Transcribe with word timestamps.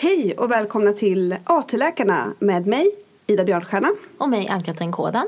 Hej 0.00 0.34
och 0.34 0.50
välkomna 0.50 0.92
till 0.92 1.36
AT-läkarna 1.44 2.32
med 2.38 2.66
mig, 2.66 2.90
Ida 3.26 3.44
Björnstjärna. 3.44 3.88
Och 4.18 4.28
mig, 4.28 4.48
Ann-Katrin 4.48 4.92
Kådan. 4.92 5.26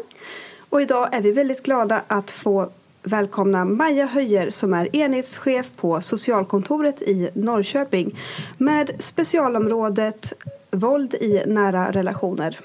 Och 0.68 0.82
idag 0.82 1.14
är 1.14 1.20
vi 1.20 1.32
väldigt 1.32 1.62
glada 1.62 2.02
att 2.06 2.30
få 2.30 2.70
välkomna 3.02 3.64
Maja 3.64 4.06
Höjer 4.06 4.50
som 4.50 4.74
är 4.74 4.96
enhetschef 4.96 5.70
på 5.76 6.00
socialkontoret 6.00 7.02
i 7.02 7.30
Norrköping 7.34 8.18
med 8.58 8.90
specialområdet 8.98 10.32
våld 10.70 11.14
i 11.14 11.42
nära 11.46 11.90
relationer. 11.92 12.58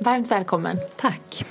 Varmt 0.00 0.30
välkommen. 0.30 0.76
Tack. 0.96 1.46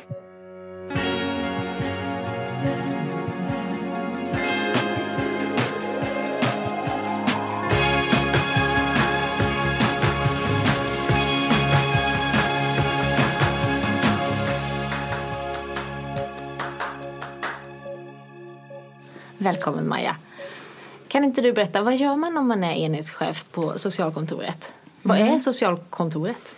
Välkommen 19.47 19.87
Maja. 19.87 20.15
Kan 21.07 21.23
inte 21.23 21.41
du 21.41 21.53
berätta, 21.53 21.81
vad 21.81 21.97
gör 21.97 22.15
man 22.15 22.37
om 22.37 22.47
man 22.47 22.63
är 22.63 22.73
enhetschef 22.73 23.45
på 23.51 23.79
socialkontoret? 23.79 24.73
Vad 25.01 25.17
är 25.17 25.39
socialkontoret? 25.39 26.55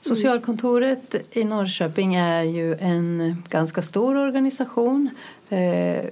Socialkontoret 0.00 1.14
i 1.30 1.44
Norrköping 1.44 2.14
är 2.14 2.42
ju 2.42 2.74
en 2.74 3.42
ganska 3.48 3.82
stor 3.82 4.16
organisation. 4.16 5.10
Eh, 5.48 6.04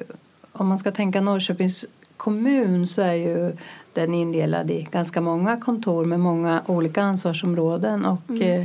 om 0.52 0.66
man 0.66 0.78
ska 0.78 0.90
tänka 0.90 1.20
Norrköpings 1.20 1.84
kommun 2.16 2.86
så 2.86 3.02
är 3.02 3.14
ju 3.14 3.56
den 3.92 4.14
indelad 4.14 4.70
i 4.70 4.88
ganska 4.92 5.20
många 5.20 5.60
kontor 5.60 6.04
med 6.04 6.20
många 6.20 6.62
olika 6.66 7.02
ansvarsområden. 7.02 8.04
Och 8.04 8.40
eh, 8.40 8.64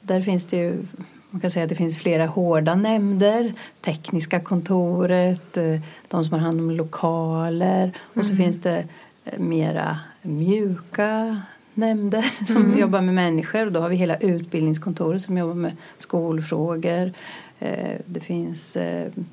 där 0.00 0.20
finns 0.20 0.46
det 0.46 0.56
ju 0.56 0.86
man 1.34 1.40
kan 1.40 1.50
säga 1.50 1.62
att 1.62 1.68
det 1.68 1.74
finns 1.74 1.98
flera 1.98 2.26
hårda 2.26 2.74
nämnder. 2.74 3.52
Tekniska 3.80 4.40
kontoret, 4.40 5.56
eh, 5.56 5.80
de 6.08 6.24
som 6.24 6.32
har 6.32 6.38
hand 6.38 6.60
om 6.60 6.70
lokaler 6.70 7.92
och 8.14 8.26
så 8.26 8.34
finns 8.36 8.60
det 8.60 8.84
eh, 9.24 9.38
mera 9.38 9.98
mjuka 10.22 11.42
nämnder 11.74 12.46
som 12.52 12.78
jobbar 12.78 13.00
med 13.00 13.14
människor. 13.14 13.66
Och 13.66 13.72
då 13.72 13.80
har 13.80 13.88
vi 13.88 13.96
hela 13.96 14.16
utbildningskontoret 14.16 15.22
som 15.22 15.38
jobbar 15.38 15.54
med 15.54 15.76
skolfrågor. 15.98 17.12
Eh, 17.58 17.98
Det 18.06 18.20
finns 18.20 18.76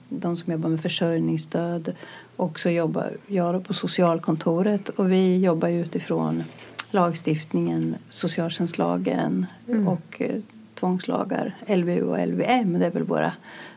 de 0.09 0.37
som 0.37 0.53
jobbar 0.53 0.69
med 0.69 0.81
försörjningsstöd. 0.81 1.93
Och 2.35 2.59
så 2.59 2.69
jobbar 2.69 3.17
jag 3.27 3.67
på 3.67 3.73
socialkontoret 3.73 4.89
och 4.89 5.11
vi 5.11 5.37
jobbar 5.39 5.69
utifrån 5.69 6.43
lagstiftningen, 6.91 7.95
socialtjänstlagen 8.09 9.45
och 9.87 10.21
eh, 10.21 10.35
tvångslagar, 10.75 11.55
LVU 11.67 12.03
och 12.03 12.27
LVM. 12.27 12.79
Det 12.79 12.85
är 12.85 12.91
väl 12.91 13.03
våra 13.03 13.33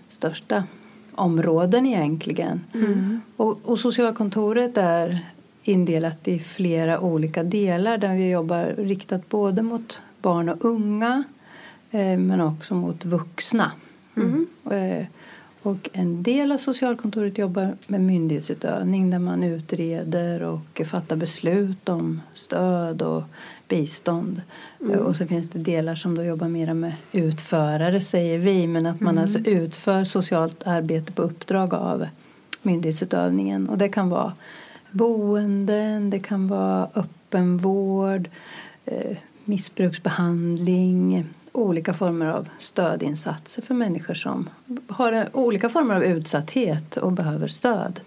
största 0.09 0.65
områden 1.15 1.87
egentligen. 1.87 2.61
Och, 3.37 3.59
och 3.65 3.79
socialkontoret 3.79 4.77
är 4.77 5.19
indelat 5.63 6.29
i 6.29 6.39
flera 6.39 7.01
olika 7.01 7.43
delar 7.43 7.99
där 7.99 8.15
vi 8.15 8.31
jobbar 8.31 8.65
riktat 8.79 9.29
både 9.29 9.63
mot 9.63 10.01
barn 10.23 10.49
och 10.49 10.65
unga 10.65 11.25
eh, 11.91 12.19
men 12.19 12.41
också 12.41 12.75
mot 12.75 13.05
vuxna. 13.05 13.73
Eh, 14.71 15.07
och 15.63 15.89
en 15.93 16.23
del 16.23 16.53
av 16.53 16.59
socialkontoret 16.59 17.39
jobbar 17.39 17.77
med 17.87 18.01
myndighetsutövning 18.01 19.11
där 19.11 19.19
man 19.19 19.43
utreder 19.43 20.43
och 20.43 20.83
fattar 20.87 21.17
beslut 21.17 21.89
om 21.89 22.21
stöd 22.35 23.03
och 23.03 23.23
bistånd. 23.75 24.43
Eh, 24.91 24.99
Och 24.99 25.17
så 25.17 25.27
finns 25.27 25.49
det 25.49 25.59
delar 25.59 25.95
som 25.95 26.15
då 26.15 26.25
jobbar 26.25 26.49
mer 26.49 26.75
med 26.75 26.93
utförare 27.13 28.01
säger 28.01 28.39
vi 28.39 28.67
men 28.67 28.87
att 28.87 29.01
man 29.01 29.19
alltså 29.19 29.39
utför 29.39 30.05
socialt 30.05 30.67
arbete 30.67 31.13
på 31.13 31.23
uppdrag 31.23 31.75
av 31.75 32.07
myndighetsutövningen. 32.63 33.69
Och 33.69 33.79
det 33.79 33.89
kan 33.89 34.09
vara 34.09 34.33
boenden, 34.91 36.11
det 36.11 36.19
kan 36.19 36.47
vara 36.47 36.89
öppenvård, 36.95 38.29
eh, 38.85 39.17
missbruksbehandling, 39.45 41.25
olika 41.53 41.93
former 41.93 42.27
av 42.27 42.49
stödinsatser 42.59 43.63
för 43.63 43.75
människor 43.75 44.15
som 44.15 44.49
har 44.89 45.29
olika 45.33 45.69
former 45.69 45.95
av 45.95 46.05
utsatthet 46.05 46.97
och 46.97 47.13
behöver 47.13 47.49
stöd. 47.49 48.01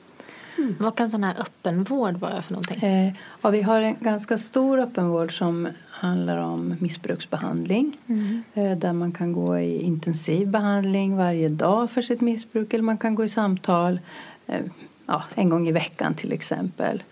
Vad 0.80 0.96
kan 0.96 1.10
sån 1.10 1.24
här 1.24 1.42
öppenvård 1.42 2.18
vara 2.18 2.42
för 2.42 2.54
någonting? 2.54 2.84
Eh, 2.84 3.14
ja, 3.42 3.50
vi 3.50 3.62
har 3.62 3.82
en 3.82 3.96
ganska 4.00 4.38
stor 4.38 4.80
öppenvård 4.80 5.38
som 5.38 5.68
handlar 5.90 6.38
om 6.38 6.76
missbruksbehandling 6.80 7.98
eh, 8.54 8.78
där 8.78 8.94
man 8.94 9.12
kan 9.12 9.34
gå 9.34 9.60
i 9.60 9.82
intensiv 9.82 10.48
behandling 10.48 11.18
varje 11.18 11.50
dag 11.50 11.92
för 11.92 12.02
sitt 12.02 12.22
missbruk 12.22 12.74
eller 12.74 12.84
man 12.84 12.98
kan 12.98 13.16
gå 13.16 13.26
i 13.26 13.30
samtal 13.30 14.00
eh, 14.48 14.62
ja, 15.06 15.24
en 15.36 15.50
gång 15.50 15.68
i 15.68 15.72
veckan 15.72 16.14
till 16.14 16.34
exempel. 16.34 17.04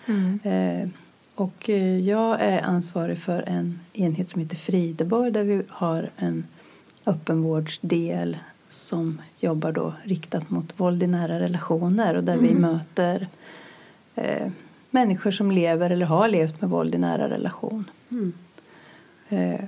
Eh, 0.43 0.89
och 1.35 1.69
eh, 1.69 1.99
jag 1.99 2.41
är 2.41 2.61
ansvarig 2.61 3.17
för 3.17 3.41
en 3.41 3.79
enhet 3.93 4.29
som 4.29 4.41
heter 4.41 4.55
Frideborg 4.55 5.31
där 5.31 5.43
vi 5.43 5.61
har 5.69 6.09
en 6.17 6.43
öppenvårdsdel 7.05 8.37
som 8.75 9.21
jobbar 9.39 9.71
då 9.71 9.93
riktat 10.03 10.49
mot 10.49 10.79
våld 10.79 11.03
i 11.03 11.07
nära 11.07 11.39
relationer 11.39 12.15
och 12.15 12.23
där 12.23 12.37
vi 12.37 12.53
möter 12.53 13.27
eh, 14.15 14.51
människor 14.89 15.31
som 15.31 15.51
lever 15.51 15.89
eller 15.89 16.05
har 16.05 16.27
levt 16.27 16.61
med 16.61 16.69
våld 16.69 16.95
i 16.95 16.97
nära 16.97 17.29
relation. 17.29 17.85
Eh, 19.29 19.65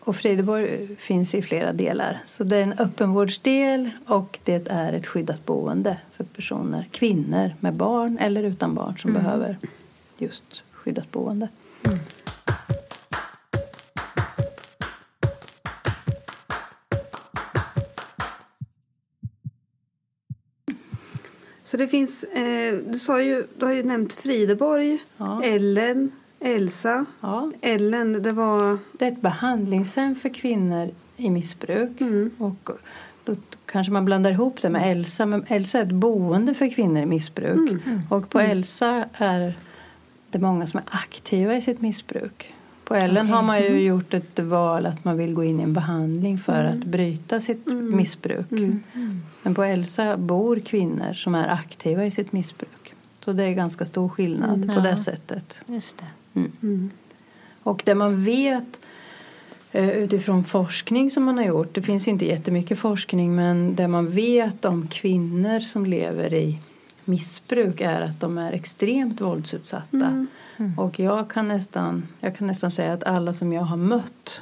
och 0.00 0.16
Frideborg 0.16 0.96
finns 0.96 1.34
i 1.34 1.42
flera 1.42 1.72
delar. 1.72 2.22
Så 2.26 2.44
det 2.44 2.56
är 2.56 2.62
en 2.62 2.72
öppenvårdsdel 2.78 3.90
och 4.06 4.38
det 4.44 4.68
är 4.68 4.92
ett 4.92 5.06
skyddat 5.06 5.46
boende 5.46 5.96
för 6.10 6.24
personer, 6.24 6.88
kvinnor 6.90 7.54
med 7.60 7.74
barn 7.74 8.18
eller 8.18 8.42
utan 8.42 8.74
barn 8.74 8.98
som 8.98 9.12
behöver 9.12 9.56
just 10.18 10.62
skyddat 10.72 11.12
boende. 11.12 11.48
Så 21.70 21.76
det 21.76 21.88
finns, 21.88 22.24
eh, 22.24 22.74
du, 22.86 22.98
sa 22.98 23.22
ju, 23.22 23.44
du 23.58 23.66
har 23.66 23.72
ju 23.72 23.82
nämnt 23.82 24.12
Frideborg, 24.12 24.98
Ja. 25.16 25.42
Ellen, 25.44 26.12
Elsa. 26.40 27.04
Ja. 27.20 27.50
Ellen, 27.60 28.22
det 28.22 28.32
var... 28.32 28.78
Det 28.92 29.04
är 29.04 29.12
ett 29.12 29.20
behandlingshem 29.20 30.14
för 30.14 30.28
kvinnor 30.28 30.90
i 31.16 31.30
missbruk. 31.30 31.90
Och 32.38 32.70
då 33.24 33.36
kanske 33.66 33.92
man 33.92 34.04
blandar 34.04 34.30
ihop 34.30 34.62
det 34.62 34.70
med 34.70 34.92
Elsa. 34.92 35.26
Men 35.26 35.44
Elsa 35.48 35.78
är 35.78 35.82
ett 35.82 35.92
boende 35.92 36.54
för 36.54 36.68
kvinnor 36.68 37.02
i 37.02 37.06
missbruk. 37.06 37.70
Och 38.08 38.30
på 38.30 38.40
Elsa 38.40 39.04
är 39.12 39.54
det 40.30 40.38
många 40.38 40.66
som 40.66 40.78
är 40.78 40.84
aktiva 40.90 41.56
i 41.56 41.62
sitt 41.62 41.80
missbruk. 41.80 42.54
På 42.84 42.94
Ellen 42.94 43.28
har 43.28 43.42
man 43.42 43.60
ju 43.60 43.80
gjort 43.80 44.14
ett 44.14 44.38
val 44.38 44.86
att 44.86 45.04
man 45.04 45.16
vill 45.16 45.34
gå 45.34 45.44
in 45.44 45.60
i 45.60 45.62
en 45.62 45.72
behandling 45.72 46.38
för 46.38 46.64
att 46.64 46.84
bryta 46.84 47.40
sitt 47.40 47.66
missbruk. 47.66 48.46
Men 49.42 49.54
på 49.54 49.62
Elsa 49.64 50.16
bor 50.16 50.60
kvinnor 50.60 51.12
som 51.12 51.34
är 51.34 51.48
aktiva 51.48 52.06
i 52.06 52.10
sitt 52.10 52.32
missbruk. 52.32 52.94
Så 53.24 53.32
det 53.32 53.44
är 53.44 53.52
ganska 53.52 53.84
stor 53.84 54.08
skillnad 54.08 54.66
på 54.66 54.72
Ja. 54.72 54.80
det 54.80 54.96
sättet. 54.96 55.58
Just 55.66 55.96
det. 56.32 56.40
Och 57.62 57.82
det 57.84 57.94
man 57.94 58.24
vet 58.24 58.80
eh, 59.72 59.88
utifrån 59.90 60.44
forskning 60.44 61.10
som 61.10 61.24
man 61.24 61.38
har 61.38 61.44
gjort, 61.44 61.74
det 61.74 61.82
finns 61.82 62.08
inte 62.08 62.24
jättemycket 62.26 62.78
forskning 62.78 63.34
men 63.34 63.74
det 63.74 63.88
man 63.88 64.08
vet 64.10 64.64
om 64.64 64.88
kvinnor 64.88 65.60
som 65.60 65.86
lever 65.86 66.34
i 66.34 66.58
missbruk 67.04 67.80
är 67.80 68.00
att 68.00 68.20
de 68.20 68.38
är 68.38 68.52
extremt 68.52 69.20
våldsutsatta. 69.20 70.26
Mm. 70.56 70.78
Och 70.78 70.98
jag 71.00 71.30
kan, 71.30 71.48
nästan, 71.48 72.08
jag 72.20 72.36
kan 72.36 72.46
nästan 72.46 72.70
säga 72.70 72.92
att 72.92 73.04
alla 73.04 73.32
som 73.32 73.52
jag 73.52 73.62
har 73.62 73.76
mött 73.76 74.40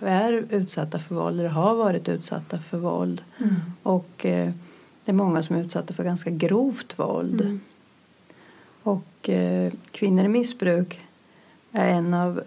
är 0.00 0.32
utsatta 0.50 0.98
för 0.98 1.14
våld 1.14 1.40
eller 1.40 1.48
har 1.48 1.74
varit 1.74 2.08
utsatta 2.08 2.58
för 2.58 2.78
våld. 2.78 3.22
Och 3.82 4.26
eh, 4.26 4.52
det 5.04 5.10
är 5.10 5.14
många 5.14 5.42
som 5.42 5.56
är 5.56 5.60
utsatta 5.60 5.94
för 5.94 6.04
ganska 6.04 6.30
grovt 6.30 6.98
våld. 6.98 7.58
Och 8.82 9.28
eh, 9.28 9.72
kvinnor 9.90 10.24
i 10.24 10.28
missbruk 10.28 11.00
är 11.72 11.88
en 11.88 12.14
av... 12.14 12.42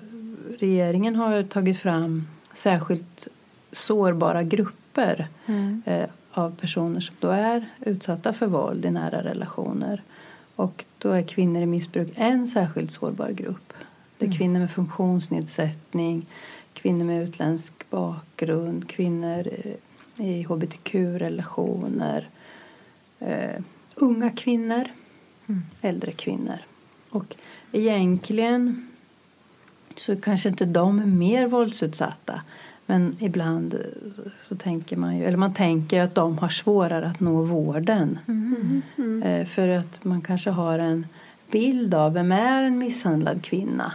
Regeringen 0.59 1.15
har 1.15 1.43
tagit 1.43 1.77
fram 1.77 2.27
särskilt 2.53 3.27
sårbara 3.71 4.43
grupper 4.43 5.27
eh, 5.85 6.09
av 6.31 6.55
personer 6.55 6.99
som 6.99 7.15
då 7.19 7.29
är 7.29 7.65
utsatta 7.79 8.33
för 8.33 8.45
våld 8.45 8.85
i 8.85 8.91
nära 8.91 9.23
relationer. 9.23 10.01
Och 10.55 10.85
då 10.97 11.11
är 11.11 11.23
kvinnor 11.23 11.61
i 11.61 11.65
missbruk 11.65 12.13
en 12.15 12.47
särskilt 12.47 12.91
sårbar 12.91 13.31
grupp. 13.31 13.73
Det 14.17 14.25
är 14.25 14.31
kvinnor 14.31 14.59
med 14.59 14.71
funktionsnedsättning, 14.71 16.25
kvinnor 16.77 17.05
med 17.05 17.23
utländsk 17.23 17.89
bakgrund, 17.89 18.89
kvinnor 18.89 19.47
eh, 19.47 20.27
i 20.27 20.43
hbtq-relationer, 20.43 22.29
eh, 23.19 23.61
unga 23.95 24.29
kvinnor, 24.29 24.87
äldre 25.81 26.11
kvinnor. 26.11 26.57
Och 27.09 27.35
egentligen 27.71 28.87
så 29.95 30.15
kanske 30.15 30.49
inte 30.49 30.65
de 30.65 30.99
är 30.99 31.05
mer 31.05 31.47
våldsutsatta. 31.47 32.41
Men 32.85 33.13
ibland 33.19 33.77
så, 34.47 34.55
tänker 34.55 34.97
man 34.97 35.17
ju, 35.17 35.23
eller 35.23 35.37
man 35.37 35.53
tänker 35.53 36.01
att 36.01 36.15
de 36.15 36.37
har 36.37 36.49
svårare 36.49 37.07
att 37.07 37.19
nå 37.19 37.41
vården. 37.41 38.19
Eh, 39.23 39.45
för 39.45 39.67
att 39.67 40.03
man 40.03 40.21
kanske 40.21 40.49
har 40.49 40.79
en 40.79 41.07
bild 41.51 41.93
av 41.93 42.13
vem 42.13 42.31
är 42.31 42.63
en 42.63 42.77
misshandlad 42.77 43.43
kvinna. 43.43 43.93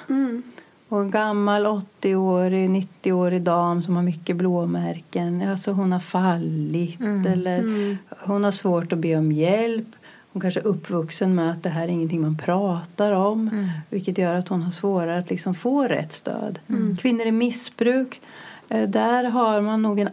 Och 0.92 1.00
en 1.00 1.10
gammal 1.10 1.66
80-årig, 1.66 2.70
90-årig 2.70 3.42
dam 3.42 3.82
som 3.82 3.96
har 3.96 4.02
mycket 4.02 4.36
blåmärken. 4.36 5.48
Alltså 5.50 5.72
hon 5.72 5.92
har 5.92 6.00
fallit 6.00 7.00
eller 7.26 7.96
hon 8.26 8.44
har 8.44 8.50
svårt 8.50 8.92
att 8.92 8.98
be 8.98 9.16
om 9.16 9.32
hjälp. 9.32 9.86
Hon 10.32 10.42
kanske 10.42 10.60
är 10.60 10.66
uppvuxen 10.66 11.34
med 11.34 11.50
att 11.50 11.62
det 11.62 11.68
här 11.68 11.84
är 11.84 11.88
ingenting 11.88 12.20
man 12.20 12.36
pratar 12.38 13.12
om. 13.12 13.68
Vilket 13.90 14.18
gör 14.18 14.34
att 14.34 14.48
hon 14.48 14.62
har 14.62 14.70
svårare 14.70 15.18
att 15.18 15.30
liksom 15.30 15.54
få 15.54 15.82
rätt 15.86 16.12
stöd. 16.12 16.58
Kvinnor 17.00 17.26
i 17.26 17.32
missbruk. 17.32 18.20
eh, 18.68 18.88
Där 18.88 19.24
har 19.24 19.60
man 19.60 19.82
nog 19.82 20.00
en, 20.00 20.08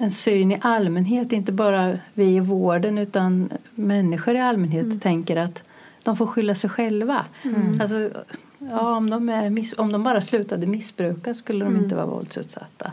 en 0.00 0.10
syn 0.10 0.52
i 0.52 0.58
allmänhet, 0.60 1.32
inte 1.32 1.52
bara 1.52 1.98
vi 2.14 2.24
i 2.24 2.40
vården 2.40 2.98
utan 2.98 3.48
människor 3.74 4.34
i 4.36 4.40
allmänhet 4.40 5.02
tänker 5.02 5.36
att 5.36 5.62
de 6.02 6.16
får 6.16 6.26
skylla 6.26 6.54
sig 6.54 6.70
själva. 6.70 7.24
Alltså, 7.80 8.10
ja, 8.60 8.96
om, 8.96 9.10
de 9.10 9.28
är 9.28 9.50
miss, 9.50 9.74
om 9.78 9.92
de 9.92 10.02
bara 10.02 10.20
slutade 10.20 10.66
missbruka 10.66 11.34
skulle 11.34 11.64
de 11.64 11.76
inte 11.76 11.94
vara 11.94 12.06
våldsutsatta. 12.06 12.92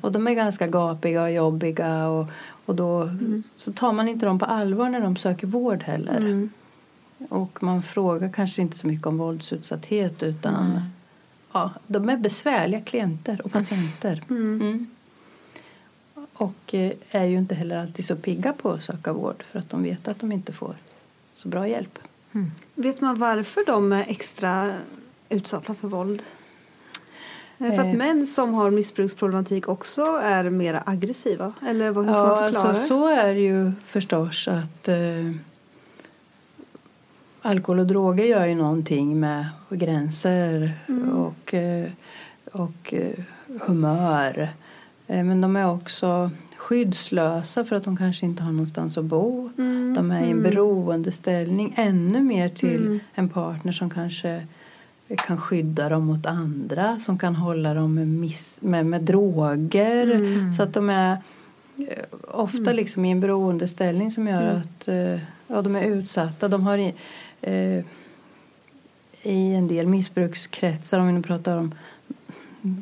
Och 0.00 0.12
de 0.12 0.26
är 0.26 0.34
ganska 0.34 0.66
gapiga 0.66 1.22
och 1.22 1.32
jobbiga 1.32 2.08
och, 2.08 2.26
och 2.66 2.74
då 2.74 3.10
så 3.56 3.72
tar 3.72 3.92
man 3.92 4.08
inte 4.08 4.26
dem 4.26 4.38
på 4.38 4.44
allvar 4.44 4.88
när 4.90 5.00
de 5.00 5.16
söker 5.16 5.46
vård 5.46 5.82
heller. 5.82 6.48
Och 7.28 7.62
man 7.62 7.82
frågar 7.82 8.32
kanske 8.32 8.62
inte 8.62 8.76
så 8.76 8.86
mycket 8.86 9.06
om 9.06 9.18
våldsutsatthet 9.18 10.22
utan 10.22 10.80
ja, 11.52 11.70
de 11.86 12.08
är 12.08 12.16
besvärliga 12.16 12.80
klienter 12.80 13.40
och 13.44 13.52
patienter. 13.52 14.22
Mm. 14.30 14.86
Och 16.32 16.74
eh, 16.74 16.92
är 17.10 17.24
ju 17.24 17.36
inte 17.36 17.54
heller 17.54 17.76
alltid 17.76 18.06
så 18.06 18.16
pigga 18.16 18.52
på 18.52 18.70
att 18.70 18.84
söka 18.84 19.12
vård 19.12 19.42
för 19.42 19.58
att 19.58 19.70
de 19.70 19.82
vet 19.82 20.08
att 20.08 20.20
de 20.20 20.32
inte 20.32 20.52
får 20.52 20.76
så 21.34 21.48
bra 21.48 21.68
hjälp. 21.68 21.98
Vet 22.74 23.00
man 23.00 23.18
varför 23.18 23.66
de 23.66 23.92
är 23.92 24.04
extra 24.08 24.74
utsatta 25.28 25.74
för 25.74 25.88
våld? 25.88 26.22
Det 27.58 27.72
för 27.72 27.80
att 27.80 27.86
Eh. 27.86 27.92
män 27.92 28.26
som 28.26 28.54
har 28.54 28.70
missbruksproblematik 28.70 29.68
också 29.68 30.02
är 30.22 30.50
mer 30.50 30.82
aggressiva? 30.86 31.52
Eller 31.66 31.90
vad 31.90 32.06
hur 32.06 32.12
ska 32.12 32.22
Ja, 32.22 32.28
man 32.28 32.38
förklara 32.38 32.68
alltså, 32.68 32.86
så 32.86 33.08
är 33.08 33.34
det 33.34 33.40
ju 33.40 33.72
förstås 33.86 34.48
att 34.48 34.88
eh, 34.88 34.96
alkohol 37.42 37.78
och 37.78 37.86
droger 37.86 38.24
gör 38.24 38.46
ju 38.46 38.54
någonting 38.54 39.20
med 39.20 39.46
gränser 39.68 40.72
och, 41.14 41.54
eh, 41.54 41.88
och 42.52 42.94
eh, 42.94 43.24
humör. 43.60 44.48
Eh, 45.06 45.24
men 45.24 45.40
de 45.40 45.56
är 45.56 45.70
också 45.70 46.30
skyddslösa 46.56 47.64
för 47.64 47.76
att 47.76 47.84
de 47.84 47.96
kanske 47.96 48.26
inte 48.26 48.42
har 48.42 48.52
någonstans 48.52 48.98
att 48.98 49.04
bo. 49.04 49.50
De 49.96 50.10
är 50.10 50.26
i 50.26 50.30
en 50.30 50.42
beroendeställning 50.42 51.74
ännu 51.76 52.20
mer 52.22 52.48
till 52.48 52.98
en 53.14 53.28
partner 53.28 53.72
som 53.72 53.90
kanske 53.90 54.46
kan 55.14 55.38
skydda 55.38 55.88
dem 55.88 56.06
mot 56.06 56.26
andra, 56.26 56.98
som 56.98 57.18
kan 57.18 57.36
hålla 57.36 57.74
dem 57.74 57.94
med, 57.94 58.08
miss, 58.08 58.58
med, 58.62 58.86
med 58.86 59.02
droger. 59.02 60.52
Så 60.52 60.62
att 60.62 60.74
de 60.74 60.90
är 60.90 61.18
eh, 61.76 62.04
ofta 62.28 62.72
liksom 62.72 63.04
i 63.04 63.10
en 63.10 63.20
beroendeställning 63.20 64.10
som 64.10 64.28
gör 64.28 64.42
att 64.42 64.88
eh, 64.88 65.20
ja, 65.46 65.62
de 65.62 65.76
är 65.76 65.84
utsatta. 65.84 66.48
De 66.48 66.62
har 66.62 66.78
i, 66.78 66.94
eh, 67.40 67.84
i 69.22 69.54
en 69.54 69.68
del 69.68 69.86
missbrukskretsar, 69.86 70.98
om 70.98 71.06
vi 71.06 71.12
nu 71.12 71.22
pratar 71.22 71.56
om 71.56 71.74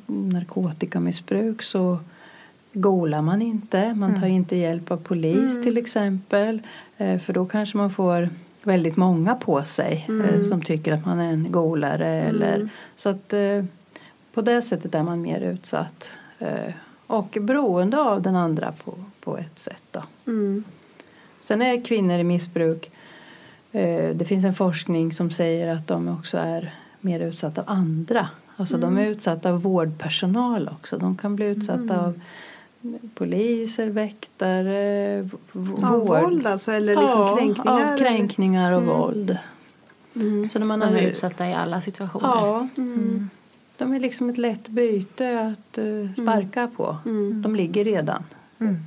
narkotikamissbruk 0.06 1.62
så 1.62 1.98
golar 2.72 3.22
man 3.22 3.42
inte. 3.42 3.94
Man 3.94 4.20
tar 4.20 4.26
inte 4.26 4.56
hjälp 4.56 4.90
av 4.90 4.96
polis 4.96 5.62
till 5.62 5.76
exempel. 5.76 6.62
Eh, 6.96 7.18
för 7.18 7.32
då 7.32 7.46
kanske 7.46 7.76
man 7.76 7.90
får 7.90 8.28
väldigt 8.66 8.96
många 8.96 9.34
på 9.34 9.64
sig 9.64 10.08
eh, 10.08 10.48
som 10.48 10.62
tycker 10.62 10.92
att 10.92 11.06
man 11.06 11.18
är 11.18 11.32
en 11.32 11.52
golare. 11.52 12.08
Eller, 12.08 12.68
så 12.96 13.08
att 13.08 13.32
eh, 13.32 13.64
på 14.32 14.42
det 14.42 14.62
sättet 14.62 14.94
är 14.94 15.02
man 15.02 15.22
mer 15.22 15.40
utsatt. 15.40 16.10
Eh, 16.38 16.72
och 17.06 17.38
beroende 17.40 18.00
av 18.00 18.22
den 18.22 18.36
andra 18.36 18.72
på, 18.84 18.94
på 19.20 19.38
ett 19.38 19.58
sätt. 19.58 19.82
Då. 19.90 20.02
Mm. 20.26 20.64
Sen 21.40 21.62
är 21.62 21.84
kvinnor 21.84 22.18
i 22.18 22.24
missbruk 22.24 22.90
det 24.14 24.28
finns 24.28 24.44
en 24.44 24.54
forskning 24.54 25.12
som 25.12 25.30
säger 25.30 25.68
att 25.68 25.86
de 25.86 26.08
också 26.08 26.38
är 26.38 26.74
mer 27.00 27.20
utsatta 27.20 27.60
av 27.60 27.70
andra. 27.70 28.28
Alltså 28.56 28.78
de 28.78 28.98
är 28.98 29.06
utsatta 29.06 29.50
av 29.50 29.62
vårdpersonal 29.62 30.70
också. 30.72 30.98
De 30.98 31.16
kan 31.16 31.36
bli 31.36 31.46
utsatta 31.46 32.00
av 32.00 32.20
poliser, 33.14 33.86
väktare, 33.86 35.28
Av 35.82 36.06
våld 36.06 36.46
alltså? 36.46 36.72
Eller 36.72 36.96
liksom 36.96 37.20
ja, 37.20 37.36
kränkningar? 37.36 37.92
av 37.92 37.98
kränkningar 37.98 38.72
och 38.72 38.82
våld. 38.82 39.38
Så 40.52 40.58
när 40.58 40.64
man 40.64 40.80
De 40.80 40.86
har 40.86 40.96
är 40.96 41.02
utsatta 41.02 41.48
i 41.48 41.54
alla 41.54 41.80
situationer. 41.80 42.28
Ja. 42.28 42.68
De 43.78 43.92
är 43.92 44.00
liksom 44.00 44.30
ett 44.30 44.38
lätt 44.38 44.68
byte 44.68 45.40
att 45.40 45.78
eh, 45.78 46.12
sparka 46.12 46.70
på. 46.76 46.96
De 47.42 47.54
ligger 47.56 47.84
redan 47.84 48.24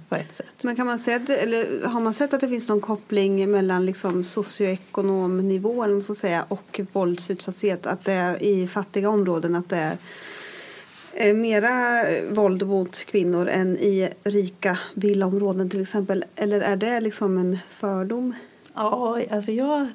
på 0.10 0.16
ett 0.16 0.34
sätt. 0.34 0.46
Men 0.62 0.75
kan 0.75 0.86
man 0.86 1.00
säga 1.00 1.20
eller 1.27 1.88
har 1.88 2.00
man 2.00 2.13
sett 2.13 2.34
att 2.34 2.42
det 2.42 2.48
finns 2.48 2.68
någon 2.68 2.82
koppling 2.82 3.51
mellan 3.51 3.86
liksom 3.86 4.24
socioekonomnivå 4.24 5.72
eller 5.84 5.94
vad 5.94 5.98
man 5.98 6.04
ska 6.04 6.13
säga, 6.13 6.46
och 6.48 6.82
våldsutsatthet? 6.94 7.86
Att 7.86 8.06
det 8.06 8.13
är 8.13 8.44
i 8.44 8.68
fattiga 8.68 9.10
områden 9.10 9.56
att 9.56 9.70
det 9.70 9.77
är 9.77 9.92
eh, 9.92 9.98
mera 11.34 12.02
eh, 12.10 12.24
våld 12.32 12.68
mot 12.68 13.06
kvinnor 13.06 13.48
än 13.48 13.78
i 13.78 14.10
rika 14.24 14.80
villaområden 14.94 15.70
till 15.70 15.82
exempel? 15.82 16.26
Eller 16.36 16.62
är 16.62 16.76
det 16.76 17.00
liksom 17.00 17.38
en 17.38 17.60
fördom? 17.70 18.34
Ja, 18.74 19.22
alltså 19.32 19.52
jag, 19.52 19.88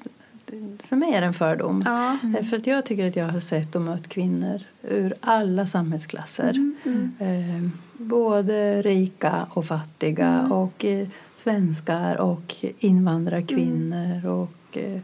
för 0.79 0.97
mig 0.97 1.15
är 1.15 1.21
det 1.21 1.27
en 1.27 1.35
fördom. 1.35 1.83
Ja. 1.87 2.19
För 2.51 2.57
att 2.57 2.67
jag 2.67 2.85
tycker 2.85 3.09
att 3.09 3.17
jag 3.17 3.27
har 3.27 3.41
sett 3.41 3.75
och 3.75 3.83
mött 3.83 4.09
kvinnor 4.09 4.61
ur 4.83 5.15
alla 5.21 5.67
samhällsklasser. 5.67 6.73
Eh, 7.19 7.69
både 7.97 8.83
rika 8.83 9.47
och 9.51 9.65
fattiga 9.65 10.49
och 10.51 10.85
eh, 10.85 11.09
svenskar 11.35 12.17
och 12.17 12.55
invandrarkvinnor 12.79 14.27
och 14.27 14.79
eh, 14.79 15.01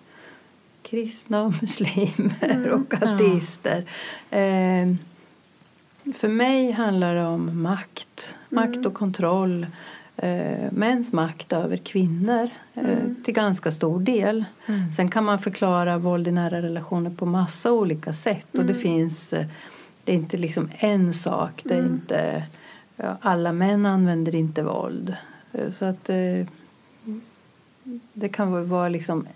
kristna 0.83 1.43
och 1.43 1.55
muslimer 1.63 2.69
och 2.73 2.95
ateister. 2.95 3.85
Eh, 4.31 4.95
för 6.17 6.29
mig 6.29 6.71
handlar 6.73 7.15
det 7.15 7.25
om 7.25 7.63
makt, 7.63 8.35
makt 8.49 8.87
och 8.87 8.95
kontroll. 8.95 9.67
Eh, 10.17 10.73
mäns 10.73 11.13
makt 11.13 11.53
över 11.53 11.77
kvinnor 11.77 12.51
eh, 12.75 12.99
till 13.25 13.35
ganska 13.35 13.71
stor 13.71 14.01
del. 14.01 14.45
Sen 14.97 15.11
kan 15.11 15.25
man 15.25 15.39
förklara 15.39 15.99
våld 15.99 16.29
i 16.29 16.33
nära 16.33 16.63
relationer 16.63 17.11
på 17.11 17.27
massa 17.27 17.73
olika 17.73 18.13
sätt. 18.13 18.47
Och 18.59 18.65
det 18.65 18.75
finns, 18.75 19.33
eh, 19.33 19.47
det 20.05 20.13
är 20.13 20.17
inte 20.17 20.37
liksom 20.37 20.71
en 20.79 21.15
sak. 21.15 21.63
Det 21.65 21.75
är 21.75 21.87
inte, 21.87 22.43
ja, 22.97 23.17
alla 23.21 23.53
män 23.53 23.87
använder 23.87 24.35
inte 24.35 24.63
våld. 24.63 25.17
Eh, 25.53 25.71
Så 25.71 25.85
att 25.85 26.11
eh, 26.11 26.47
det 28.13 28.29
kan 28.29 28.69
vara 28.69 28.89
liksom 28.89 29.27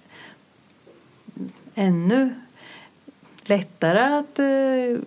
ännu 1.75 2.35
lättare 3.45 3.99
att 4.19 4.38
eh, 4.38 5.00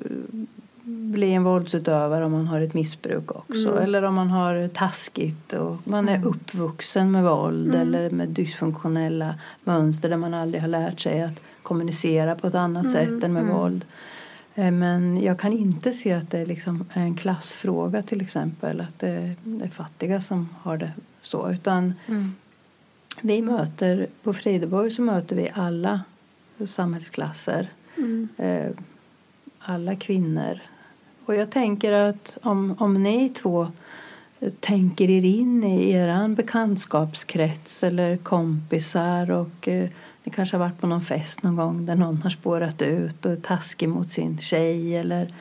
bli 0.85 1.33
en 1.33 1.43
våldsutövare 1.43 2.25
om 2.25 2.31
man 2.31 2.47
har 2.47 2.61
ett 2.61 2.73
missbruk 2.73 3.31
också. 3.31 3.71
Mm. 3.71 3.83
Eller 3.83 4.03
om 4.03 4.15
man 4.15 4.29
har 4.29 4.67
taskigt 4.67 5.53
och 5.53 5.87
man 5.87 6.09
är 6.09 6.25
uppvuxen 6.25 7.11
med 7.11 7.23
våld 7.23 7.75
eller 7.75 8.09
med 8.09 8.29
dysfunktionella 8.29 9.35
mönster 9.63 10.09
där 10.09 10.17
man 10.17 10.33
aldrig 10.33 10.61
har 10.61 10.67
lärt 10.67 10.99
sig 10.99 11.21
att 11.21 11.39
kommunicera 11.63 12.35
på 12.35 12.47
ett 12.47 12.55
annat 12.55 12.91
sätt 12.91 13.23
än 13.23 13.33
med 13.33 13.45
våld. 13.45 13.85
Eh, 14.55 14.71
Men 14.71 15.21
jag 15.21 15.39
kan 15.39 15.53
inte 15.53 15.93
se 15.93 16.13
att 16.13 16.31
det 16.31 16.45
liksom 16.45 16.85
är 16.93 17.01
en 17.01 17.15
klassfråga 17.15 18.01
till 18.01 18.21
exempel. 18.21 18.81
Att 18.81 18.99
det 18.99 19.35
är 19.61 19.69
fattiga 19.69 20.21
som 20.21 20.49
har 20.61 20.77
det 20.77 20.91
så. 21.21 21.51
Utan 21.51 21.93
vi 23.21 23.41
möter, 23.41 24.07
på 24.23 24.33
Frideborg 24.33 24.91
så 24.91 25.01
möter 25.01 25.35
vi 25.35 25.51
alla 25.53 26.01
samhällsklasser. 26.67 27.69
Eh, 28.37 28.71
alla 29.59 29.95
kvinnor. 29.95 30.59
Och 31.25 31.35
jag 31.35 31.49
tänker 31.49 31.93
att 31.93 32.37
om, 32.41 32.75
om 32.79 33.03
ni 33.03 33.29
två 33.29 33.67
tänker 34.59 35.09
er 35.09 35.25
in 35.25 35.63
i 35.63 35.91
er 35.91 36.27
bekantskapskrets 36.27 37.83
eller 37.83 38.17
kompisar 38.17 39.31
och 39.31 39.67
eh, 39.67 39.89
ni 40.23 40.31
kanske 40.31 40.57
har 40.57 40.65
varit 40.65 40.79
på 40.79 40.87
någon 40.87 41.01
fest 41.01 41.43
någon 41.43 41.55
gång 41.55 41.85
där 41.85 41.95
någon 41.95 42.21
har 42.21 42.29
spårat 42.29 42.81
ut 42.81 43.25
och 43.25 43.31
är 43.31 43.35
taskig 43.35 43.89
mot 43.89 44.11
sin 44.11 44.37
tjej 44.37 44.97
eller 44.97 45.33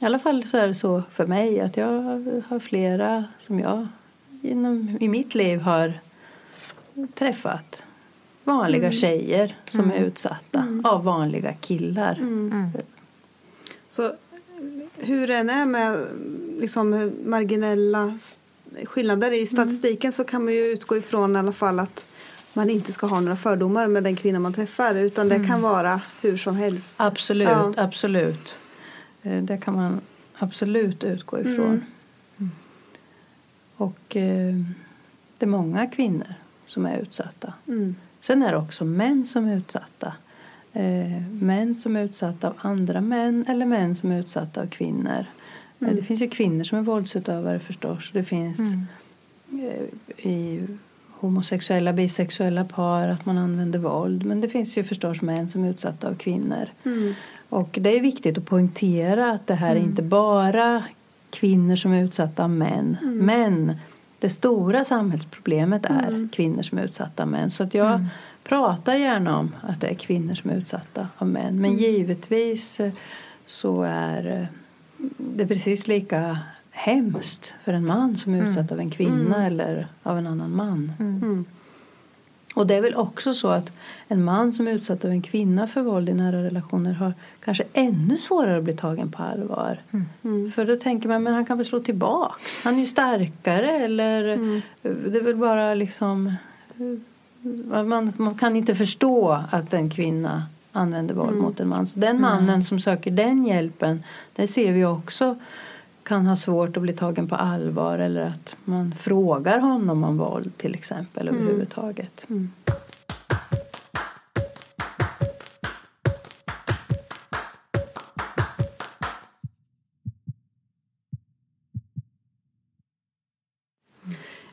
i 0.00 0.04
alla 0.04 0.18
fall 0.18 0.44
så 0.44 0.56
är 0.56 0.66
det 0.66 0.74
så 0.74 1.02
för 1.10 1.26
mig 1.26 1.60
att 1.60 1.76
jag 1.76 2.02
har 2.48 2.58
flera 2.58 3.24
som 3.40 3.60
jag 3.60 3.88
inom, 4.42 4.96
i 5.00 5.08
mitt 5.08 5.34
liv 5.34 5.60
har 5.60 6.00
träffat 7.14 7.82
vanliga 8.44 8.92
tjejer 8.92 9.56
som 9.70 9.90
är 9.90 9.96
utsatta 9.96 10.80
av 10.84 11.04
vanliga 11.04 11.52
killar. 11.52 12.18
Så 13.90 14.12
hur 15.02 15.26
det 15.26 15.36
än 15.36 15.50
är 15.50 15.66
med 15.66 16.06
liksom, 16.58 17.12
marginella 17.24 18.18
skillnader 18.84 19.32
i 19.32 19.46
statistiken 19.46 20.12
så 20.12 20.24
kan 20.24 20.44
man 20.44 20.54
ju 20.54 20.66
utgå 20.66 20.96
ifrån 20.96 21.36
i 21.36 21.38
alla 21.38 21.52
fall 21.52 21.80
att 21.80 22.06
man 22.52 22.70
inte 22.70 22.92
ska 22.92 23.06
ha 23.06 23.20
några 23.20 23.36
fördomar 23.36 23.86
med 23.86 24.04
den 24.04 24.16
kvinna 24.16 24.38
man 24.38 24.52
träffar 24.54 24.94
utan 24.94 25.28
det 25.28 25.46
kan 25.46 25.62
vara 25.62 26.00
hur 26.22 26.36
som 26.36 26.56
helst. 26.56 26.94
Absolut, 26.96 27.48
Ja. 27.48 27.72
absolut. 27.76 28.56
Eh, 29.22 29.42
Det 29.42 29.56
kan 29.58 29.74
man 29.74 30.00
absolut 30.38 31.04
utgå 31.04 31.40
ifrån. 31.40 31.84
Mm. 32.38 32.50
Och 33.76 34.16
eh, 34.16 34.54
det 35.38 35.44
är 35.44 35.46
många 35.46 35.86
kvinnor 35.86 36.34
som 36.66 36.86
är 36.86 36.98
utsatta. 36.98 37.52
Mm. 37.68 37.96
Sen 38.20 38.42
är 38.42 38.52
det 38.52 38.58
också 38.58 38.84
män 38.84 39.26
som 39.26 39.48
är 39.48 39.56
utsatta. 39.56 40.12
Eh, 40.72 41.22
män 41.40 41.74
som 41.74 41.96
är 41.96 42.04
utsatta 42.04 42.48
av 42.48 42.54
andra 42.58 43.00
män 43.00 43.44
eller 43.48 43.66
män 43.66 43.94
som 43.94 44.10
är 44.10 44.20
utsatta 44.20 44.60
av 44.60 44.66
kvinnor. 44.66 45.26
Eh, 45.80 45.88
det 45.88 46.02
finns 46.02 46.22
ju 46.22 46.30
kvinnor 46.30 46.64
som 46.64 46.78
är 46.78 46.82
våldsutövare 46.82 47.58
förstås. 47.58 48.10
Det 48.12 48.24
finns 48.24 48.60
eh, 49.52 50.26
i 50.28 50.66
homosexuella, 51.10 51.92
bisexuella 51.92 52.64
par 52.64 53.08
att 53.08 53.26
man 53.26 53.38
använder 53.38 53.78
våld. 53.78 54.24
Men 54.24 54.40
det 54.40 54.48
finns 54.48 54.78
ju 54.78 54.84
förstås 54.84 55.22
män 55.22 55.50
som 55.50 55.64
är 55.64 55.70
utsatta 55.70 56.08
av 56.08 56.14
kvinnor. 56.14 56.68
Mm. 56.84 57.14
Och 57.48 57.78
det 57.80 57.96
är 57.96 58.00
viktigt 58.00 58.38
att 58.38 58.46
poängtera 58.46 59.30
att 59.30 59.46
det 59.46 59.54
här 59.54 59.76
är 59.76 59.80
inte 59.80 60.02
bara 60.02 60.84
kvinnor 61.30 61.76
som 61.76 61.92
är 61.92 62.04
utsatta 62.04 62.44
av 62.44 62.50
män. 62.50 62.96
Men 63.02 63.76
det 64.18 64.30
stora 64.30 64.84
samhällsproblemet 64.84 65.84
är 65.84 66.28
kvinnor 66.32 66.62
som 66.62 66.78
är 66.78 66.84
utsatta 66.84 67.22
av 67.22 67.28
män. 67.28 67.50
Så 67.50 67.62
att 67.62 67.74
jag 67.74 68.06
pratar 68.52 68.94
gärna 68.94 69.38
om 69.38 69.56
att 69.62 69.80
det 69.80 69.86
är 69.86 69.94
kvinnor 69.94 70.34
som 70.34 70.50
är 70.50 70.54
utsatta 70.54 71.08
av 71.18 71.28
män. 71.28 71.60
Men 71.60 71.76
givetvis 71.76 72.80
eh, 72.80 72.92
så 73.46 73.82
är 73.82 74.40
eh, 74.40 74.46
det 75.16 75.46
precis 75.46 75.88
lika 75.88 76.38
hemskt 76.70 77.54
för 77.64 77.72
en 77.72 77.86
man 77.86 78.16
som 78.16 78.34
är 78.34 78.46
utsatt 78.46 78.72
av 78.72 78.80
en 78.80 78.90
kvinna 78.90 79.46
eller 79.46 79.86
av 80.02 80.18
en 80.18 80.26
annan 80.26 80.56
man. 80.56 80.92
Mm. 80.98 81.44
Och 82.54 82.66
det 82.66 82.74
är 82.74 82.82
väl 82.82 82.94
också 82.94 83.34
så 83.34 83.48
att 83.48 83.72
en 84.08 84.24
man 84.24 84.52
som 84.52 84.68
är 84.68 84.72
utsatt 84.72 85.04
av 85.04 85.10
en 85.10 85.22
kvinna 85.22 85.66
för 85.66 85.82
våld 85.82 86.08
i 86.08 86.14
nära 86.14 86.42
relationer 86.42 86.92
har 86.92 87.14
kanske 87.44 87.64
ännu 87.72 88.16
svårare 88.16 88.58
att 88.58 88.64
bli 88.64 88.76
tagen 88.76 89.10
på 89.10 89.22
allvar. 89.22 89.78
För 90.54 90.64
då 90.64 90.76
tänker 90.76 91.08
man, 91.08 91.22
men 91.22 91.34
han 91.34 91.46
kan 91.46 91.56
väl 91.56 91.66
slå 91.66 91.80
tillbaks? 91.80 92.64
Han 92.64 92.74
är 92.74 92.80
ju 92.80 92.86
starkare 92.86 93.70
eller 93.70 94.22
det 94.82 95.18
är 95.18 95.22
väl 95.22 95.36
bara 95.36 95.74
liksom 95.74 96.34
man, 97.84 98.12
man 98.16 98.34
kan 98.34 98.56
inte 98.56 98.74
förstå 98.74 99.40
att 99.50 99.74
en 99.74 99.90
kvinna 99.90 100.42
använder 100.72 101.14
våld 101.14 101.36
mot 101.36 101.60
en 101.60 101.68
man. 101.68 101.86
Så 101.86 101.98
den 101.98 102.20
mannen 102.20 102.64
som 102.64 102.80
söker 102.80 103.10
den 103.10 103.46
hjälpen, 103.46 104.02
det 104.32 104.48
ser 104.48 104.72
vi 104.72 104.84
också 104.84 105.36
kan 106.02 106.26
ha 106.26 106.36
svårt 106.36 106.76
att 106.76 106.82
bli 106.82 106.92
tagen 106.92 107.28
på 107.28 107.34
allvar 107.34 107.98
eller 107.98 108.22
att 108.22 108.56
man 108.64 108.92
frågar 108.92 109.58
honom 109.58 110.04
om 110.04 110.18
våld 110.18 110.58
till 110.58 110.74
exempel 110.74 111.28
överhuvudtaget. 111.28 112.26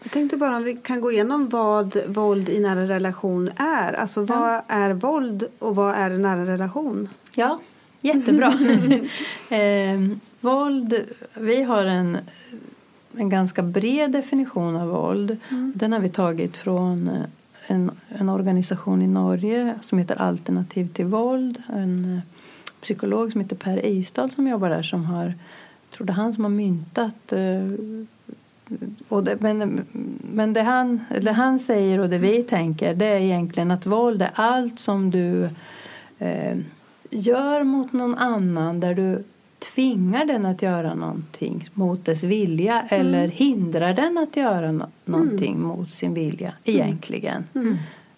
Jag 0.09 0.13
tänkte 0.13 0.37
bara 0.37 0.55
om 0.57 0.63
vi 0.63 0.75
kan 0.75 1.01
gå 1.01 1.11
igenom 1.11 1.49
vad 1.49 1.97
våld 2.07 2.49
i 2.49 2.59
nära 2.59 2.87
relation 2.87 3.49
är. 3.55 3.93
Alltså 3.93 4.23
vad 4.23 4.61
är 4.67 4.93
våld 4.93 5.43
och 5.59 5.75
vad 5.75 5.95
är 5.95 6.11
en 6.11 6.21
nära 6.21 6.45
relation? 6.45 7.09
Ja, 7.35 7.59
jättebra. 8.01 8.47
eh, 9.49 9.99
våld, 10.41 11.05
vi 11.33 11.63
har 11.63 11.85
en, 11.85 12.17
en 13.17 13.29
ganska 13.29 13.61
bred 13.61 14.11
definition 14.11 14.75
av 14.75 14.87
våld. 14.87 15.37
Den 15.75 15.93
har 15.93 15.99
vi 15.99 16.09
tagit 16.09 16.57
från 16.57 17.09
en, 17.67 17.91
en 18.07 18.29
organisation 18.29 19.01
i 19.01 19.07
Norge 19.07 19.79
som 19.81 19.97
heter 19.97 20.15
Alternativ 20.15 20.93
till 20.93 21.05
våld. 21.05 21.63
En 21.73 22.15
eh, 22.15 22.19
psykolog 22.81 23.31
som 23.31 23.41
heter 23.41 23.55
Per 23.55 23.85
Isdal 23.85 24.31
som 24.31 24.47
jobbar 24.47 24.69
där 24.69 24.83
som 24.83 25.05
har, 25.05 25.25
jag 25.25 25.97
tror 25.97 26.07
det 26.07 26.13
är 26.13 26.15
han 26.15 26.33
som 26.33 26.43
har 26.43 26.51
myntat 26.51 27.33
eh, 27.33 27.65
och 29.07 29.23
det, 29.23 29.37
men 29.41 29.85
men 30.33 30.53
det, 30.53 30.61
han, 30.61 31.01
det 31.21 31.31
han 31.31 31.59
säger 31.59 31.99
och 31.99 32.09
det 32.09 32.17
vi 32.17 32.43
tänker 32.43 32.93
det 32.93 33.05
är 33.05 33.19
egentligen 33.19 33.71
att 33.71 33.85
våld 33.85 34.21
är 34.21 34.31
allt 34.33 34.79
som 34.79 35.11
du 35.11 35.49
eh, 36.19 36.57
gör 37.09 37.63
mot 37.63 37.93
någon 37.93 38.15
annan 38.15 38.79
där 38.79 38.93
du 38.93 39.23
tvingar 39.75 40.25
den 40.25 40.45
att 40.45 40.61
göra 40.61 40.93
någonting 40.95 41.69
mot 41.73 42.05
dess 42.05 42.23
vilja 42.23 42.85
eller 42.89 43.27
hindrar 43.27 43.93
den 43.93 44.17
att 44.17 44.37
göra 44.37 44.67
no- 44.67 44.87
någonting 45.05 45.61
mot 45.61 45.93
sin 45.93 46.13
vilja 46.13 46.53
egentligen. 46.63 47.43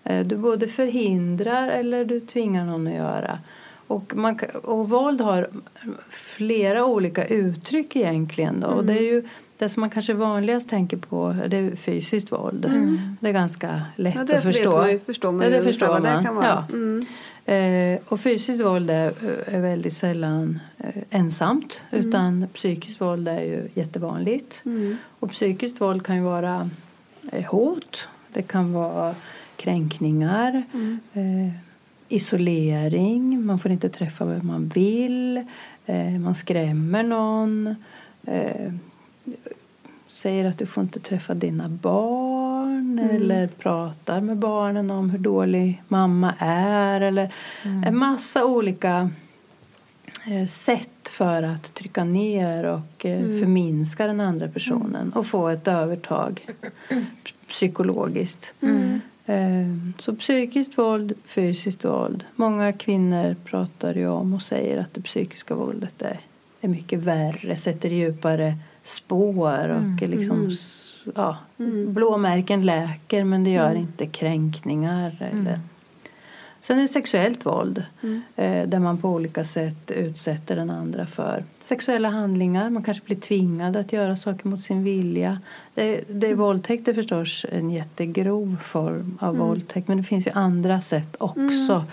Eh, 0.03 0.25
Du 0.25 0.37
både 0.37 0.67
förhindrar 0.67 1.67
eller 1.69 2.05
du 2.05 2.19
tvingar 2.19 2.65
någon 2.65 2.87
att 2.87 2.93
göra. 2.93 3.39
Och, 3.87 4.15
man, 4.15 4.39
och 4.63 4.89
våld 4.89 5.21
har 5.21 5.47
flera 6.09 6.85
olika 6.85 7.25
uttryck 7.25 7.95
egentligen. 7.95 8.59
Då. 8.59 8.67
Och 8.67 8.85
det 8.85 8.93
är 8.93 9.01
ju 9.13 9.23
det 9.61 9.69
som 9.69 9.81
man 9.81 9.89
kanske 9.89 10.13
vanligast 10.13 10.69
tänker 10.69 10.97
på 10.97 11.35
det 11.47 11.57
är 11.57 11.75
fysiskt 11.75 12.31
våld. 12.31 12.71
Det 13.19 13.29
är 13.29 13.33
ganska 13.33 13.81
lätt 13.95 14.15
Ja, 14.15 14.37
att 14.37 14.43
förstå. 14.43 14.77
man 14.77 14.91
ju, 14.91 14.99
förstår 14.99 15.31
man 15.31 15.43
ja, 15.43 15.49
det 15.49 15.61
förstår 15.61 15.87
vad 15.87 16.03
det 16.03 16.13
man. 16.13 16.25
kan 16.25 16.35
vara. 16.35 16.47
Ja. 16.47 16.65
Mm. 16.73 17.05
Eh, 17.45 17.99
och 18.05 18.19
fysiskt 18.19 18.65
våld 18.65 18.89
är, 18.89 19.13
är 19.45 19.59
väldigt 19.59 19.93
sällan 19.93 20.59
eh, 20.77 21.03
ensamt 21.09 21.81
utan 21.91 22.47
psykiskt 22.53 23.01
våld 23.01 23.27
är 23.27 23.41
ju 23.41 23.69
jättevanligt. 23.73 24.61
Mm. 24.65 24.97
Och 25.19 25.31
psykiskt 25.31 25.81
våld 25.81 26.05
kan 26.05 26.15
ju 26.15 26.21
vara 26.21 26.69
eh, 27.31 27.45
hot, 27.45 28.07
det 28.33 28.41
kan 28.41 28.73
vara 28.73 29.15
kränkningar, 29.55 30.63
eh, 31.13 31.53
isolering, 32.09 33.45
man 33.45 33.59
får 33.59 33.71
inte 33.71 33.89
träffa 33.89 34.25
vem 34.25 34.47
man 34.47 34.67
vill, 34.67 35.45
man 36.19 36.35
skrämmer 36.35 37.03
någon, 37.03 37.75
säger 40.21 40.45
att 40.45 40.57
du 40.57 40.65
får 40.65 40.83
inte 40.83 40.99
träffa 40.99 41.33
dina 41.33 41.69
barn 41.69 42.99
eller 42.99 43.47
pratar 43.47 44.21
med 44.21 44.37
barnen 44.37 44.91
om 44.91 45.09
hur 45.09 45.19
dålig 45.19 45.81
mamma 45.87 46.33
är 46.39 47.01
eller 47.01 47.33
en 47.85 47.97
massa 47.97 48.45
olika 48.45 49.09
eh, 50.25 50.47
sätt 50.47 51.09
för 51.09 51.43
att 51.43 51.73
trycka 51.73 52.03
ner 52.03 52.63
och 52.63 53.05
eh, 53.05 53.19
förminska 53.39 54.07
den 54.07 54.19
andra 54.19 54.47
personen 54.47 55.13
och 55.13 55.25
få 55.25 55.47
ett 55.47 55.67
övertag 55.67 56.47
psykologiskt. 57.47 58.53
Eh, 59.25 59.67
Så 59.97 60.15
psykiskt 60.15 60.77
våld, 60.77 61.13
fysiskt 61.25 61.85
våld. 61.85 62.23
Många 62.35 62.73
kvinnor 62.73 63.35
pratar 63.45 63.93
ju 63.95 64.07
om 64.07 64.33
och 64.33 64.41
säger 64.41 64.77
att 64.77 64.93
det 64.93 65.01
psykiska 65.01 65.55
våldet 65.55 66.01
är, 66.01 66.19
är 66.61 66.67
mycket 66.67 67.03
värre, 67.03 67.57
sätter 67.57 67.89
djupare 67.89 68.57
spår 68.83 69.69
och 69.69 70.01
är 70.03 70.07
liksom 70.07 70.47
s- 70.47 70.95
ja, 71.15 71.37
blåmärken 71.87 72.65
läker 72.65 73.23
men 73.23 73.43
det 73.43 73.49
gör 73.49 73.75
inte 73.75 74.05
kränkningar 74.05 75.17
eller. 75.33 75.59
Sen 76.63 76.77
är 76.77 76.81
det 76.81 76.87
sexuellt 76.87 77.45
våld 77.45 77.83
eh, 78.35 78.67
där 78.67 78.79
man 78.79 78.97
på 78.97 79.09
olika 79.09 79.43
sätt 79.43 79.91
utsätter 79.91 80.55
den 80.55 80.69
andra 80.69 81.05
för 81.05 81.43
sexuella 81.59 82.09
handlingar. 82.09 82.69
Man 82.69 82.83
kanske 82.83 83.03
blir 83.05 83.15
tvingad 83.15 83.75
att 83.77 83.93
göra 83.93 84.15
saker 84.15 84.47
mot 84.47 84.63
sin 84.63 84.83
vilja. 84.83 85.39
Det, 85.75 86.01
det 86.09 86.27
är 86.27 86.35
våldtäkt 86.35 86.87
är 86.87 86.93
förstås 86.93 87.45
en 87.51 87.69
jättegrov 87.69 88.57
form 88.63 89.17
av 89.21 89.37
våldtäkt 89.37 89.87
men 89.87 89.97
det 89.97 90.03
finns 90.03 90.27
ju 90.27 90.31
andra 90.31 90.81
sätt 90.81 91.15
också. 91.19 91.83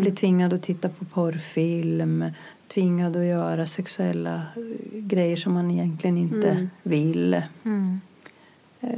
Bli 0.00 0.10
tvingad 0.10 0.52
att 0.52 0.62
titta 0.62 0.88
på 0.88 1.04
porrfilm 1.04 2.24
tvingad 2.68 3.16
att 3.16 3.24
göra 3.24 3.66
sexuella 3.66 4.34
eh, 4.56 4.98
grejer 5.00 5.36
som 5.36 5.52
man 5.52 5.70
egentligen 5.70 6.18
inte 6.18 6.68
vill. 6.82 7.34
Eh, 7.34 8.90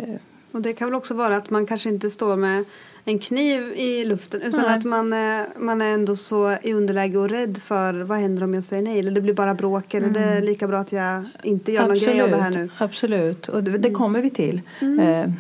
Och 0.52 0.62
det 0.62 0.72
kan 0.72 0.88
väl 0.88 0.94
också 0.94 1.14
vara 1.14 1.36
att 1.36 1.50
man 1.50 1.66
kanske 1.66 1.88
inte 1.88 2.10
står 2.10 2.36
med 2.36 2.64
en 3.04 3.18
kniv 3.18 3.62
i 3.76 4.04
luften 4.04 4.42
utan 4.42 4.60
Nej. 4.62 4.74
att 4.78 4.84
man 4.84 5.12
är, 5.12 5.46
man 5.58 5.80
är 5.82 5.94
ändå 5.94 6.16
så 6.16 6.56
i 6.62 6.72
underläge 6.72 7.18
och 7.18 7.28
rädd 7.28 7.58
för 7.64 7.94
vad 7.94 8.18
händer 8.18 8.42
om 8.44 8.54
jag 8.54 8.64
säger 8.64 8.82
nej 8.82 8.98
eller 8.98 9.10
det 9.10 9.20
blir 9.20 9.34
bara 9.34 9.54
bråk 9.54 9.94
eller 9.94 10.08
det 10.08 10.20
är 10.20 10.42
lika 10.42 10.66
bra 10.68 10.78
att 10.78 10.92
jag 10.92 11.24
inte 11.42 11.72
gör 11.72 11.86
någon 11.88 11.96
grej 11.98 12.20
av 12.22 12.30
det 12.30 12.36
här 12.36 12.50
nu. 12.50 12.56
Mm. 12.56 12.70
Absolut, 12.78 13.48
och 13.48 13.64
det, 13.64 13.78
det 13.78 13.90
kommer 13.90 14.22
vi 14.22 14.30
till. 14.30 14.60
Eh, 14.80 15.30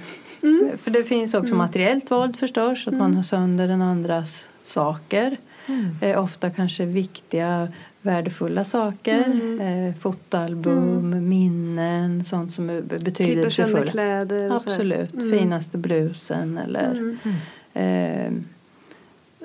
För 0.82 0.90
det 0.90 1.04
finns 1.04 1.34
också 1.34 1.54
materiellt 1.54 2.10
våld 2.10 2.36
förstås, 2.36 2.86
att 2.86 2.92
Mm. 2.92 2.98
man 2.98 3.14
har 3.14 3.22
sönder 3.22 3.68
den 3.68 3.82
andras 3.82 4.46
saker. 4.64 5.36
Eh, 6.00 6.22
ofta 6.24 6.50
kanske 6.50 6.84
viktiga, 6.84 7.68
värdefulla 8.02 8.64
saker. 8.64 9.24
Mm. 9.24 9.60
Eh, 9.88 9.94
fotoalbum, 9.94 11.28
minnen, 11.28 12.24
sånt 12.24 12.52
som 12.52 12.70
är 12.70 12.80
be- 12.80 12.88
Klipper 12.98 13.10
sönder 13.10 13.10
betydelsefulla. 13.10 13.86
kläder. 13.86 14.50
Absolut, 14.50 15.14
Mm. 15.14 15.38
finaste 15.38 15.78
blusen 15.78 16.58
eller 16.58 17.16
eh, 17.74 18.32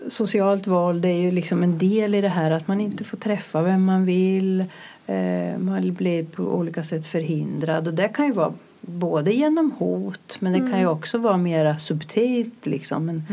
Socialt 0.09 0.67
våld 0.67 1.05
är 1.05 1.09
ju 1.09 1.31
liksom 1.31 1.63
en 1.63 1.77
del 1.77 2.15
i 2.15 2.21
det 2.21 2.29
här 2.29 2.51
att 2.51 2.67
man 2.67 2.81
inte 2.81 3.03
får 3.03 3.17
träffa 3.17 3.61
vem 3.61 3.83
man 3.85 4.05
vill. 4.05 4.59
Eh, 5.07 5.57
man 5.59 5.93
blir 5.93 6.23
på 6.23 6.43
olika 6.43 6.83
sätt 6.83 7.05
förhindrad 7.07 7.87
och 7.87 7.93
det 7.93 8.07
kan 8.07 8.25
ju 8.25 8.31
vara 8.31 8.53
både 8.81 9.33
genom 9.33 9.71
hot 9.77 10.37
men 10.39 10.53
det 10.53 10.59
kan 10.71 10.79
ju 10.79 10.87
också 10.87 11.17
vara 11.17 11.37
mera 11.37 11.77
subtilt 11.77 12.65
liksom. 12.65 13.05
Men 13.05 13.23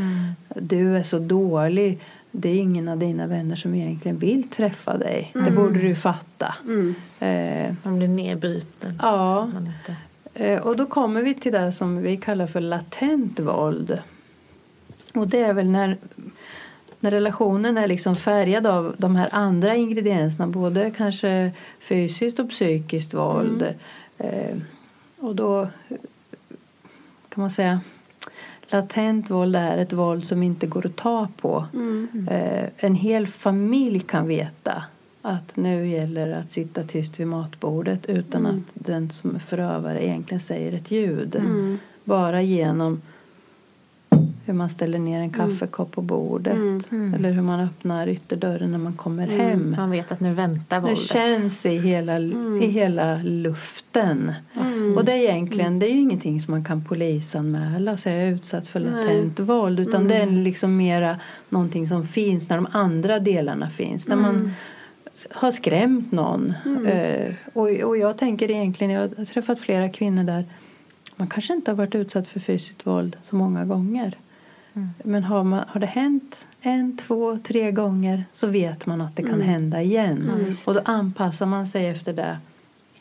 Du 0.61 0.97
är 0.97 1.03
så 1.03 1.19
dålig, 1.19 1.99
det 2.33 2.49
är 2.49 2.55
ingen 2.55 2.89
av 2.89 2.99
dina 2.99 3.27
vänner 3.27 3.57
som 3.57 3.75
egentligen 3.75 4.19
vill 4.19 4.49
träffa 4.49 4.97
dig. 4.99 5.31
Det 5.35 5.51
borde 5.51 5.81
du 5.81 5.95
fatta. 5.95 6.55
Mm. 6.65 6.95
Eh, 7.21 7.75
Man 7.83 7.99
blir 7.99 8.09
nedbruten. 8.09 8.99
ja. 9.03 9.47
Man 9.55 9.67
inte... 9.67 9.97
Eh, 10.35 10.61
Och 10.61 10.77
då 10.77 10.87
kommer 10.87 11.23
vi 11.23 11.35
till 11.35 11.53
det 11.53 11.73
som 11.73 12.03
vi 12.03 12.17
kallar 12.17 12.47
för 12.47 12.61
latent 12.61 13.41
våld. 13.41 13.99
Och 15.15 15.29
det 15.29 15.39
är 15.39 15.53
väl 15.53 15.71
när, 15.71 15.97
när 17.01 17.11
relationen 17.11 17.79
är 17.79 17.87
liksom 17.87 18.17
färgad 18.17 18.67
av 18.67 18.95
de 18.99 19.17
här 19.17 19.29
andra 19.33 19.75
ingredienserna, 19.77 20.47
både 20.47 20.91
kanske 20.91 21.53
fysiskt 21.81 22.39
och 22.39 22.51
psykiskt 22.51 23.15
våld. 23.15 23.75
Eh, 24.19 24.57
och 25.19 25.37
då 25.37 25.69
kan 27.29 27.41
man 27.41 27.51
säga 27.51 27.81
latent 28.73 29.31
våld 29.31 29.57
är 29.57 29.79
ett 29.79 29.93
våld 29.93 30.25
som 30.25 30.43
inte 30.43 30.67
går 30.67 30.87
att 30.87 30.97
ta 30.97 31.29
på. 31.41 31.67
Eh, 32.31 32.69
en 32.77 32.95
hel 32.95 33.27
familj 33.27 34.01
kan 34.01 34.27
veta 34.27 34.83
att 35.23 35.57
nu 35.57 35.89
gäller 35.89 36.29
det 36.29 36.39
att 36.39 36.51
sitta 36.51 36.83
tyst 36.83 37.21
vid 37.21 37.27
matbordet 37.27 38.07
utan 38.07 38.47
att 38.47 38.63
den 38.75 39.11
som 39.11 39.41
förövare 39.41 40.07
egentligen 40.07 40.41
säger 40.41 40.73
ett 40.73 40.91
ljud. 40.91 41.43
Bara 42.05 42.43
genom 42.43 43.03
hur 44.53 44.59
man 44.59 44.71
ställer 44.71 44.99
ner 44.99 45.21
en 45.21 45.31
kaffekopp 45.31 45.93
på 45.93 46.03
bordet 46.03 46.59
eller 46.91 47.31
hur 47.31 47.43
man 47.43 47.61
öppnar 47.61 48.09
ytterdörren 48.09 48.71
när 48.73 48.79
man 48.79 48.93
kommer 48.93 49.27
hem. 49.27 49.75
Man 49.77 49.91
vet 49.91 50.13
att 50.13 50.21
nu 50.21 50.35
väntar 50.35 50.77
Det 50.77 50.83
våldet. 50.83 50.99
känns 50.99 51.67
i 51.67 51.79
hela, 51.79 52.19
i 52.63 52.67
hela 52.67 53.17
luften. 53.23 54.33
Och 54.97 55.05
det 55.05 55.13
är 55.13 55.17
egentligen 55.17 55.79
det 55.79 55.87
är 55.87 55.91
ju 55.91 56.01
ingenting 56.01 56.41
som 56.41 56.53
man 56.53 56.65
kan 56.65 56.85
polisanmäla 56.85 57.97
så 57.97 58.09
jag 58.09 58.19
är 58.19 58.33
utsatt 58.33 58.69
för 58.69 58.81
latent 58.81 59.41
våld 59.41 59.81
utan 59.81 60.09
det 60.09 60.15
är 60.17 60.27
liksom 60.27 60.77
mera 60.77 61.19
någonting 61.49 61.87
som 61.87 62.05
finns 62.05 62.49
när 62.49 62.57
de 62.57 62.67
andra 62.73 63.19
delarna 63.19 63.71
finns. 63.71 64.09
När 64.09 64.17
man 64.17 64.51
har 65.31 65.51
skrämt 65.51 66.13
någon. 66.13 66.55
Eh, 66.87 67.35
och, 67.53 67.69
och 67.69 67.99
jag 67.99 68.19
tänker 68.19 68.51
egentligen, 68.51 68.93
jag 68.93 69.01
har 69.01 69.25
träffat 69.25 69.61
flera 69.61 69.89
kvinnor 69.89 70.25
där 70.25 70.45
man 71.17 71.29
kanske 71.29 71.55
inte 71.55 71.71
har 71.71 71.77
varit 71.77 71.95
utsatt 71.95 72.29
för 72.29 72.41
fysiskt 72.41 72.87
våld 72.87 73.17
så 73.23 73.37
många 73.37 73.65
gånger. 73.65 74.17
Men 75.05 75.25
har, 75.25 75.45
man, 75.45 75.65
har 75.69 75.81
det 75.81 75.87
hänt 75.87 76.47
en, 76.61 76.97
två, 76.97 77.39
tre 77.39 77.71
gånger 77.71 78.25
så 78.33 78.47
vet 78.47 78.87
man 78.87 79.01
att 79.01 79.17
det 79.17 79.23
kan 79.23 79.41
hända 79.41 79.83
igen. 79.83 80.31
och 80.65 80.75
då 80.75 80.81
anpassar 80.85 81.47
man 81.47 81.67
sig 81.67 81.87
efter 81.87 82.13
det 82.13 82.39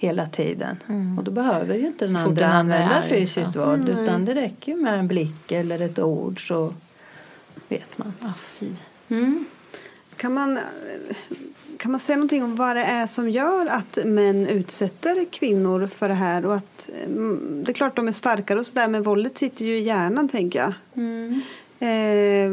hela 0.01 0.25
tiden. 0.25 0.77
Och 1.17 1.23
då 1.23 1.31
behöver 1.31 1.75
ju 1.75 1.87
inte 1.87 2.05
den 2.05 2.13
Så 2.13 2.17
andra 2.17 2.47
den 2.47 2.51
använda 2.51 2.95
är 2.95 2.99
arg, 2.99 3.09
fysiskt 3.09 3.53
så. 3.53 3.65
våld 3.65 3.89
utan 3.89 4.25
det 4.25 4.35
räcker 4.35 4.71
ju 4.71 4.77
med 4.77 4.99
en 4.99 5.07
blick 5.07 5.51
eller 5.51 5.79
ett 5.81 5.99
ord 5.99 6.47
så 6.47 6.73
vet 7.69 7.97
man. 7.97 8.13
Ah, 8.21 8.33
fy. 8.39 8.69
Mm. 9.09 9.45
Kan 10.15 10.33
man, 10.33 10.59
kan 11.77 11.91
man 11.91 11.99
säga 11.99 12.15
någonting 12.17 12.43
om 12.43 12.55
vad 12.55 12.75
det 12.75 12.83
är 12.83 13.07
som 13.07 13.29
gör 13.29 13.65
att 13.65 13.99
män 14.05 14.47
utsätter 14.47 15.25
kvinnor 15.31 15.87
för 15.87 16.07
det 16.07 16.13
här? 16.13 16.45
Och 16.45 16.55
att, 16.55 16.89
mm, 17.05 17.63
det 17.65 17.71
är 17.71 17.73
klart 17.73 17.95
de 17.95 18.07
är 18.07 18.11
starkare 18.11 18.59
och 18.59 18.65
sådär 18.65 18.87
men 18.87 19.03
våldet 19.03 19.37
sitter 19.37 19.65
ju 19.65 19.77
i 19.77 19.81
hjärnan 19.81 20.29
tänker 20.29 20.59
jag. 20.59 20.73
Mm. 20.95 21.41
Eh, 21.87 22.51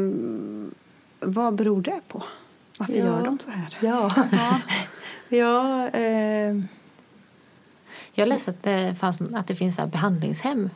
vad 1.19 1.55
beror 1.55 1.81
det 1.81 1.99
på? 2.07 2.23
Varför 2.79 2.93
Ja. 2.93 3.05
gör 3.05 3.25
de 3.25 3.39
så 3.39 3.51
här? 3.51 3.77
Ja, 3.81 4.09
ja 5.29 5.87
eh, 5.93 6.59
Jag 8.13 8.27
läste 8.27 8.51
att 8.51 8.63
det, 8.63 8.95
fanns, 8.99 9.21
att 9.21 9.47
det 9.47 9.55
finns 9.55 9.79
behandlingshem 9.91 10.69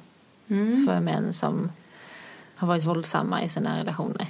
mm. 0.48 0.88
för 0.88 1.00
män 1.00 1.34
som 1.34 1.72
har 2.56 2.68
varit 2.68 2.84
våldsamma 2.86 3.44
i 3.44 3.50
sina 3.50 3.80
relationer. 3.80 4.28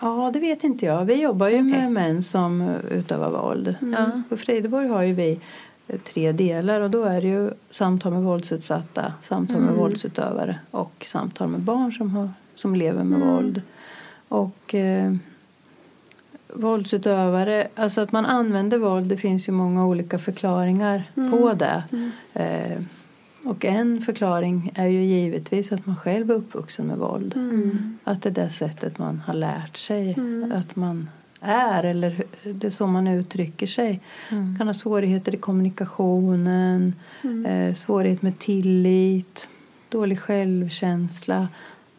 ja, 0.00 0.30
det 0.32 0.40
vet 0.40 0.64
inte 0.64 0.86
jag. 0.86 1.04
Vi 1.04 1.14
jobbar 1.22 1.48
ju 1.48 1.54
Okej. 1.54 1.64
med 1.64 1.92
män 1.92 2.22
som 2.22 2.76
utövar 2.90 3.30
våld. 3.30 3.74
Ja. 3.80 4.22
På 4.28 4.36
Frideborg 4.36 4.88
har 4.88 5.02
ju 5.02 5.12
vi 5.14 5.40
eh, 5.88 6.00
tre 6.00 6.32
delar 6.32 6.80
och 6.80 6.90
då 6.90 7.04
är 7.04 7.20
det 7.20 7.28
ju 7.28 7.50
samtal 7.70 8.12
med 8.12 8.22
våldsutsatta, 8.22 9.12
samtal 9.22 9.60
med 9.60 9.74
våldsutövare 9.74 10.58
och 10.70 11.06
samtal 11.08 11.48
med 11.48 11.60
barn 11.60 11.92
som, 11.92 12.10
har, 12.10 12.30
som 12.58 12.74
lever 12.74 13.04
med 13.04 13.20
våld. 13.20 13.62
Och 14.28 14.74
eh, 14.74 15.14
våldsutövare, 16.54 17.68
alltså 17.74 18.00
att 18.00 18.12
man 18.12 18.26
använder 18.26 18.78
våld, 18.78 19.06
det 19.06 19.16
finns 19.16 19.48
ju 19.48 19.52
många 19.52 19.86
olika 19.86 20.18
förklaringar 20.18 21.02
på 21.30 21.54
det. 21.54 21.82
Eh, 22.34 22.82
och 23.44 23.64
en 23.64 24.00
förklaring 24.00 24.72
är 24.74 24.86
ju 24.86 25.04
givetvis 25.04 25.72
att 25.72 25.86
man 25.86 25.96
själv 25.96 26.30
är 26.30 26.34
uppvuxen 26.34 26.86
med 26.86 26.98
våld. 26.98 27.34
Att 28.04 28.22
det 28.22 28.28
är 28.28 28.44
det 28.44 28.50
sättet 28.50 28.98
man 28.98 29.22
har 29.26 29.34
lärt 29.34 29.76
sig 29.76 30.16
att 30.54 30.76
man 30.76 31.08
är 31.40 31.84
eller 31.84 32.24
det 32.42 32.66
är 32.66 32.70
så 32.70 32.86
man 32.86 33.06
uttrycker 33.06 33.66
sig. 33.66 34.00
kan 34.58 34.66
ha 34.66 34.74
svårigheter 34.74 35.34
i 35.34 35.38
kommunikationen, 35.38 36.94
eh, 37.46 37.74
svårighet 37.74 38.22
med 38.22 38.38
tillit, 38.38 39.48
dålig 39.88 40.20
självkänsla. 40.20 41.48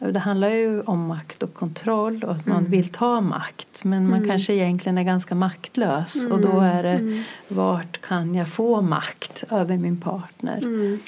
Det 0.00 0.18
handlar 0.18 0.48
ju 0.48 0.82
om 0.82 1.06
makt 1.06 1.42
och 1.42 1.54
kontroll 1.54 2.24
och 2.24 2.32
att 2.32 2.46
man 2.46 2.64
vill 2.64 2.88
ta 2.88 3.20
makt. 3.20 3.84
Men 3.84 4.10
man 4.10 4.24
kanske 4.28 4.52
egentligen 4.54 4.98
är 4.98 5.02
ganska 5.02 5.34
maktlös. 5.34 6.26
Och 6.26 6.40
då 6.40 6.60
är 6.60 6.82
det 6.82 7.24
vart 7.48 8.00
kan 8.00 8.34
jag 8.34 8.48
få 8.48 8.80
makt 8.80 9.44
över 9.50 9.76
min 9.76 10.00
partner? 10.00 10.60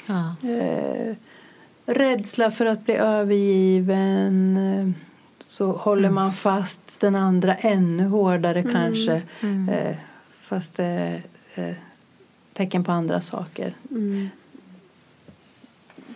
Ja. 0.05 0.49
Eh, 0.49 1.15
rädsla 1.85 2.51
för 2.51 2.65
att 2.65 2.85
bli 2.85 2.95
övergiven. 2.95 4.57
Eh, 4.57 4.89
så 5.47 5.71
håller 5.71 6.09
man 6.09 6.33
fast 6.33 7.01
den 7.01 7.15
andra 7.15 7.55
ännu 7.55 8.07
hårdare 8.07 8.63
kanske. 8.63 9.21
Eh, 9.71 9.95
fast 10.41 10.75
det 10.75 11.21
eh, 11.55 11.75
tecken 12.53 12.83
på 12.83 12.91
andra 12.91 13.21
saker. 13.21 13.73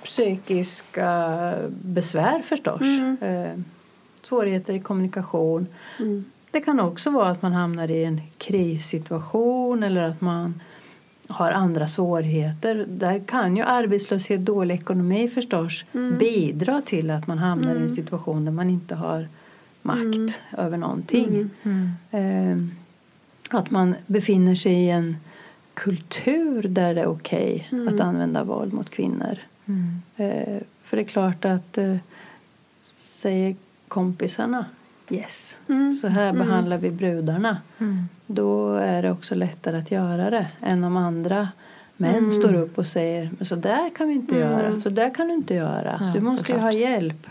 Psykiska 0.08 1.54
besvär 1.70 2.42
förstås. 2.42 2.82
Eh, 3.22 3.60
svårigheter 4.24 4.74
i 4.74 4.80
kommunikation. 4.80 5.68
Det 6.52 6.62
kan 6.62 6.80
också 6.80 7.10
vara 7.10 7.30
att 7.30 7.42
man 7.42 7.54
hamnar 7.54 7.92
i 7.92 8.04
en 8.04 8.22
krissituation 8.38 9.84
eller 9.84 10.04
att 10.04 10.22
man 10.22 10.62
har 11.28 11.52
andra 11.52 11.88
svårigheter. 11.88 12.86
Där 12.90 13.20
kan 13.20 13.58
ju 13.58 13.64
arbetslöshet, 13.64 14.46
dålig 14.46 14.76
ekonomi 14.76 15.28
förstås 15.28 15.86
bidra 16.20 16.82
till 16.82 17.12
att 17.12 17.28
man 17.28 17.38
hamnar 17.38 17.76
i 17.76 17.82
en 17.82 17.90
situation 17.90 18.46
där 18.46 18.52
man 18.52 18.70
inte 18.70 18.96
har 18.96 19.28
makt 19.82 20.42
över 20.58 20.78
någonting. 20.78 21.50
Eh, 22.12 22.58
att 23.50 23.72
man 23.72 23.96
befinner 24.08 24.56
sig 24.56 24.74
i 24.74 24.90
en 24.90 25.18
kultur 25.74 26.64
där 26.64 26.96
det 26.96 27.02
är 27.02 27.08
okej 27.08 27.70
att 27.90 28.00
använda 28.00 28.44
våld 28.44 28.74
mot 28.74 28.90
kvinnor. 28.90 29.38
Eh, 30.18 30.62
för 30.84 30.98
det 30.98 31.04
är 31.04 31.08
klart 31.08 31.46
att 31.46 31.78
eh, 31.78 31.96
säger 32.98 33.56
kompisarna 33.88 34.66
yes, 35.10 35.58
så 36.02 36.08
här 36.08 36.34
behandlar 36.34 36.78
vi 36.78 36.92
brudarna. 36.92 37.58
Då 38.26 38.74
är 38.74 39.02
det 39.02 39.12
också 39.12 39.36
lättare 39.36 39.78
att 39.78 39.92
göra 39.92 40.30
det 40.30 40.48
än 40.62 40.84
om 40.84 40.98
andra 40.98 41.50
män 41.98 42.32
står 42.32 42.54
upp 42.54 42.78
och 42.78 42.88
säger 42.88 43.30
så 43.42 43.56
där 43.56 43.90
kan 43.90 44.08
vi 44.08 44.14
inte 44.14 44.36
göra, 44.36 44.82
så 44.82 44.90
där 44.90 45.14
kan 45.14 45.28
du 45.28 45.34
inte 45.34 45.54
göra. 45.54 45.98
Ja, 46.00 46.12
du 46.14 46.22
måste 46.22 46.42
ju 46.42 46.46
såklart. 46.46 46.62
ha 46.62 46.72
hjälp. 46.72 47.28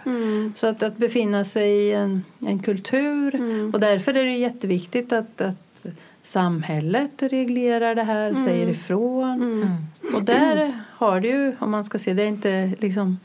Så 0.57 0.67
att, 0.67 0.83
att 0.83 0.97
befinna 0.97 1.45
sig 1.45 1.71
i 1.71 1.93
en, 1.93 2.25
en 2.47 2.59
kultur 2.59 3.35
och 3.75 3.81
därför 3.81 4.15
är 4.15 4.25
det 4.25 4.37
jätteviktigt 4.37 5.13
att, 5.13 5.41
att 5.41 5.66
samhället 6.27 7.23
reglerar 7.23 7.95
det 7.95 8.03
här, 8.03 8.35
säger 8.35 8.69
ifrån. 8.69 9.63
Och 10.15 10.23
där 10.23 10.81
har 10.91 11.21
det 11.21 11.29
ju, 11.29 11.57
om 11.59 11.71
man 11.71 11.85
ska 11.85 11.99
se, 11.99 12.15
det 12.15 12.23
är 12.23 12.29
inte 12.29 12.73
liksom 12.79 13.19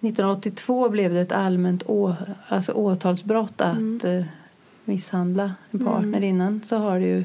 1982 0.00 0.88
blev 0.88 1.14
det 1.14 1.20
ett 1.20 1.32
allmänt 1.32 1.82
å, 1.86 2.14
alltså 2.48 2.72
åtalsbrott 2.72 3.60
att 3.60 4.04
eh, 4.04 4.24
misshandla 4.84 5.54
en 5.70 5.84
partner. 5.84 6.20
Innan 6.24 6.60
så 6.64 6.76
har 6.76 7.00
det 7.00 7.06
ju 7.06 7.24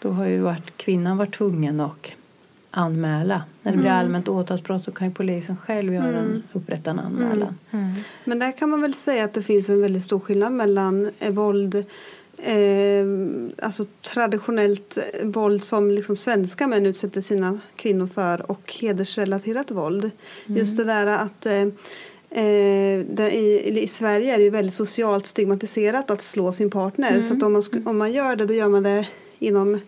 då 0.00 0.10
har 0.10 0.26
ju 0.26 0.40
varit, 0.40 0.76
kvinnan 0.76 1.16
varit 1.16 1.34
tvungen 1.34 1.80
att 1.80 2.12
anmäla. 2.70 3.42
När 3.62 3.72
det 3.72 3.78
blir 3.78 3.90
allmänt 3.90 4.28
åtalsbrott 4.28 4.84
så 4.84 4.92
kan 4.92 5.08
ju 5.08 5.14
polisen 5.14 5.56
själv 5.56 5.94
göra 5.94 6.18
en, 6.18 6.42
upprätta 6.52 6.90
en 6.90 6.98
anmälan. 6.98 7.58
Men 8.24 8.38
där 8.38 8.52
kan 8.52 8.70
man 8.70 8.80
väl 8.80 8.94
säga 8.94 9.24
att 9.24 9.34
det 9.34 9.42
finns 9.42 9.68
en 9.68 9.80
väldigt 9.80 10.04
stor 10.04 10.20
skillnad 10.20 10.52
mellan 10.52 11.10
eh, 11.18 11.32
våld 11.32 11.84
eh, 12.42 13.06
alltså 13.66 13.86
traditionellt 14.02 14.98
våld 15.22 15.64
som 15.64 15.90
liksom 15.90 16.16
svenska 16.16 16.66
män 16.66 16.86
utsätter 16.86 17.20
sina 17.20 17.60
kvinnor 17.76 18.06
för 18.06 18.50
och 18.50 18.74
hedersrelaterat 18.80 19.70
våld. 19.70 20.10
Just 20.46 20.76
det 20.76 20.84
där 20.84 21.06
att 21.06 21.46
eh, 21.46 21.66
Eh, 22.32 23.34
i, 23.34 23.80
I 23.82 23.86
Sverige 23.86 24.34
är 24.34 24.38
det 24.38 24.44
ju 24.44 24.50
väldigt 24.50 24.74
socialt 24.74 25.26
stigmatiserat 25.26 26.10
att 26.10 26.22
slå 26.22 26.52
sin 26.52 26.70
partner. 26.70 27.22
Så 27.22 27.34
att 27.34 27.42
om 27.42 27.52
man, 27.52 27.62
om 27.84 27.98
man 27.98 28.12
gör 28.12 28.36
det 28.36 28.46
då 28.46 28.54
gör 28.54 28.68
man 28.68 28.82
det 28.82 29.06
inom 29.38 29.80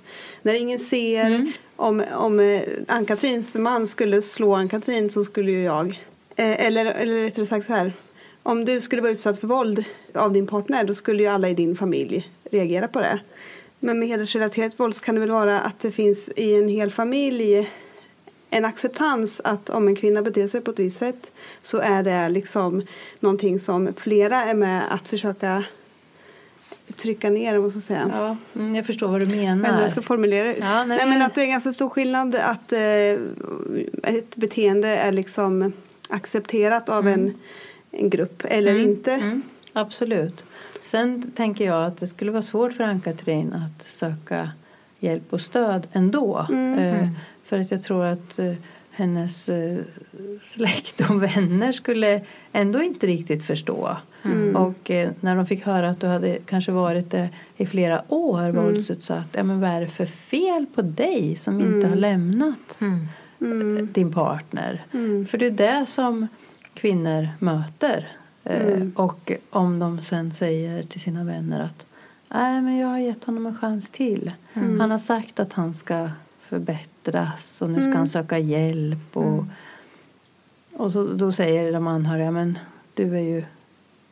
när 0.42 0.54
ingen 0.54 0.78
ser. 0.78 1.52
Om, 1.76 2.04
om 2.14 2.40
eh, 2.40 2.62
Ann-Katrins 2.88 3.56
man 3.56 3.86
skulle 3.86 4.22
slå 4.22 4.54
Ann-Katrin 4.54 5.10
så 5.10 5.24
skulle 5.24 5.50
ju 5.50 5.62
jag. 5.62 6.00
Eh, 6.36 6.66
eller, 6.66 6.86
eller 6.86 7.22
rättare 7.22 7.46
sagt 7.46 7.66
så 7.66 7.72
här. 7.72 7.92
Om 8.42 8.64
du 8.64 8.80
skulle 8.80 9.02
vara 9.02 9.12
utsatt 9.12 9.40
för 9.40 9.46
våld 9.46 9.84
av 10.14 10.32
din 10.32 10.46
partner 10.46 10.84
då 10.84 10.94
skulle 10.94 11.22
ju 11.22 11.28
alla 11.28 11.48
i 11.48 11.54
din 11.54 11.76
familj 11.76 12.30
reagera 12.52 12.88
på 12.88 13.00
det. 13.00 13.20
Men 13.80 13.98
med 13.98 14.08
hedersrelaterat 14.08 14.80
våld 14.80 15.00
kan 15.00 15.14
det 15.14 15.20
väl 15.20 15.30
vara 15.30 15.60
att 15.60 15.78
det 15.80 15.90
finns 15.90 16.30
i 16.36 16.54
en 16.54 16.68
hel 16.68 16.90
familj 16.90 17.70
en 18.50 18.64
acceptans 18.64 19.40
att 19.44 19.70
om 19.70 19.88
en 19.88 19.96
kvinna 19.96 20.22
beter 20.22 20.48
sig 20.48 20.60
på 20.60 20.70
ett 20.70 20.78
visst 20.78 20.98
sätt 20.98 21.32
så 21.62 21.78
är 21.78 22.02
det 22.02 22.28
liksom 22.28 22.82
någonting 23.20 23.58
som 23.58 23.88
flera 23.96 24.44
är 24.44 24.54
med 24.54 24.82
att 24.90 25.08
försöka 25.08 25.64
trycka 26.96 27.30
ner, 27.30 27.68
ska 27.68 27.76
jag 27.76 27.82
säga. 27.82 28.10
Ja, 28.12 28.36
mm, 28.60 28.74
jag 28.74 28.86
förstår 28.86 29.08
vad 29.08 29.20
du 29.20 29.26
menar. 29.26 29.56
Men 29.70 29.80
jag 29.80 29.90
ska 29.90 30.02
formulera 30.02 30.48
det. 30.48 30.56
Ja, 30.60 30.84
nej, 30.84 30.98
nej, 30.98 31.06
men- 31.06 31.22
att 31.22 31.34
det 31.34 31.42
är 31.42 31.46
ganska 31.46 31.72
stor 31.72 31.88
skillnad 31.88 32.34
att 32.34 32.72
eh, 32.72 32.80
ett 34.02 34.36
beteende 34.36 34.88
är 34.88 35.12
liksom 35.12 35.72
accepterat 36.08 36.88
av 36.88 37.08
en, 37.08 37.34
en 37.90 38.10
grupp 38.10 38.42
eller 38.44 38.78
inte. 38.78 39.12
Mm, 39.12 39.42
absolut. 39.72 40.44
Sen 40.82 41.30
tänker 41.36 41.64
jag 41.64 41.84
att 41.84 41.96
det 41.96 42.06
skulle 42.06 42.30
vara 42.30 42.42
svårt 42.42 42.72
för 42.72 42.84
Ann-Katrin 42.84 43.52
att 43.52 43.86
söka 43.86 44.50
hjälp 45.00 45.32
och 45.32 45.40
stöd 45.40 45.86
ändå. 45.92 46.46
Eh, 46.78 47.08
för 47.44 47.58
att 47.58 47.70
jag 47.70 47.82
tror 47.82 48.04
att 48.04 48.38
eh, 48.38 48.54
hennes 48.90 49.48
eh, 49.48 49.78
släkt 50.42 51.10
och 51.10 51.22
vänner 51.22 51.72
skulle 51.72 52.20
ändå 52.52 52.82
inte 52.82 53.06
riktigt 53.06 53.44
förstå. 53.44 53.96
Och 54.54 54.90
eh, 54.90 55.10
när 55.20 55.36
de 55.36 55.46
fick 55.46 55.66
höra 55.66 55.88
att 55.88 56.00
du 56.00 56.06
hade 56.06 56.38
kanske 56.46 56.72
varit 56.72 57.10
det 57.10 57.28
i 57.56 57.66
flera 57.66 58.02
år 58.08 58.50
våldsutsatt. 58.50 59.28
Ja, 59.32 59.42
men 59.42 59.60
vad 59.60 59.70
är 59.70 59.80
det 59.80 59.86
för 59.86 60.06
fel 60.06 60.66
på 60.74 60.82
dig 60.82 61.36
som 61.36 61.60
inte 61.60 61.88
har 61.88 61.96
lämnat 61.96 62.78
eh, 62.80 63.84
din 63.84 64.12
partner? 64.12 64.82
För 65.24 65.38
det 65.38 65.46
är 65.46 65.50
det 65.50 65.86
som 65.86 66.28
kvinnor 66.74 67.28
möter. 67.38 68.08
Eh, 68.44 68.82
Och 68.94 69.32
om 69.50 69.78
de 69.78 70.02
sen 70.02 70.32
säger 70.32 70.82
till 70.82 71.00
sina 71.00 71.24
vänner 71.24 71.60
att 71.60 71.84
Nej, 72.34 72.62
men 72.62 72.76
jag 72.76 72.88
har 72.88 72.98
gett 72.98 73.24
honom 73.24 73.46
en 73.46 73.54
chans 73.54 73.90
till. 73.90 74.32
Han 74.52 74.90
har 74.90 74.98
sagt 74.98 75.40
att 75.40 75.52
han 75.52 75.74
ska 75.74 76.10
förbättras 76.48 77.62
och 77.62 77.70
nu 77.70 77.82
ska 77.82 77.98
han 77.98 78.08
söka 78.08 78.38
hjälp. 78.38 79.16
Och, 79.16 79.44
och 80.72 80.92
så, 80.92 81.12
då 81.12 81.32
säger 81.32 81.72
de 81.72 81.86
anhöriga, 81.86 82.30
men 82.30 82.58
du 82.94 83.16
är 83.16 83.20
ju 83.22 83.44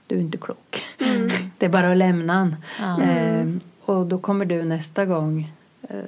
du 0.07 0.17
är 0.17 0.21
inte 0.21 0.39
klok. 0.39 0.83
Det 1.59 1.67
är 1.67 1.71
bara 1.71 1.91
att 1.91 1.97
lämna 1.97 2.33
han. 2.33 3.03
Eh, 3.03 3.47
och 3.85 4.07
då 4.07 4.19
kommer 4.19 4.45
du 4.45 4.63
nästa 4.65 5.07
gång 5.07 5.53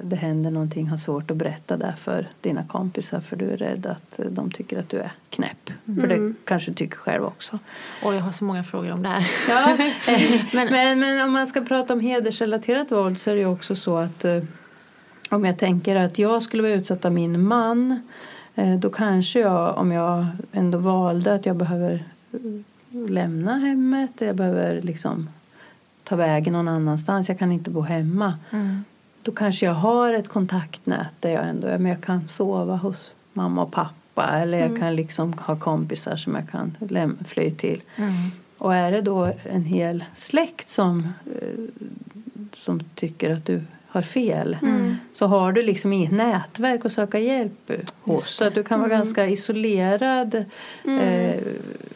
det 0.03 0.15
händer 0.15 0.51
någonting 0.51 0.87
har 0.87 0.97
svårt 0.97 1.31
att 1.31 1.37
berätta 1.37 1.77
det 1.77 1.93
för 1.97 2.27
dina 2.41 2.63
kompisar 2.63 3.19
för 3.19 3.35
du 3.35 3.51
är 3.51 3.57
rädd 3.57 3.85
att 3.85 4.19
eh, 4.19 4.25
de 4.25 4.51
tycker 4.51 4.79
att 4.79 4.89
du 4.89 4.97
är 4.97 5.11
knäpp. 5.29 5.71
För 5.85 6.07
det 6.07 6.33
kanske 6.45 6.71
du 6.71 6.75
tycker 6.75 6.97
själv 6.97 7.23
också. 7.23 7.59
Och 8.03 8.13
jag 8.15 8.21
har 8.21 8.31
så 8.31 8.43
många 8.43 8.63
frågor 8.63 8.91
om 8.91 9.03
det 9.03 9.09
här. 9.09 9.27
Ja, 9.49 9.77
men, 10.53 10.67
men, 10.71 10.99
men 10.99 11.25
om 11.25 11.31
man 11.31 11.47
ska 11.47 11.61
prata 11.61 11.93
om 11.93 11.99
hedersrelaterat 11.99 12.91
våld 12.91 13.19
så 13.19 13.29
är 13.29 13.35
det 13.35 13.39
ju 13.39 13.47
också 13.47 13.75
så 13.75 13.97
att 13.97 14.25
eh, 14.25 14.43
om 15.29 15.45
jag 15.45 15.57
tänker 15.57 15.95
att 15.95 16.19
jag 16.19 16.43
skulle 16.43 16.63
vara 16.63 16.73
utsatt 16.73 17.05
av 17.05 17.11
min 17.11 17.47
man 17.47 18.01
eh, 18.55 18.75
då 18.79 18.89
kanske 18.89 19.39
jag, 19.39 19.77
om 19.77 19.91
jag 19.91 20.25
ändå 20.51 20.77
valde 20.77 21.33
att 21.33 21.45
jag 21.45 21.55
behöver 21.55 22.03
eh, 22.31 22.39
lämna 23.09 23.57
hemmet, 23.57 24.11
jag 24.17 24.35
behöver 24.35 24.81
liksom 24.81 25.29
ta 26.03 26.15
vägen 26.15 26.53
någon 26.53 26.67
annanstans, 26.67 27.29
jag 27.29 27.39
kan 27.39 27.51
inte 27.51 27.69
bo 27.69 27.81
hemma. 27.81 28.33
Då 29.23 29.31
kanske 29.31 29.65
jag 29.65 29.73
har 29.73 30.13
ett 30.13 30.27
kontaktnät 30.27 31.07
där 31.19 31.29
jag 31.29 31.47
ändå 31.47 31.67
men 31.67 31.85
jag 31.85 32.01
kan 32.01 32.27
sova 32.27 32.75
hos 32.75 33.11
mamma 33.33 33.61
och 33.63 33.71
pappa 33.71 34.29
eller 34.29 34.57
jag 34.57 34.79
kan 34.79 34.95
liksom 34.95 35.33
ha 35.33 35.55
kompisar 35.55 36.15
som 36.15 36.35
jag 36.35 36.49
kan 36.49 36.77
fly 37.27 37.51
till. 37.51 37.81
Och 38.57 38.75
är 38.75 38.91
det 38.91 39.01
då 39.01 39.31
en 39.43 39.63
hel 39.63 40.03
släkt 40.13 40.69
som, 40.69 41.07
eh, 41.41 41.47
som 42.53 42.79
tycker 42.95 43.29
att 43.33 43.45
du 43.45 43.61
har 43.87 44.01
fel 44.01 44.57
så 45.13 45.27
har 45.27 45.51
du 45.51 45.63
liksom 45.63 45.93
inget 45.93 46.11
nätverk 46.11 46.85
att 46.85 46.93
söka 46.93 47.19
hjälp 47.19 47.71
hos. 48.01 48.27
Så 48.35 48.45
att 48.47 48.55
du 48.55 48.63
kan 48.63 48.79
vara 48.79 48.89
ganska 48.89 49.27
isolerad 49.27 50.35
eh, 50.85 51.35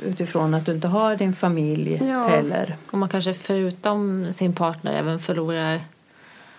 utifrån 0.05 0.53
att 0.53 0.65
du 0.65 0.71
inte 0.71 0.87
har 0.87 1.15
din 1.15 1.33
familj 1.33 2.01
Ja. 2.07 2.27
heller. 2.27 2.75
Och 2.91 2.97
man 2.97 3.09
kanske 3.09 3.33
förutom 3.33 4.27
sin 4.33 4.53
partner 4.53 4.91
även 4.99 5.19
förlorar 5.19 5.79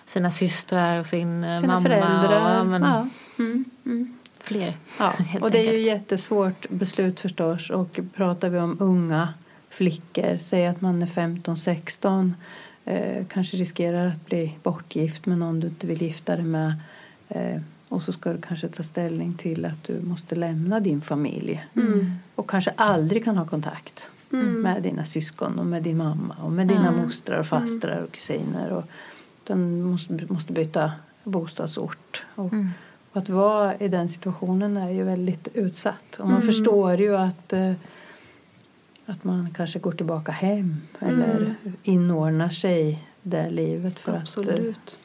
sina 0.09 0.31
systrar 0.31 1.01
och 1.01 1.07
sin 1.07 1.44
eh, 1.44 1.61
Sina 1.61 1.73
mamma. 1.73 1.83
föräldrar. 1.83 2.61
Och, 2.61 2.66
men, 2.66 2.83
ja. 2.83 3.07
Mm, 3.38 3.64
mm. 3.87 4.18
Fler. 4.38 4.75
Ja, 4.99 5.09
helt 5.18 5.44
och 5.44 5.51
det 5.51 5.59
är 5.59 5.62
ju 5.62 5.68
enkelt. 5.68 5.87
jättesvårt 5.87 6.68
beslut 6.68 7.21
förstås. 7.21 7.71
Och 7.71 8.01
pratar 8.14 8.49
vi 8.49 8.59
om 8.59 8.77
unga 8.81 9.29
flickor, 9.71 10.38
säg 10.42 10.66
att 10.66 10.81
man 10.81 11.03
är 11.03 11.07
15-16 11.07 12.33
eh, 12.85 13.27
kanske 13.29 13.57
riskerar 13.57 14.07
att 14.07 14.27
bli 14.27 14.59
bortgift 14.62 15.27
med 15.27 15.38
någon 15.38 15.61
du 15.61 15.66
inte 15.66 15.87
vill 15.87 16.03
gifta 16.03 16.37
dig 16.37 16.44
med. 16.44 16.75
Eh, 17.29 17.61
och 17.88 18.03
så 18.03 18.12
ska 18.12 18.33
du 18.33 18.40
kanske 18.40 18.68
ta 18.68 18.83
ställning 18.83 19.35
till 19.35 19.64
att 19.64 19.85
du 19.85 20.01
måste 20.01 20.35
lämna 20.35 20.81
din 20.81 21.01
familj. 21.01 21.66
Och 22.35 22.51
kanske 22.51 22.71
aldrig 22.77 23.25
kan 23.25 23.37
ha 23.37 23.47
kontakt 23.47 24.09
med 24.31 24.83
dina 24.83 25.05
syskon 25.05 25.59
och 25.59 25.66
med 25.66 25.83
din 25.83 25.97
mamma 25.97 26.35
och 26.42 26.53
med 26.53 26.66
dina 26.68 26.92
mostrar 26.92 27.38
och 27.38 27.47
fastrar 27.47 28.03
och 28.03 28.12
kusiner. 28.12 28.71
Och, 28.71 28.85
utan 29.48 29.82
måste, 29.82 30.12
måste 30.28 30.52
byta 30.52 30.92
bostadsort. 31.24 32.26
Och, 32.34 32.44
och 33.12 33.16
att 33.22 33.28
vara 33.28 33.76
i 33.76 33.88
den 33.88 34.08
situationen 34.08 34.76
är 34.76 34.90
ju 34.90 35.02
väldigt 35.04 35.48
utsatt. 35.54 36.16
Och 36.18 36.28
man 36.28 36.42
förstår 36.42 36.94
ju 36.96 37.16
att, 37.16 37.52
eh, 37.52 37.72
att 39.06 39.24
man 39.24 39.48
kanske 39.56 39.78
går 39.78 39.92
tillbaka 39.92 40.32
hem 40.32 40.76
eller 41.00 41.54
inordnar 41.82 42.48
sig 42.48 43.04
det 43.22 43.50
livet 43.50 43.98
för 43.98 44.12
att... 44.12 44.16
eh, 44.16 44.22
Absolut. 44.22 45.00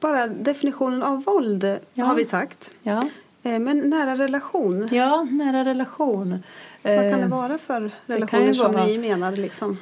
Bara 0.00 0.26
definitionen 0.26 1.02
av 1.02 1.24
våld 1.24 1.78
Ja. 1.94 2.04
har 2.04 2.14
vi 2.14 2.24
sagt. 2.24 2.70
Ja, 2.82 3.02
Eh, 3.42 3.58
Men 3.58 3.78
nära 3.90 4.16
relation, 4.16 4.88
ja 4.92 5.22
nära 5.30 5.64
relation. 5.64 6.42
vad 6.82 7.10
kan 7.10 7.20
det 7.20 7.26
vara 7.26 7.58
för 7.58 7.90
relationer 8.06 8.46
ju 8.46 8.54
som 8.54 8.72
vara- 8.72 8.86
vi 8.86 8.98
menar? 8.98 9.32
Liksom? 9.32 9.76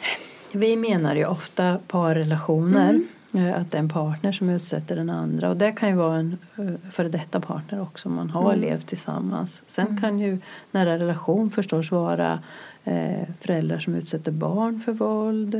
Vi 0.53 0.77
menar 0.77 1.17
ju 1.17 1.25
ofta 1.27 1.79
parrelationer. 1.89 2.95
eh, 2.95 3.01
Att 3.39 3.71
det 3.71 3.77
är 3.79 3.83
en 3.83 3.89
partner 3.89 4.33
som 4.33 4.49
utsätter 4.51 4.97
den 4.97 5.11
andra. 5.11 5.49
Och 5.51 5.57
det 5.57 5.73
kan 5.73 5.89
ju 5.89 5.95
vara 5.95 6.17
en 6.17 6.39
eh, 6.59 6.91
före 6.91 7.09
detta 7.09 7.41
partner 7.41 7.81
också 7.83 8.09
om 8.09 8.15
man 8.15 8.31
har 8.31 8.57
levt 8.57 8.87
tillsammans. 8.87 9.63
Sen 9.67 10.01
kan 10.01 10.19
ju 10.19 10.39
nära 10.71 10.99
relation 10.99 11.51
förstås 11.51 11.91
vara 11.91 12.39
eh, 12.85 13.29
föräldrar 13.41 13.79
som 13.79 13.95
utsätter 13.95 14.33
barn 14.33 14.81
för 14.81 14.93
våld. 14.93 15.55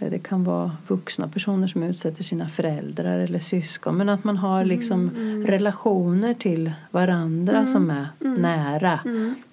Eh, 0.00 0.10
Det 0.10 0.18
kan 0.18 0.44
vara 0.44 0.70
vuxna 0.86 1.28
personer 1.28 1.66
som 1.66 1.82
utsätter 1.82 2.22
sina 2.24 2.48
föräldrar 2.48 3.18
eller 3.18 3.38
syskon. 3.38 3.96
Men 3.96 4.08
att 4.08 4.24
man 4.24 4.36
har 4.36 4.64
liksom 4.64 5.10
relationer 5.46 6.34
till 6.34 6.72
varandra 6.90 7.66
som 7.66 7.90
är 7.90 8.06
nära. 8.20 9.00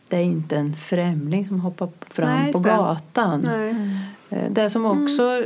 Det 0.10 0.17
är 0.17 0.23
inte 0.23 0.56
en 0.58 0.73
främling 0.73 1.45
som 1.47 1.60
hoppar 1.60 1.89
fram 2.10 2.30
Nej, 2.30 2.54
på 2.54 2.60
gatan. 2.60 3.41
Nej. 3.45 3.75
Eh, 4.30 4.51
Det 4.51 4.69
som 4.69 4.86
också 4.86 5.43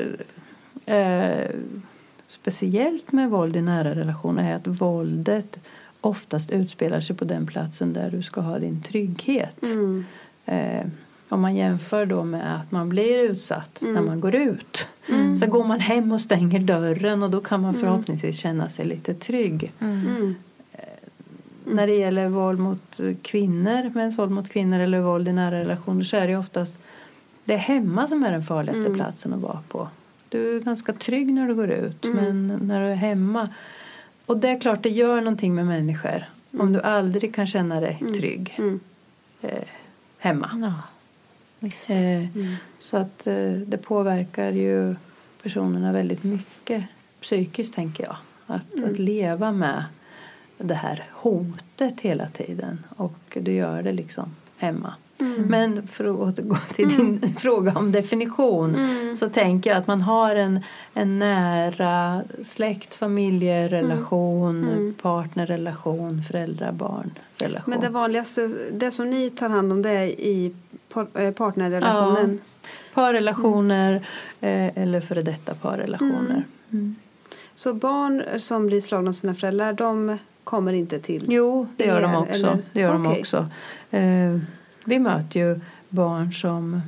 är 0.86 1.52
speciellt 2.42 3.12
med 3.12 3.30
våld 3.30 3.56
i 3.56 3.62
nära 3.62 3.96
relationer 3.96 4.52
är 4.52 4.56
att 4.56 4.68
våldet 4.68 5.60
oftast 6.02 6.52
utspelar 6.52 7.02
sig 7.02 7.16
på 7.16 7.26
den 7.26 7.48
platsen 7.48 7.94
där 7.94 8.12
du 8.12 8.24
ska 8.24 8.42
ha 8.42 8.60
din 8.60 8.82
trygghet. 8.82 9.64
Mm. 9.64 10.06
Eh, 10.46 10.86
om 11.30 11.42
man 11.42 11.56
jämför 11.56 12.06
då 12.06 12.24
med 12.24 12.56
att 12.56 12.72
man 12.72 12.90
blir 12.90 13.20
utsatt 13.20 13.78
när 13.82 14.02
man 14.02 14.20
går 14.20 14.36
ut. 14.36 14.88
Så 15.40 15.46
går 15.46 15.64
man 15.64 15.80
hem 15.80 16.12
och 16.12 16.22
stänger 16.22 16.60
dörren 16.60 17.24
och 17.24 17.30
då 17.30 17.42
kan 17.42 17.62
man 17.62 17.74
förhoppningsvis 17.74 18.38
känna 18.38 18.70
sig 18.70 18.86
lite 18.86 19.14
trygg. 19.14 19.72
Mm. 19.80 20.36
När 21.66 21.88
det 21.88 21.96
gäller 21.96 22.30
våld 22.30 22.60
mot 22.60 23.00
kvinnor, 23.22 23.92
mäns 23.96 24.18
våld 24.18 24.32
mot 24.32 24.50
kvinnor 24.50 24.80
eller 24.80 25.00
våld 25.00 25.28
i 25.28 25.34
nära 25.34 25.60
relationer 25.60 26.04
så 26.04 26.18
är 26.18 26.28
det 26.28 26.38
oftast 26.38 26.78
det 27.44 27.54
är 27.54 27.58
hemma 27.58 28.08
som 28.08 28.24
är 28.24 28.32
den 28.32 28.44
farligaste 28.44 28.94
platsen 28.94 29.34
att 29.34 29.42
vara 29.42 29.60
på. 29.68 29.88
Du 30.30 30.56
är 30.56 30.60
ganska 30.60 30.94
trygg 30.94 31.34
när 31.34 31.48
du 31.48 31.56
går 31.56 31.70
ut 31.72 32.04
men 32.04 32.48
när 32.64 32.82
du 32.82 32.88
är 32.88 32.96
hemma 32.96 33.50
och 34.26 34.38
det 34.38 34.50
är 34.50 34.60
klart 34.60 34.84
det 34.84 34.90
gör 34.90 35.16
någonting 35.22 35.56
med 35.56 35.66
människor 35.66 36.24
om 36.60 36.74
du 36.74 36.82
aldrig 36.82 37.36
kan 37.36 37.48
känna 37.48 37.80
dig 37.80 38.04
trygg 38.20 38.56
Mm. 38.58 38.80
eh, 39.42 39.64
hemma. 40.18 40.50
Ja, 40.62 40.74
visst. 41.60 41.90
Eh, 41.90 42.24
Så 42.80 42.98
att 42.98 43.28
eh, 43.28 43.52
det 43.52 43.78
påverkar 43.78 44.52
ju 44.52 44.96
personerna 45.44 45.92
väldigt 45.92 46.24
mycket 46.24 46.84
psykiskt 47.22 47.74
tänker 47.74 48.04
jag. 48.04 48.16
Att, 48.46 48.84
att 48.84 49.00
leva 49.00 49.52
med 49.52 49.84
det 50.58 50.74
här 50.74 51.06
hotet 51.12 52.02
hela 52.02 52.28
tiden 52.30 52.86
och 52.96 53.38
du 53.42 53.52
gör 53.52 53.84
det 53.84 53.92
liksom 53.92 54.36
hemma. 54.58 54.94
Men 55.38 55.88
för 55.88 56.06
att 56.06 56.20
återgå 56.20 56.56
till 56.76 56.90
din 56.90 57.36
fråga 57.40 57.74
om 57.76 57.92
definition 57.92 58.76
så 59.20 59.30
tänker 59.30 59.70
jag 59.70 59.80
att 59.80 59.88
man 59.88 60.02
har 60.02 60.36
en, 60.36 60.60
en 60.94 61.20
nära 61.20 62.22
släkt, 62.44 62.96
familjerelation, 62.96 64.96
partnerrelation, 65.02 66.24
föräldrar-barn-relation. 66.24 67.72
Men 67.72 67.80
det 67.80 67.90
vanligaste, 67.90 68.48
det 68.72 68.92
som 68.92 69.10
ni 69.10 69.30
tar 69.30 69.50
hand 69.50 69.72
om 69.72 69.82
det 69.82 69.90
är 69.90 70.08
i 70.08 70.54
eh, 71.14 71.32
partnerrelationen. 71.32 72.40
Parrelationer 72.94 73.94
eh, 74.42 74.78
eller 74.78 75.02
före 75.02 75.22
detta 75.22 75.54
parrelationer. 75.54 76.44
Så 77.56 77.74
barn 77.74 78.24
som 78.40 78.68
blir 78.68 78.82
slagna 78.82 79.10
av 79.10 79.14
sina 79.14 79.36
föräldrar, 79.36 79.74
de 79.74 80.18
kommer 80.44 80.74
inte 80.74 81.00
till 81.00 81.26
Jo, 81.28 81.68
det 81.78 81.86
gör 81.86 82.02
de 82.02 82.14
er, 82.14 82.18
också. 82.18 82.34
eller? 82.34 82.58
Det 82.74 82.80
gör 82.80 82.94
de 82.94 83.08
Okej. 83.08 83.20
också. 83.20 83.48
Eh, 84.90 84.98
vi 84.98 85.00
möter 85.00 85.40
ju 85.40 85.60
barn 85.90 86.34
som 86.34 86.82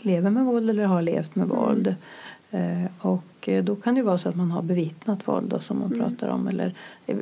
lever 0.00 0.30
med 0.30 0.44
våld 0.44 0.70
eller 0.70 0.84
har 0.84 1.02
levt 1.02 1.34
med 1.34 1.48
våld. 1.48 1.94
Eh, 2.50 2.84
och 2.98 3.48
eh, 3.48 3.64
då 3.64 3.76
kan 3.76 3.94
det 3.94 4.02
vara 4.02 4.18
så 4.18 4.28
att 4.28 4.36
man 4.36 4.50
har 4.50 4.62
bevittnat 4.62 5.28
våld 5.28 5.48
då, 5.48 5.60
som 5.60 5.78
man 5.78 5.90
pratar 5.90 6.28
om. 6.28 6.48
Eller, 6.48 6.74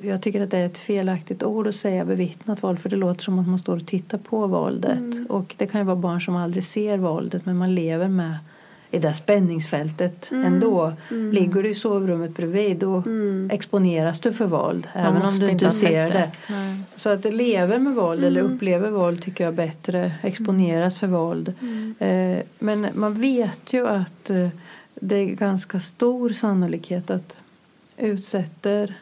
jag 0.03 0.23
tycker 0.23 0.41
att 0.41 0.51
det 0.51 0.59
är 0.59 0.67
ett 0.67 0.79
felaktigt 0.79 1.43
ord 1.43 1.67
att 1.67 1.75
säga 1.75 2.05
bevittnat 2.05 2.63
våld 2.63 2.79
för 2.79 2.91
det 2.91 2.97
låter 2.97 3.23
som 3.23 3.39
att 3.39 3.49
man 3.49 3.59
står 3.59 3.77
och 3.77 3.87
tittar 3.87 4.19
på 4.19 4.47
våldet. 4.47 5.31
Och 5.31 5.55
det 5.59 5.67
kan 5.67 5.81
ju 5.81 5.85
vara 5.85 5.97
barn 5.97 6.21
som 6.21 6.37
aldrig 6.37 6.65
ser 6.65 6.99
våldet 6.99 7.47
men 7.47 7.57
man 7.57 7.75
lever 7.75 8.09
med 8.09 8.39
i 8.95 8.99
det 8.99 9.15
spänningsfältet 9.15 10.31
ändå. 10.33 10.93
Ligger 11.09 11.63
du 11.63 11.69
i 11.69 11.75
sovrummet 11.75 12.37
bredvid 12.37 12.77
då 12.77 13.03
exponeras 13.51 14.21
du 14.21 14.33
för 14.33 14.47
våld 14.47 14.89
även 14.93 15.23
om 15.23 15.39
du 15.39 15.51
inte 15.51 15.71
ser 15.71 16.09
det. 16.09 16.31
det. 16.49 16.79
Så 16.97 17.11
att 17.11 17.25
lever 17.25 17.79
med 17.79 17.95
våld 17.95 18.25
eller 18.25 18.41
upplever 18.41 18.91
våld 18.91 19.23
tycker 19.23 19.45
jag 19.45 19.55
bättre 19.55 20.13
exponeras 20.23 20.99
för 20.99 21.07
våld. 21.07 21.53
Eh, 21.99 22.39
men 22.59 22.87
man 22.95 23.21
vet 23.21 23.73
ju 23.73 23.89
att 23.89 24.31
eh, 24.31 24.49
det 24.95 25.17
är 25.17 25.25
ganska 25.27 25.81
stor 25.81 26.31
sannolikhet 26.31 27.11
att 27.11 27.37
utsätter 27.97 28.95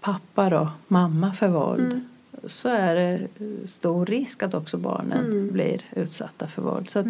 pappa 0.00 0.50
då, 0.50 0.70
mamma 0.88 1.32
för 1.32 1.48
våld 1.48 2.00
så 2.46 2.68
är 2.68 2.94
det 2.94 3.20
stor 3.68 4.06
risk 4.06 4.42
att 4.42 4.54
också 4.54 4.76
barnen 4.76 5.52
blir 5.52 5.82
utsatta 5.96 6.46
för 6.46 6.62
våld. 6.62 6.90
Så 6.90 6.98
att, 6.98 7.06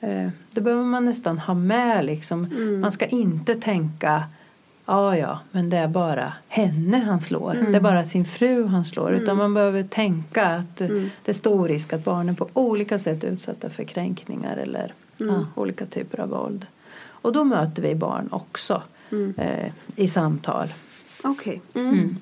eh, 0.00 0.28
det 0.50 0.60
behöver 0.60 0.84
man 0.84 1.04
nästan 1.04 1.38
ha 1.38 1.54
med. 1.54 2.04
Liksom. 2.04 2.48
Man 2.80 2.92
ska 2.92 3.06
inte 3.06 3.54
tänka 3.54 4.24
Ja, 4.90 5.16
ja, 5.16 5.38
men 5.50 5.70
det 5.70 5.76
är 5.76 5.88
bara 5.88 6.32
henne 6.48 6.98
han 6.98 7.20
slår. 7.20 7.54
Det 7.70 7.76
är 7.76 7.80
bara 7.80 8.04
sin 8.04 8.24
fru 8.24 8.66
han 8.66 8.84
slår. 8.84 9.12
Utan 9.12 9.36
man 9.36 9.54
behöver 9.54 9.82
tänka 9.82 10.46
att 10.46 10.80
eh, 10.80 10.88
det 11.24 11.28
är 11.28 11.32
stor 11.32 11.68
risk 11.68 11.92
att 11.92 12.04
barnen 12.04 12.36
på 12.36 12.48
olika 12.52 12.98
sätt 12.98 13.24
är 13.24 13.28
utsatta 13.28 13.70
för 13.70 13.84
kränkningar 13.84 14.56
eller 14.56 14.94
ja, 15.16 15.46
olika 15.54 15.86
typer 15.86 16.20
av 16.20 16.28
våld. 16.28 16.66
Och 17.00 17.32
då 17.32 17.44
möter 17.44 17.82
vi 17.82 17.94
barn 17.94 18.28
också 18.30 18.82
eh, 19.36 19.72
i 19.96 20.08
samtal. 20.08 20.68
Okej. 21.22 21.60
Mm. 21.74 22.16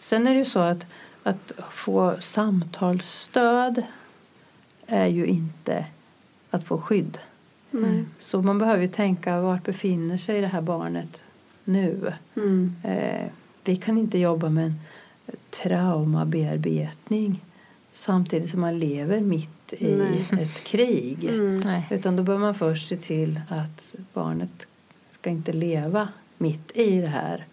Sen 0.00 0.26
är 0.26 0.30
det 0.30 0.38
ju 0.38 0.44
så 0.44 0.60
att, 0.60 0.86
att 1.22 1.52
få 1.70 2.16
samtalsstöd 2.20 3.82
är 4.86 5.06
ju 5.06 5.26
inte 5.26 5.86
att 6.50 6.64
få 6.64 6.78
skydd. 6.78 7.18
Så 8.18 8.42
man 8.42 8.58
behöver 8.58 8.82
ju 8.82 8.88
tänka 8.88 9.40
vart 9.40 9.64
befinner 9.64 10.16
sig 10.16 10.40
det 10.40 10.46
här 10.46 10.60
barnet 10.60 11.22
nu. 11.64 12.12
Mm. 12.36 12.76
Eh, 12.84 13.26
vi 13.64 13.76
kan 13.76 13.98
inte 13.98 14.18
jobba 14.18 14.48
med 14.48 14.66
en 14.66 14.76
traumabearbetning 15.50 17.44
samtidigt 17.92 18.50
som 18.50 18.60
man 18.60 18.78
lever 18.78 19.20
mitt 19.20 19.72
i 19.72 20.00
ett 20.40 20.64
krig. 20.64 21.30
Nej. 21.64 21.86
Utan 21.90 22.16
då 22.16 22.22
behöver 22.22 22.44
man 22.44 22.54
först 22.54 22.88
se 22.88 22.96
till 22.96 23.40
att 23.48 23.94
barnet 24.12 24.66
ska 25.10 25.30
inte 25.30 25.52
leva 25.52 26.08
mitt 26.38 26.76
i 26.76 27.00
det 27.00 27.08
här. 27.08 27.46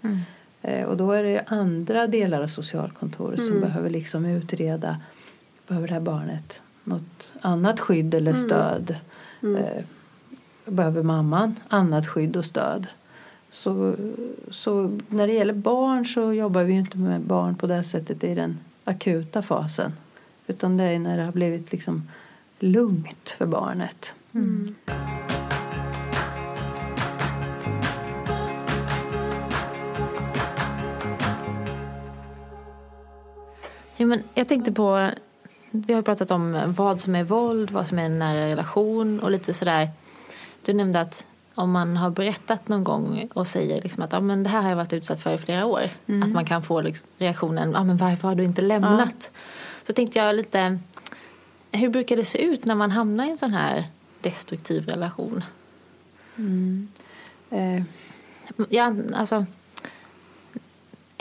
Eh, 0.62 0.86
och 0.86 0.98
då 0.98 1.12
är 1.12 1.24
det 1.24 1.43
andra 1.48 2.08
delar 2.08 2.41
av 2.41 2.48
socialkontoret 2.48 3.43
som 3.43 3.60
behöver 3.62 3.89
liksom 3.89 4.26
utreda 4.26 4.98
behöver 5.67 5.88
det 5.88 5.93
här 5.93 6.02
barnet 6.02 6.62
något 6.84 7.34
annat 7.41 7.80
skydd 7.80 8.13
eller 8.13 8.34
stöd. 8.34 8.95
Eh, 9.41 9.84
behöver 10.65 11.04
mamman 11.04 11.56
annat 11.67 12.08
skydd 12.08 12.36
och 12.36 12.45
stöd. 12.45 12.88
Så, 13.52 13.95
så 14.52 15.00
när 15.08 15.28
det 15.28 15.34
gäller 15.34 15.54
barn 15.54 16.06
så 16.06 16.34
jobbar 16.34 16.63
vi 16.63 16.74
inte 16.74 16.98
med 16.98 17.22
barn 17.22 17.56
på 17.56 17.67
det 17.67 17.84
sättet 17.84 18.24
i 18.24 18.36
den 18.36 18.60
akuta 18.84 19.41
fasen. 19.41 19.91
Utan 20.48 20.78
det 20.78 20.84
är 20.84 21.00
när 21.00 21.17
det 21.17 21.24
har 21.24 21.32
blivit 21.32 21.72
liksom 21.72 22.08
lugnt 22.60 23.30
för 23.38 23.45
barnet. 23.45 24.13
Ja, 34.02 34.06
men 34.06 34.24
jag 34.34 34.48
tänkte 34.48 34.72
på, 34.72 35.10
vi 35.72 35.94
har 35.94 36.02
pratat 36.02 36.32
om 36.32 36.74
vad 36.78 37.02
som 37.02 37.16
är 37.16 37.24
våld, 37.24 37.72
vad 37.72 37.88
som 37.88 38.00
är 38.00 38.04
en 38.04 38.20
nära 38.20 38.46
relation 38.48 39.20
och 39.20 39.32
lite 39.32 39.54
sådär. 39.54 39.90
Du 40.66 40.74
nämnde 40.74 41.02
att 41.02 41.26
om 41.56 41.72
man 41.72 41.98
har 41.98 42.10
berättat 42.10 42.68
någon 42.68 42.84
gång 42.84 43.30
och 43.34 43.48
säger 43.48 43.82
liksom 43.82 44.04
att 44.04 44.14
ah, 44.14 44.20
men 44.20 44.44
det 44.44 44.50
här 44.50 44.62
har 44.62 44.70
jag 44.70 44.76
varit 44.76 44.94
utsatt 44.94 45.24
för 45.24 45.34
i 45.34 45.38
flera 45.38 45.66
år. 45.66 45.90
Att 46.24 46.30
man 46.32 46.46
kan 46.46 46.64
få 46.64 46.82
liksom 46.82 47.08
reaktionen, 47.18 47.76
ah, 47.76 47.84
men 47.84 47.98
varför 47.98 48.28
har 48.28 48.36
du 48.36 48.44
inte 48.44 48.62
lämnat? 48.62 49.30
Så 49.84 49.94
tänkte 49.94 50.20
jag 50.20 50.36
lite, 50.36 50.80
hur 51.72 51.90
brukar 51.90 52.16
det 52.18 52.26
se 52.26 52.42
ut 52.44 52.66
när 52.66 52.76
man 52.76 52.92
hamnar 52.92 53.26
i 53.26 53.30
en 53.30 53.38
sån 53.38 53.54
här 53.54 53.84
destruktiv 54.22 54.86
relation? 54.86 55.44
Eh, 57.50 57.84
Ja, 58.70 58.94
alltså, 59.14 59.46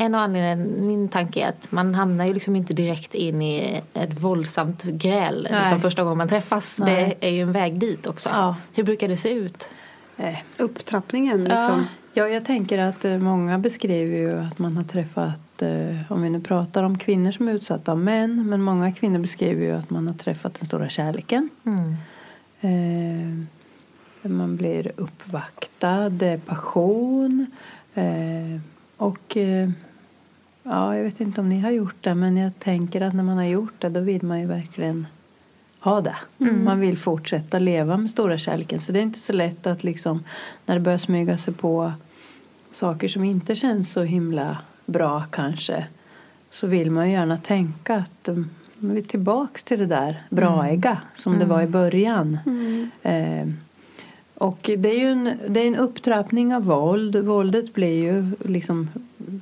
en 0.01 0.15
av 0.15 0.21
anledningarna, 0.21 0.87
min 0.87 1.09
tanke 1.09 1.41
är 1.41 1.49
att 1.49 1.73
man 1.73 1.95
hamnar 1.95 2.25
ju 2.25 2.35
liksom 2.35 2.57
inte 2.57 2.75
direkt 2.75 3.15
in 3.15 3.43
i 3.43 3.83
ett 3.95 4.21
våldsamt 4.21 4.83
gräl 4.83 5.47
Nej. 5.51 5.61
liksom 5.61 5.81
första 5.81 6.03
gången 6.03 6.19
man 6.19 6.29
träffas. 6.29 6.79
Nej. 6.79 7.17
Det 7.21 7.27
är 7.27 7.31
ju 7.31 7.43
en 7.43 7.53
väg 7.53 7.79
dit 7.79 8.07
också. 8.07 8.29
Ja. 8.29 8.57
Hur 8.75 8.85
brukar 8.85 9.09
det 9.09 9.17
se 9.17 9.31
ut? 9.31 9.69
eh, 10.17 10.39
Upptrappningen 10.59 11.45
liksom. 11.45 11.87
Ja, 12.13 12.29
jag 12.29 12.45
tänker 12.45 12.79
att 12.79 13.05
eh, 13.05 13.19
många 13.19 13.59
beskriver 13.59 14.17
ju 14.17 14.39
att 14.41 14.59
man 14.59 14.77
har 14.77 14.85
träffat, 14.85 15.63
eh, 15.63 16.13
om 16.13 16.23
vi 16.23 16.31
nu 16.31 16.41
pratar 16.41 16.83
om 16.85 16.99
kvinnor 16.99 17.33
som 17.33 17.49
är 17.49 17.53
utsatta 17.53 17.93
av 17.93 17.99
män, 17.99 18.49
men 18.49 18.63
många 18.63 18.93
kvinnor 18.93 19.19
beskriver 19.19 19.65
ju 19.65 19.73
att 19.73 19.91
man 19.91 20.07
har 20.07 20.15
träffat 20.15 20.55
den 20.55 20.67
stora 20.67 20.89
kärleken. 20.89 21.49
Mm. 21.67 21.97
Eh, 22.61 24.31
man 24.31 24.57
blir 24.57 24.93
uppvaktad, 24.97 26.11
passion. 26.47 27.47
Eh, 27.95 28.61
och 28.97 29.37
eh, 29.37 29.71
ja, 30.71 30.97
jag 30.97 31.05
vet 31.05 31.21
inte 31.21 31.41
om 31.41 31.49
ni 31.49 31.61
har 31.61 31.71
gjort 31.71 31.97
det, 32.01 32.15
men 32.15 32.37
jag 32.37 32.53
tänker 32.59 33.01
att 33.01 33.15
när 33.15 33.23
man 33.23 33.37
har 33.37 33.45
gjort 33.45 33.75
det 33.79 33.89
då 33.89 34.01
vill 34.01 34.23
man 34.23 34.41
ju 34.41 34.47
verkligen 34.47 35.07
ha 35.81 36.01
det. 36.01 36.17
Man 36.65 36.81
vill 36.81 36.99
fortsätta 36.99 37.59
leva 37.59 37.97
med 37.97 38.11
stora 38.11 38.39
kärleken. 38.39 38.81
Så 38.81 38.93
det 38.93 38.99
är 38.99 39.03
inte 39.03 39.19
så 39.19 39.33
lätt 39.33 39.67
att 39.67 39.85
liksom 39.85 40.25
när 40.67 40.75
det 40.75 40.81
börjar 40.81 40.99
smyga 40.99 41.39
sig 41.39 41.55
på 41.55 41.93
saker 42.71 43.09
som 43.09 43.25
inte 43.25 43.55
känns 43.55 43.91
så 43.91 44.03
himla 44.03 44.59
bra 44.87 45.25
kanske 45.31 45.87
så 46.51 46.67
vill 46.67 46.91
man 46.91 47.07
ju 47.07 47.13
gärna 47.13 47.37
tänka 47.37 47.95
att 47.95 48.29
mm, 48.29 48.51
vi 48.79 48.99
är 48.99 49.03
tillbaks 49.03 49.65
till 49.65 49.79
det 49.79 49.87
där 49.87 50.23
braiga 50.31 50.99
som 51.15 51.39
det 51.39 51.45
var 51.45 51.63
i 51.63 51.67
början. 51.67 52.39
Eh, 53.03 53.49
och 54.35 54.71
det 54.79 54.91
är 54.91 55.01
ju 55.01 55.13
en, 55.13 55.33
det 55.49 55.61
är 55.61 55.69
en 55.69 55.77
upptrappning 55.77 56.55
av 56.55 56.65
våld. 56.65 57.17
Våldet 57.17 57.75
blir 57.75 58.03
ju 58.03 58.31
liksom 58.45 58.89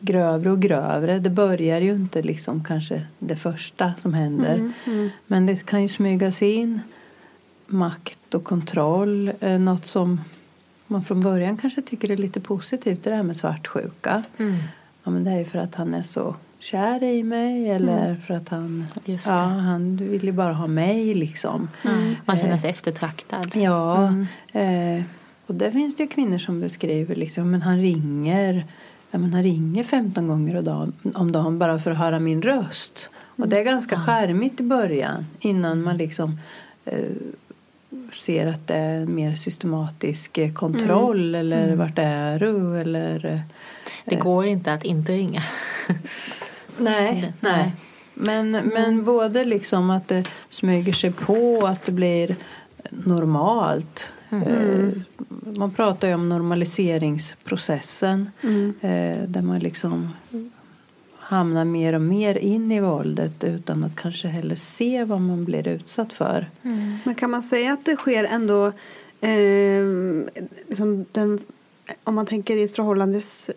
grövre 0.00 0.50
och 0.50 0.62
grövre. 0.62 1.18
Det 1.18 1.30
börjar 1.30 1.80
ju 1.80 1.94
inte 1.94 2.22
liksom 2.22 2.64
kanske 2.64 3.02
det 3.18 3.36
första 3.36 3.94
som 4.02 4.14
händer. 4.14 4.72
Men 5.26 5.46
det 5.46 5.66
kan 5.66 5.82
ju 5.82 5.88
smyga 5.88 6.32
sig 6.32 6.52
in 6.54 6.80
makt 7.66 8.34
och 8.34 8.44
kontroll. 8.44 9.32
Eh, 9.40 9.58
något 9.58 9.86
som 9.86 10.20
man 10.86 11.04
från 11.04 11.20
början 11.20 11.56
kanske 11.56 11.82
tycker 11.82 12.10
är 12.10 12.16
lite 12.16 12.40
positivt. 12.40 13.04
Det 13.04 13.14
här 13.14 13.22
med 13.22 13.36
svartsjuka. 13.36 14.22
Ja, 15.04 15.10
men 15.10 15.24
det 15.24 15.30
är 15.30 15.38
ju 15.38 15.44
för 15.44 15.58
att 15.58 15.74
han 15.74 15.94
är 15.94 16.02
så 16.02 16.34
kär 16.58 17.02
i 17.02 17.22
mig 17.22 17.70
eller 17.70 18.16
för 18.16 18.34
att 18.34 18.48
han, 18.48 18.86
ja, 19.04 19.12
det. 19.24 19.30
han 19.30 19.96
vill 19.96 20.24
ju 20.24 20.32
bara 20.32 20.52
ha 20.52 20.66
mig 20.66 21.14
liksom. 21.14 21.68
Man 22.24 22.36
känner 22.36 22.58
sig 22.58 22.70
eftertraktad. 22.70 23.50
Ja, 23.54 24.14
eh, 24.52 25.02
och 25.46 25.54
där 25.54 25.70
finns 25.70 25.96
det 25.96 26.02
ju 26.02 26.08
kvinnor 26.08 26.38
som 26.38 26.60
beskriver 26.60 27.14
liksom, 27.14 27.50
men 27.50 27.62
han 27.62 27.78
ringer 27.78 28.64
ja, 29.16 29.20
men 29.20 29.34
han 29.34 29.42
ringer 29.42 29.84
15 29.84 30.28
gånger 30.28 30.56
om 30.56 30.64
dagen, 30.64 30.92
om 31.14 31.32
dagen 31.32 31.58
bara 31.58 31.78
för 31.78 31.90
att 31.90 31.98
höra 31.98 32.20
min 32.20 32.42
röst. 32.42 33.10
Och 33.36 33.48
det 33.48 33.60
är 33.60 33.64
ganska 33.64 34.00
charmigt 34.00 34.60
i 34.60 34.62
början 34.62 35.26
innan 35.40 35.82
man 35.82 35.96
liksom 35.96 36.40
eh, 36.84 37.10
ser 38.12 38.46
att 38.46 38.66
det 38.66 38.74
är 38.74 39.06
mer 39.06 39.34
systematisk 39.34 40.38
eh, 40.38 40.52
kontroll 40.52 41.34
eller 41.34 41.76
vart 41.76 41.98
är 41.98 42.38
du 42.38 42.80
eller 42.80 43.26
eh, 43.26 43.40
Det 44.04 44.16
går 44.16 44.46
inte 44.46 44.72
att 44.72 44.84
inte 44.84 45.12
ringa. 45.12 45.42
Nej, 46.78 47.32
nej. 47.40 47.72
Men, 48.14 48.50
men 48.50 49.04
både 49.04 49.44
liksom 49.44 49.90
att 49.90 50.08
det 50.08 50.24
smyger 50.50 50.92
sig 50.92 51.12
på, 51.12 51.66
att 51.66 51.84
det 51.84 51.92
blir 51.92 52.36
normalt. 52.90 54.12
Eh, 54.30 54.88
Man 55.56 55.70
pratar 55.70 56.08
ju 56.08 56.14
om 56.14 56.28
normaliseringsprocessen 56.28 58.30
eh, 58.80 59.22
där 59.28 59.42
man 59.42 59.58
liksom 59.58 60.08
hamnar 61.18 61.64
mer 61.64 61.92
och 61.92 62.00
mer 62.00 62.34
in 62.38 62.72
i 62.72 62.80
våldet 62.80 63.44
utan 63.44 63.84
att 63.84 63.96
kanske 63.96 64.28
heller 64.28 64.56
se 64.56 65.04
vad 65.04 65.20
man 65.20 65.44
blir 65.44 65.68
utsatt 65.68 66.12
för. 66.12 66.46
Men 67.04 67.14
kan 67.14 67.30
man 67.30 67.42
säga 67.42 67.72
att 67.72 67.84
det 67.84 67.96
sker 67.96 68.24
ändå 68.24 68.66
eh, 69.20 69.84
liksom 70.68 71.04
den, 71.12 71.40
om 72.04 72.14
man 72.14 72.26
tänker 72.26 72.56
i 72.56 72.62
ett 72.62 72.76
förhållandes 72.76 73.50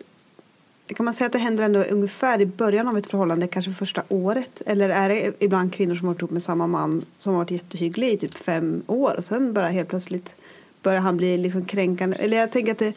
kan 0.96 1.04
man 1.04 1.14
säga 1.14 1.26
att 1.26 1.32
det 1.32 1.38
händer 1.38 1.64
ändå 1.64 1.82
ungefär 1.82 2.40
i 2.40 2.46
början 2.46 2.88
av 2.88 2.98
ett 2.98 3.06
förhållande, 3.06 3.46
kanske 3.46 3.72
första 3.72 4.02
året? 4.08 4.62
Eller 4.66 4.88
är 4.88 5.08
det 5.08 5.32
ibland 5.38 5.72
kvinnor 5.72 5.94
som 5.94 6.06
har 6.06 6.14
varit 6.14 6.20
ihop 6.20 6.30
med 6.30 6.42
samma 6.42 6.66
man 6.66 7.04
som 7.18 7.32
har 7.32 7.40
varit 7.40 7.50
jättehygglig 7.50 8.12
i 8.12 8.16
typ 8.16 8.34
fem 8.34 8.82
år 8.86 9.14
och 9.18 9.24
sen 9.24 9.52
bara 9.52 9.68
helt 9.68 9.88
plötsligt 9.88 10.34
börjar 10.82 11.00
han 11.00 11.16
bli 11.16 11.38
liksom 11.38 11.64
kränkande? 11.64 12.16
Eller 12.16 12.36
jag 12.36 12.50
tänker 12.50 12.72
att 12.72 12.78
det, 12.78 12.92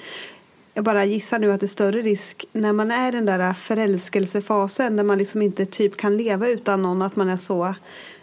jag 0.74 0.84
bara 0.84 1.06
gissar 1.06 1.40
nu 1.40 1.52
att 1.52 1.60
det 1.60 1.66
är 1.66 1.68
större 1.68 2.02
risk 2.02 2.46
när 2.52 2.74
man 2.74 2.92
är 2.92 3.10
i 3.10 3.12
den 3.12 3.26
där 3.26 3.54
förälskelsefasen 3.54 4.96
där 4.96 5.04
man 5.04 5.18
liksom 5.18 5.42
inte 5.42 5.66
typ 5.66 5.98
kan 5.98 6.18
leva 6.18 6.48
utan 6.48 6.82
någon, 6.82 7.02
att 7.02 7.16
man 7.16 7.30
är 7.30 7.38
så 7.38 7.76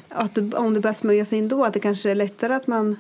att 0.09 0.35
det, 0.35 0.55
om 0.55 0.75
det 0.75 0.81
börjar 0.81 0.95
smyga 0.95 1.25
sig 1.25 1.39
in 1.39 1.49
då, 1.49 1.65
att 1.65 1.75
det 1.75 1.81
kanske 1.81 2.11
är 2.11 2.15
lättare 2.15 2.55
att 2.55 2.67
man 2.67 2.97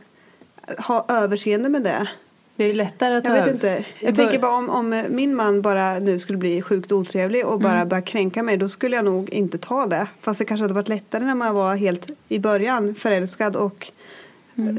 har 0.79 1.05
överseende 1.09 1.69
med 1.69 1.83
det. 1.83 2.09
Det 2.57 2.65
är 2.65 2.75
lättare 2.75 3.15
att 3.15 3.25
Jag 3.25 3.33
vet 3.33 3.55
inte. 3.55 3.85
Jag 4.01 4.17
tänker 4.17 4.39
bara 4.39 4.53
om, 4.53 4.71
om 4.71 5.05
min 5.11 5.35
man 5.35 5.63
bara 5.63 5.99
nu 5.99 6.19
skulle 6.19 6.39
bli 6.39 6.63
sjukt 6.63 6.93
otrevlig 6.93 7.47
och 7.47 7.61
bara 7.61 7.87
börja 7.87 8.03
kränka 8.03 8.43
mig 8.43 8.57
då 8.57 8.69
skulle 8.69 8.97
jag 8.97 9.05
nog 9.05 9.31
inte 9.31 9.59
ta 9.59 9.87
det. 9.87 10.07
Fast 10.21 10.39
det 10.39 10.45
kanske 10.45 10.65
hade 10.65 10.75
varit 10.75 10.89
lättare 10.89 11.25
när 11.25 11.35
man 11.35 11.55
var 11.55 11.77
helt 11.77 12.07
i 12.29 12.39
början 12.39 12.95
förälskad 12.95 13.57
och 13.57 13.93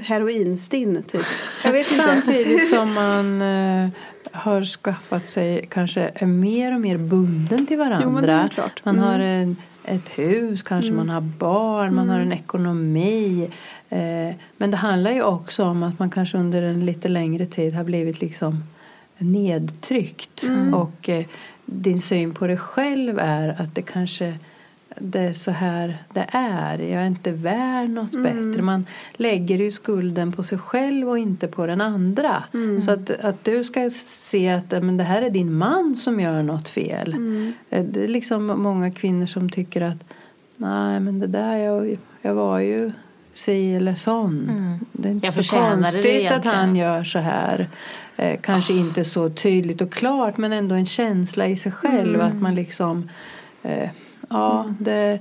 heroinstinn 0.04 1.04
typ. 1.04 1.22
Jag 1.64 1.72
vet 1.72 1.92
inte. 1.92 2.04
Samtidigt 2.04 2.70
som 2.70 2.94
man 2.94 3.42
eh, 3.42 3.90
har 4.32 4.66
skaffat 4.66 5.28
sig, 5.28 5.66
kanske 5.70 6.12
är 6.16 6.26
mer 6.26 6.74
och 6.76 6.82
mer 6.82 6.98
bunden 6.98 7.66
till 7.66 7.78
varandra. 7.78 8.50
Jo. 8.58 8.64
Man 8.84 8.96
Mm. 8.96 9.08
har 9.08 9.20
en, 9.20 9.56
ett 9.86 10.10
hus, 10.10 10.64
kanske 10.64 10.92
man 10.92 11.10
har 11.10 11.22
barn, 11.22 11.96
man 11.96 12.10
har 12.10 12.20
en 12.20 12.32
ekonomi. 12.34 13.50
Eh, 13.90 14.36
men 14.58 14.72
det 14.72 14.78
handlar 14.78 15.12
ju 15.12 15.24
också 15.24 15.64
om 15.64 15.84
att 15.84 16.00
man 16.00 16.10
kanske 16.10 16.38
under 16.38 16.62
en 16.62 16.86
lite 16.86 17.08
längre 17.08 17.46
tid 17.46 17.74
har 17.74 17.84
blivit 17.84 18.22
liksom 18.22 18.64
nedtryckt. 19.18 20.44
Och 20.74 21.10
eh, 21.10 21.26
din 21.66 22.02
syn 22.02 22.34
på 22.34 22.48
dig 22.48 22.58
själv 22.58 23.20
är 23.20 23.62
att 23.62 23.76
det 23.76 23.82
kanske 23.82 24.34
det 25.00 25.20
är 25.20 25.34
så 25.34 25.52
här 25.52 25.98
det 26.14 26.26
är. 26.32 26.80
Jag 26.80 27.02
är 27.02 27.08
inte 27.08 27.32
värd 27.32 27.90
något 27.90 28.12
bättre. 28.24 28.62
Man 28.62 28.86
lägger 29.14 29.58
ju 29.58 29.72
skulden 29.72 30.32
på 30.32 30.44
sig 30.44 30.58
själv 30.58 31.10
och 31.10 31.18
inte 31.20 31.48
på 31.48 31.66
den 31.68 31.82
andra. 31.82 32.44
Så 32.86 32.92
att, 32.92 33.10
att 33.10 33.44
du 33.44 33.64
ska 33.64 33.90
se 34.06 34.50
att 34.50 34.72
men 34.84 34.98
det 34.98 35.04
här 35.04 35.22
är 35.22 35.30
din 35.30 35.54
man 35.54 35.96
som 35.96 36.20
gör 36.20 36.44
något 36.44 36.70
fel. 36.70 37.16
Eh, 37.70 37.84
Det 37.84 38.04
är 38.04 38.08
liksom 38.08 38.46
många 38.46 38.92
kvinnor 38.92 39.26
som 39.26 39.50
tycker 39.50 39.82
att 39.82 40.04
nej 40.58 41.00
men 41.00 41.20
det 41.20 41.28
där 41.28 41.58
jag, 41.58 41.98
jag 42.22 42.34
var 42.34 42.60
ju 42.60 42.92
si 43.34 43.76
eller 43.76 43.96
sån. 43.96 44.52
Det 44.92 45.10
är 45.10 45.12
inte 45.12 45.28
Jag 45.28 45.34
så 45.34 45.56
konstigt 45.56 46.32
att 46.32 46.46
han 46.46 46.76
gör 46.76 47.04
så 47.04 47.20
här. 47.20 47.68
Eh, 48.18 48.40
kanske 48.42 48.74
inte 48.74 49.04
så 49.04 49.30
tydligt 49.30 49.82
och 49.82 49.92
klart 49.94 50.38
men 50.38 50.54
ändå 50.54 50.76
en 50.76 50.86
känsla 50.86 51.48
i 51.48 51.56
sig 51.56 51.72
själv 51.72 52.22
att 52.22 52.36
man 52.42 52.56
liksom 52.56 53.10
eh, 53.64 53.90
Ja, 54.32 54.66
det, 54.80 55.20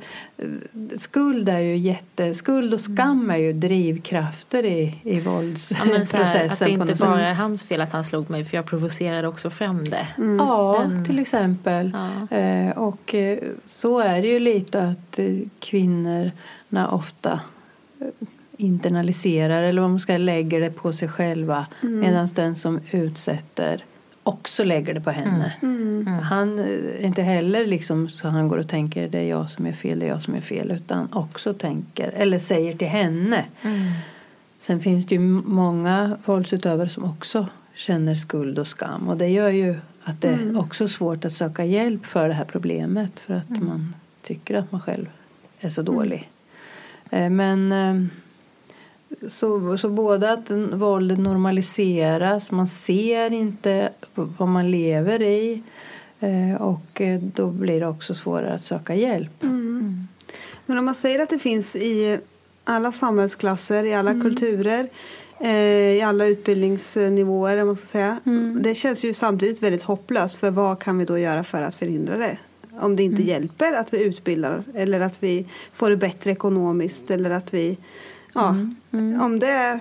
skuld 0.97 1.49
är 1.49 1.59
ju 1.59 1.77
jätte... 1.77 2.35
Skuld 2.35 2.75
och 2.75 2.81
skam 2.81 3.31
är 3.31 3.37
ju 3.37 3.53
drivkrafter 3.53 4.65
i, 4.65 4.95
i 5.03 5.17
Ja, 5.25 5.57
så 5.57 5.75
här, 5.75 5.85
att 5.85 5.99
våldsprocessen. 5.99 6.69
det 6.69 6.91
inte 6.91 7.05
bara 7.05 7.21
är 7.27 7.35
hans 7.35 7.65
fel 7.65 7.81
att 7.81 7.93
han 7.93 8.05
slog 8.05 8.31
mig 8.31 8.45
för 8.45 8.57
jag 8.57 8.67
provocerade 8.67 9.29
också 9.29 9.51
fram 9.51 9.85
det. 9.85 10.07
Ja, 10.39 10.79
Den- 10.89 11.05
till 11.05 11.19
exempel. 11.19 11.93
Ja. 12.31 12.37
Eh, 12.37 12.79
och 12.79 13.15
eh, 13.15 13.39
så 13.67 13.99
är 13.99 14.23
det 14.23 14.29
ju 14.29 14.39
lite 14.41 14.83
att 14.83 15.19
eh, 15.19 15.35
kvinnorna 15.61 16.89
ofta 16.91 17.41
eh, 18.01 18.07
internaliserar 18.57 19.63
eller 19.63 19.81
vad 19.81 19.91
man 19.91 20.01
ska 20.01 20.17
lägger 20.17 20.61
det 20.61 20.71
på 20.71 20.93
sig 20.93 21.09
själva 21.09 21.67
medan 21.81 22.29
den 22.35 22.57
som 22.57 22.81
utsätter 22.91 23.85
också 24.23 24.65
lägger 24.65 24.95
det 24.95 25.01
på 25.01 25.11
henne. 25.11 25.53
Han 26.23 26.59
eh, 26.59 26.65
är 26.65 27.05
inte 27.05 27.23
heller 27.23 27.67
liksom 27.67 28.09
så 28.09 28.29
han 28.29 28.49
går 28.49 28.59
och 28.59 28.69
tänker 28.69 29.09
det 29.09 29.19
är 29.19 29.29
jag 29.29 29.51
som 29.51 29.67
är 29.67 29.73
fel, 29.73 29.99
det 29.99 30.07
är 30.07 30.09
jag 30.09 30.23
som 30.23 30.35
är 30.35 30.41
fel 30.41 30.71
utan 30.71 31.09
också 31.13 31.55
tänker 31.55 32.09
eller 32.09 32.39
säger 32.39 32.73
till 32.73 32.89
henne. 32.89 33.45
Sen 34.61 34.81
finns 34.81 35.07
det 35.07 35.15
ju 35.15 35.21
många 35.21 36.17
våldsutövare 36.25 36.89
som 36.89 37.05
också 37.05 37.47
känner 37.75 38.15
skuld 38.15 38.59
och 38.59 38.67
skam 38.67 39.09
och 39.09 39.17
det 39.17 39.29
gör 39.29 39.51
ju 39.51 39.75
att 40.05 40.21
det 40.21 40.29
är 40.29 40.59
också 40.59 40.89
svårt 40.89 41.25
att 41.25 41.33
söka 41.33 41.65
hjälp 41.65 42.07
för 42.07 42.29
det 42.29 42.35
här 42.35 42.45
problemet 42.45 43.21
för 43.21 43.35
att 43.35 43.49
man 43.49 43.95
tycker 44.23 44.55
att 44.55 44.73
man 44.73 44.81
själv 44.81 45.07
är 45.61 45.71
så 45.71 45.83
dålig. 45.83 46.31
Eh, 47.11 47.31
Men 47.31 47.73
eh, 47.73 48.07
så, 49.29 49.79
så 49.79 49.89
både 49.89 50.33
att 50.33 50.51
våldet 50.73 51.19
normaliseras, 51.19 52.51
man 52.51 52.67
ser 52.67 53.33
inte 53.33 53.93
vad 54.15 54.49
man 54.49 54.71
lever 54.71 55.23
i 55.23 55.63
eh, 56.21 56.63
och 56.63 57.01
eh, 57.01 57.21
då 57.21 57.47
blir 57.47 57.81
det 57.81 57.87
också 57.87 58.15
svårare 58.15 58.55
att 58.55 58.65
söka 58.65 58.95
hjälp. 58.95 59.43
Men 60.67 60.79
om 60.79 60.85
man 60.85 60.95
säger 60.95 61.21
att 61.21 61.31
det 61.31 61.39
finns 61.39 61.77
i 61.77 62.19
alla 62.65 62.93
samhällsklasser, 62.93 63.85
i 63.85 63.95
alla 63.95 64.13
kulturer, 64.13 64.89
eh, 65.41 65.97
i 65.97 66.03
alla 66.03 66.27
utbildningsnivåer, 66.27 67.57
om 67.57 67.67
man 67.67 67.77
ska 67.77 67.87
säga. 67.87 68.21
Det 68.61 68.75
känns 68.75 69.05
ju 69.05 69.15
samtidigt 69.15 69.63
väldigt 69.63 69.83
hopplöst 69.83 70.37
för 70.37 70.51
vad 70.51 70.79
kan 70.79 70.99
vi 70.99 71.05
då 71.05 71.19
göra 71.19 71.45
för 71.45 71.63
att 71.63 71.75
förhindra 71.75 72.17
det? 72.17 72.39
Om 72.81 72.97
det 72.97 73.03
inte 73.03 73.23
hjälper 73.23 73.73
att 73.73 73.95
vi 73.95 74.03
utbildar 74.03 74.65
eller 74.75 75.01
att 75.01 75.23
vi 75.23 75.47
får 75.73 75.91
det 75.91 75.97
bättre 75.97 76.31
ekonomiskt 76.31 77.11
eller 77.11 77.31
att 77.31 77.55
vi, 77.55 77.79
ja, 78.35 78.57
om 79.21 79.39
det... 79.41 79.81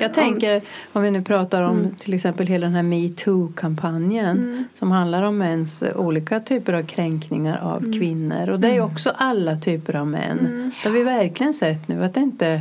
Jag 0.00 0.14
tänker, 0.14 0.62
om 0.92 1.02
vi 1.02 1.10
nu 1.10 1.22
pratar 1.22 1.62
om 1.62 1.94
till 1.98 2.14
exempel 2.14 2.46
hela 2.46 2.66
den 2.66 2.74
här 2.74 2.82
metoo-kampanjen 2.82 4.64
som 4.74 4.90
handlar 4.90 5.22
om 5.22 5.38
mäns 5.38 5.84
olika 5.94 6.40
typer 6.40 6.72
av 6.72 6.82
kränkningar 6.82 7.58
av 7.58 7.80
kvinnor. 7.80 8.50
Och 8.50 8.60
det 8.60 8.68
är 8.68 8.74
ju 8.74 8.80
också 8.80 9.12
alla 9.16 9.56
typer 9.56 9.96
av 9.96 10.06
män. 10.06 10.72
Det 10.82 10.88
har 10.88 10.94
vi 10.94 11.02
verkligen 11.02 11.54
sett 11.54 11.88
nu 11.88 12.04
att 12.04 12.14
det 12.14 12.20
inte 12.20 12.60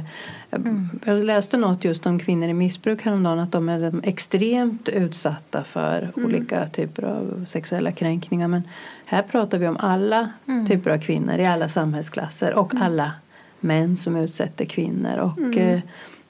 Jag 1.06 1.24
läste 1.24 1.58
något 1.58 1.84
just 1.84 2.06
om 2.06 2.20
kvinnor 2.20 2.50
i 2.50 2.54
missbruk 2.54 3.02
häromdagen 3.02 3.40
att 3.40 3.52
de 3.52 3.70
är 3.70 4.02
extremt 4.04 4.90
utsatta 4.90 5.64
för 5.64 6.12
olika 6.16 6.70
typer 6.70 7.04
av 7.04 7.46
sexuella 7.48 7.92
kränkningar. 7.92 8.48
Men 8.48 8.64
här 9.06 9.22
pratar 9.22 9.58
vi 9.58 9.68
om 9.68 9.78
alla 9.78 10.30
typer 10.68 10.92
av 10.92 10.98
kvinnor 10.98 11.40
i 11.40 11.46
alla 11.46 11.70
samhällsklasser 11.70 12.54
och 12.54 12.74
alla 12.76 13.12
män 13.60 13.98
som 13.98 14.16
utsätter 14.16 14.66
kvinnor. 14.66 15.18
Och, 15.18 15.58
eh, 15.58 15.80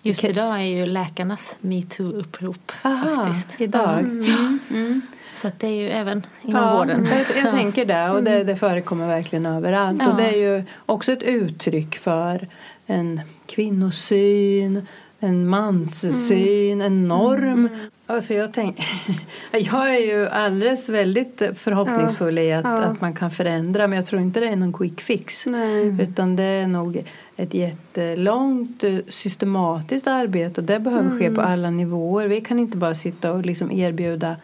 Just 0.02 0.24
idag 0.24 0.56
är 0.60 0.64
ju 0.64 0.86
läkarnas 0.86 1.56
metoo-upprop 1.62 2.72
faktiskt. 2.72 3.48
idag. 3.58 4.00
Mm. 4.00 4.60
Mm. 4.70 5.02
Så 5.36 5.48
att 5.48 5.60
det 5.60 5.68
är 5.68 5.82
ju 5.82 5.90
även 5.90 6.26
inom 6.42 6.78
vården. 6.78 7.08
Jag, 7.12 7.44
jag 7.44 7.52
tänker 7.52 7.86
det 7.86 8.10
och 8.10 8.24
det, 8.24 8.44
det 8.44 8.56
förekommer 8.56 9.08
verkligen 9.08 9.46
överallt. 9.46 10.02
Ja. 10.06 10.12
Och 10.12 10.18
det 10.18 10.24
är 10.24 10.38
ju 10.38 10.64
också 10.86 11.12
ett 11.12 11.24
uttryck 11.24 11.96
för 11.96 12.48
en 12.86 13.22
kvinnosyn, 13.46 14.88
en 15.20 15.48
manssyn, 15.48 16.82
en 16.82 17.08
norm. 17.08 17.70
Alltså 18.06 18.34
jag, 18.34 18.54
tänk, 18.54 18.80
jag 19.52 19.96
är 19.96 20.00
ju 20.00 20.28
alldeles 20.28 20.90
väldigt 20.90 21.42
förhoppningsfull 21.56 22.38
i 22.40 22.54
att, 22.54 22.64
Ja. 22.66 22.78
att 22.84 23.02
man 23.02 23.14
kan 23.14 23.32
förändra 23.32 23.88
men 23.88 23.96
jag 23.96 24.06
tror 24.06 24.22
inte 24.22 24.40
det 24.40 24.48
är 24.48 24.56
någon 24.56 24.74
quick 24.74 25.02
fix. 25.02 25.46
Nej. 25.46 26.02
Utan 26.02 26.36
det 26.36 26.44
är 26.44 26.68
nog 26.68 27.04
ett 27.38 27.54
jättelångt 27.54 28.84
eh, 28.84 28.98
systematiskt 29.10 30.08
arbete 30.08 30.62
och 30.62 30.68
det 30.68 30.80
behöver 30.80 31.20
ske 31.20 31.32
på 31.32 31.42
alla 31.42 31.70
nivåer. 31.70 32.28
Vi 32.28 32.42
kan 32.42 32.60
inte 32.60 32.78
bara 32.78 32.96
sitta 32.96 33.32
och 33.32 33.46
liksom 33.46 33.72
erbjuda 33.72 34.36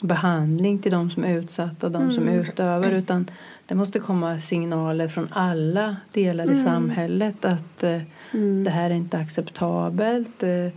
behandling 0.00 0.78
till 0.78 0.92
de 0.92 1.10
som 1.10 1.24
är 1.24 1.36
utsatta 1.38 1.86
och 1.86 1.92
de 1.92 2.12
som 2.12 2.28
utövar 2.28 2.90
utan 2.90 3.30
det 3.66 3.74
måste 3.74 3.98
komma 3.98 4.40
signaler 4.40 5.08
från 5.08 5.28
alla 5.32 5.96
delar 6.12 6.50
i 6.50 6.56
samhället 6.56 7.44
att 7.44 7.84
eh, 8.32 8.40
det 8.64 8.70
här 8.70 8.90
är 8.90 8.94
inte 8.94 9.18
acceptabelt. 9.18 10.42
Eh, 10.42 10.72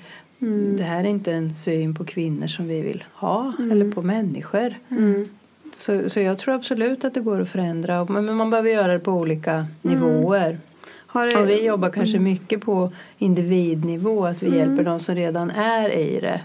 Det 0.77 0.83
här 0.83 0.99
är 0.99 1.07
inte 1.07 1.31
en 1.31 1.53
syn 1.53 1.95
på 1.95 2.03
kvinnor 2.05 2.47
som 2.47 2.67
vi 2.67 2.81
vill 2.81 3.03
ha 3.13 3.53
eller 3.71 3.91
på 3.91 4.01
människor. 4.01 4.75
Så, 5.77 6.09
så 6.09 6.19
jag 6.19 6.37
tror 6.37 6.53
absolut 6.55 7.05
att 7.05 7.13
det 7.13 7.19
går 7.19 7.41
att 7.41 7.49
förändra 7.49 8.05
men 8.05 8.35
man 8.35 8.49
behöver 8.49 8.69
göra 8.69 8.93
det 8.93 8.99
på 8.99 9.11
olika 9.11 9.65
nivåer. 9.81 10.57
Har 11.07 11.27
det, 11.27 11.37
Och 11.37 11.49
vi 11.49 11.65
jobbar 11.65 11.89
kanske 11.89 12.19
mycket 12.19 12.61
på 12.61 12.91
individnivå, 13.17 14.25
att 14.25 14.43
vi 14.43 14.57
hjälper 14.57 14.83
de 14.83 14.99
som 14.99 15.15
redan 15.15 15.51
är 15.51 15.89
i 15.89 16.19
det. 16.19 16.41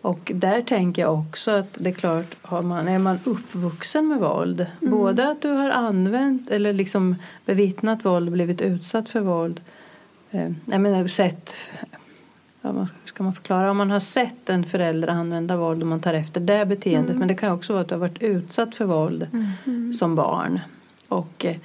Och 0.00 0.32
där 0.34 0.62
tänker 0.62 1.02
jag 1.02 1.14
också 1.18 1.50
att 1.50 1.74
det 1.78 1.90
är 1.90 1.94
klart, 1.94 2.36
har 2.42 2.62
man, 2.62 2.88
är 2.88 2.98
man 2.98 3.18
uppvuxen 3.24 4.08
med 4.08 4.18
våld, 4.18 4.66
både 4.80 5.28
att 5.28 5.42
du 5.42 5.48
har 5.48 5.70
använt 5.70 6.50
eller 6.50 6.72
liksom 6.72 7.16
bevittnat 7.46 8.04
våld, 8.04 8.32
blivit 8.32 8.60
utsatt 8.60 9.08
för 9.08 9.20
våld, 9.20 9.60
jag 10.30 10.80
menar 10.80 11.06
sett, 11.06 11.56
ja, 12.62 12.88
ska 13.04 13.22
man 13.22 13.34
förklara, 13.34 13.70
om 13.70 13.76
man 13.76 13.90
har 13.90 14.00
sett 14.00 14.48
en 14.48 14.64
förälder 14.64 15.08
använda 15.08 15.56
våld 15.56 15.82
och 15.82 15.88
man 15.88 16.00
tar 16.00 16.14
efter 16.14 16.40
det 16.40 16.66
beteendet, 16.66 17.16
men 17.16 17.28
det 17.28 17.34
kan 17.34 17.52
också 17.52 17.72
vara 17.72 17.82
att 17.82 17.88
du 17.88 17.94
har 17.94 18.00
varit 18.00 18.22
utsatt 18.22 18.74
för 18.74 18.84
våld 18.84 19.28
som 19.98 20.14
barn. 20.14 20.60
Och 21.08 21.44
eh, 21.44 21.56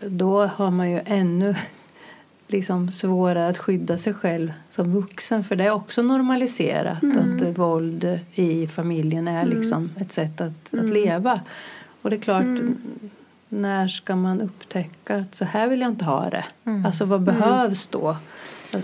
då 0.00 0.46
har 0.46 0.70
man 0.70 0.90
ju 0.90 1.00
ännu 1.04 1.54
liksom 2.48 2.92
svårare 2.92 3.48
att 3.48 3.58
skydda 3.58 3.98
sig 3.98 4.14
själv 4.14 4.52
som 4.70 4.92
vuxen 4.92 5.44
för 5.44 5.56
det 5.56 5.64
är 5.64 5.70
också 5.70 6.02
normaliserat 6.02 7.04
att 7.04 7.42
eh, 7.42 7.48
våld 7.48 8.18
i 8.34 8.66
familjen 8.66 9.28
är 9.28 9.44
liksom 9.44 9.90
ett 10.00 10.12
sätt 10.12 10.40
att, 10.40 10.74
att 10.74 10.90
leva. 10.90 11.40
Och 12.02 12.10
det 12.10 12.16
är 12.16 12.20
klart, 12.20 12.60
när 13.52 13.88
ska 13.88 14.16
man 14.16 14.40
upptäcka 14.40 15.16
att 15.16 15.34
så 15.34 15.44
här 15.44 15.68
vill 15.68 15.80
jag 15.80 15.90
inte 15.90 16.04
ha 16.04 16.30
det? 16.30 16.44
Alltså 16.86 17.04
vad 17.04 17.22
behövs 17.22 17.86
då? 17.86 18.16
Ja, 18.72 18.78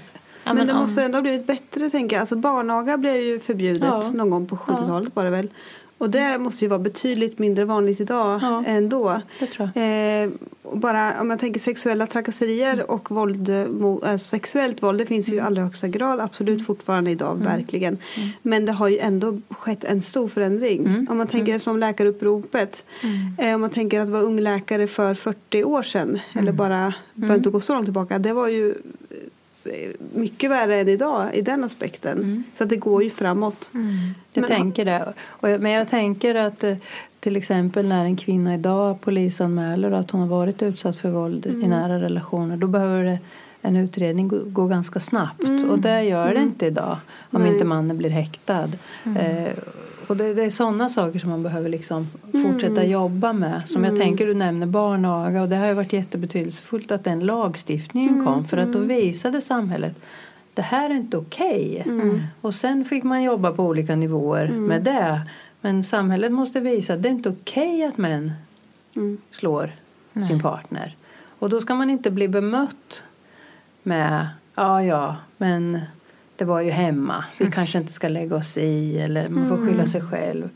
men, 0.45 0.57
men 0.57 0.66
det 0.66 0.73
om- 0.73 0.79
måste 0.81 1.03
ändå 1.05 1.16
ha 1.16 1.23
blivit 1.23 1.47
bättre 1.47 1.91
tänker 1.91 2.16
jag. 2.16 2.21
Alltså 2.21 2.37
barnaga 2.37 2.99
blev 2.99 3.16
ju 3.16 3.41
förbjudet 3.41 3.83
Ja. 3.83 4.11
någon 4.14 4.31
gång 4.31 4.47
på 4.47 4.57
70-talet 4.57 5.16
var 5.16 5.25
det 5.25 5.31
väl. 5.31 5.49
Och 5.99 6.11
det 6.11 6.38
måste 6.38 6.64
ju 6.64 6.68
vara 6.68 6.78
betydligt 6.78 7.38
mindre 7.38 7.64
vanligt 7.64 8.01
idag 8.01 8.38
Ja. 8.42 8.64
än 8.66 8.88
då. 8.88 9.20
Eh, 9.74 10.30
bara 10.72 11.20
om 11.20 11.30
jag 11.30 11.40
tänker 11.40 11.61
sexuella 11.61 12.07
trakasserier 12.07 12.90
och 12.90 13.11
våld, 13.11 13.49
äh, 13.49 14.16
sexuellt 14.16 14.82
våld, 14.82 14.99
det 14.99 15.07
finns 15.07 15.28
ju 15.28 15.34
i 15.34 15.40
allra 15.40 15.62
högsta 15.62 15.88
grad 15.88 16.20
absolut 16.20 16.66
fortfarande 16.66 17.11
idag, 17.11 17.34
verkligen. 17.44 17.99
Men 18.42 18.66
det 18.66 18.72
har 18.72 18.88
ju 18.88 18.99
ändå 18.99 19.40
skett 19.51 19.84
en 19.84 20.03
stor 20.03 20.28
förändring. 20.28 21.07
Om 21.11 21.16
man 21.16 21.26
tänker 21.26 21.59
som 21.59 21.78
läkaruppropet, 21.78 22.84
eh, 23.38 23.55
om 23.55 23.61
man 23.61 23.70
tänker 23.70 24.01
att 24.01 24.09
vara 24.09 24.22
ung 24.22 24.40
läkare 24.40 24.86
för 24.86 25.14
40 25.14 25.64
år 25.64 25.82
sedan, 25.82 26.18
eller 26.32 26.53
bara, 26.53 26.94
behöver 27.14 27.38
inte 27.38 27.51
gå 27.51 27.61
så 27.61 27.74
långt 27.74 27.86
tillbaka, 27.86 28.18
det 28.18 28.32
var 28.32 28.49
ju 28.49 28.74
mycket 30.14 30.51
värre 30.51 30.77
än 30.81 30.89
idag 30.89 31.35
i 31.35 31.41
den 31.43 31.64
aspekten. 31.64 32.45
Så 32.55 32.64
att 32.64 32.71
det 32.71 32.77
går 32.77 33.03
ju 33.03 33.11
framåt. 33.11 33.71
Jag 34.33 34.41
Men- 34.41 34.45
tänker 34.45 34.85
det. 34.85 35.12
Jag, 35.41 35.61
men 35.61 35.73
jag 35.73 35.89
tänker 35.89 36.35
att 36.35 36.64
eh, 36.64 36.77
till 37.21 37.37
exempel 37.37 37.89
när 37.89 38.05
en 38.05 38.16
kvinna 38.16 38.55
idag 38.55 39.01
polisanmäler 39.01 39.91
att 39.91 40.11
hon 40.11 40.21
har 40.21 40.29
varit 40.29 40.62
utsatt 40.62 40.97
för 40.97 41.11
våld 41.11 41.47
i 41.47 41.69
nära 41.69 42.01
relationer 42.01 42.57
då 42.57 42.66
behöver 42.66 43.05
det, 43.05 43.19
en 43.62 43.77
utredning 43.77 44.29
gå, 44.29 44.39
gå 44.45 44.66
ganska 44.66 45.01
snabbt. 45.01 45.64
Och 45.71 45.79
det 45.79 46.03
gör 46.03 46.35
det 46.35 46.41
inte 46.41 46.66
idag 46.66 46.97
om 47.31 47.43
Nej. 47.43 47.53
inte 47.53 47.64
mannen 47.64 47.99
blir 47.99 48.11
häktad. 48.11 48.69
Eh, 49.05 49.53
och 50.11 50.17
det, 50.17 50.35
det 50.35 50.45
är 50.45 50.51
sådana 50.51 50.89
saker 50.89 51.19
som 51.19 51.31
man 51.31 51.43
behöver 51.43 51.69
liksom 51.69 52.09
fortsätta 52.33 52.85
jobba 52.85 53.33
med. 53.33 53.63
Som 53.69 53.85
jag 53.85 53.97
tänker 53.97 54.27
du 54.27 54.35
nämner 54.35 54.67
barnaga 54.67 55.43
och 55.43 55.49
det 55.49 55.57
har 55.57 55.67
ju 55.67 55.75
varit 55.75 55.93
jättebetydelsefullt 55.93 56.91
att 56.91 57.05
den 57.05 57.21
lagstiftningen 57.21 58.25
kom 58.25 58.45
för 58.45 58.57
att 58.57 58.73
då 58.73 58.79
visade 58.79 59.41
samhället 59.41 59.97
det 60.59 60.63
här 60.63 60.91
är 60.91 60.95
inte 60.95 61.17
okej. 61.17 61.85
Och 62.41 62.55
sen 62.55 62.85
fick 62.85 63.05
man 63.05 63.23
jobba 63.23 63.53
på 63.53 63.65
olika 63.65 63.97
nivåer 63.97 64.49
med 64.49 64.83
det. 64.83 65.21
Men 65.61 65.85
samhället 65.85 66.33
måste 66.33 66.61
visa 66.61 66.95
att 66.95 67.03
det 67.03 67.09
är 67.09 67.11
inte 67.11 67.29
okej 67.29 67.85
att 67.85 67.99
män 67.99 68.33
slår 69.31 69.73
sin 70.29 70.41
partner. 70.41 70.97
Och 71.39 71.51
då 71.51 71.61
ska 71.61 71.75
man 71.75 71.91
inte 71.91 72.11
bli 72.11 72.29
bemött 72.29 73.03
med 73.83 74.29
ja, 74.55 74.83
ja, 74.83 75.17
men 75.37 75.81
det 76.39 76.45
var 76.45 76.61
ju 76.61 76.70
hemma. 76.70 77.24
Vi 77.39 77.51
kanske 77.51 77.78
inte 77.78 77.93
ska 77.93 78.09
lägga 78.09 78.36
oss 78.36 78.59
i 78.59 78.99
eller 78.99 79.28
man 79.28 79.49
får 79.49 79.57
skylla 79.66 79.86
sig 79.86 80.01
själv. 80.03 80.49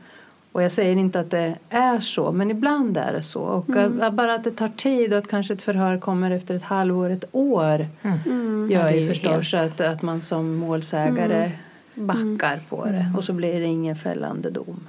Och 0.52 0.62
jag 0.62 0.72
säger 0.72 0.96
inte 0.96 1.20
att 1.20 1.30
det 1.30 1.54
är 1.70 2.00
så, 2.00 2.32
men 2.32 2.50
ibland 2.50 2.96
är 2.96 3.12
det 3.12 3.22
så. 3.22 3.40
Och 3.42 3.76
att, 3.76 4.14
bara 4.14 4.34
att 4.34 4.44
det 4.44 4.50
tar 4.50 4.68
tid 4.68 5.12
och 5.12 5.18
att 5.18 5.28
kanske 5.28 5.52
ett 5.54 5.62
förhör 5.62 5.98
kommer 5.98 6.30
efter 6.30 6.54
ett 6.54 6.62
halvår, 6.62 7.10
ett 7.10 7.24
år 7.32 7.86
Ja, 8.02 8.10
gör 8.70 8.82
det 8.84 8.90
är 8.90 9.00
ju 9.00 9.08
förstås. 9.08 9.52
helt- 9.52 9.80
att, 9.80 9.86
att 9.88 10.02
man 10.02 10.20
som 10.22 10.54
målsägare 10.56 11.50
backar 11.94 12.60
på 12.68 12.84
det. 12.84 13.12
Och 13.16 13.24
så 13.24 13.32
blir 13.32 13.60
det 13.60 13.66
ingen 13.66 13.96
fällande 13.96 14.50
dom. 14.50 14.88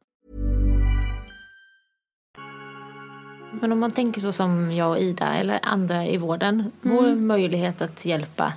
Men 3.59 3.71
om 3.71 3.79
man 3.79 3.91
tänker 3.91 4.21
så 4.21 4.31
som 4.31 4.71
jag 4.71 4.89
och 4.89 4.99
Ida 4.99 5.33
eller 5.33 5.59
andra 5.63 6.05
i 6.05 6.17
vården. 6.17 6.71
Vår 6.81 7.15
möjlighet 7.15 7.81
att 7.81 8.05
hjälpa 8.05 8.53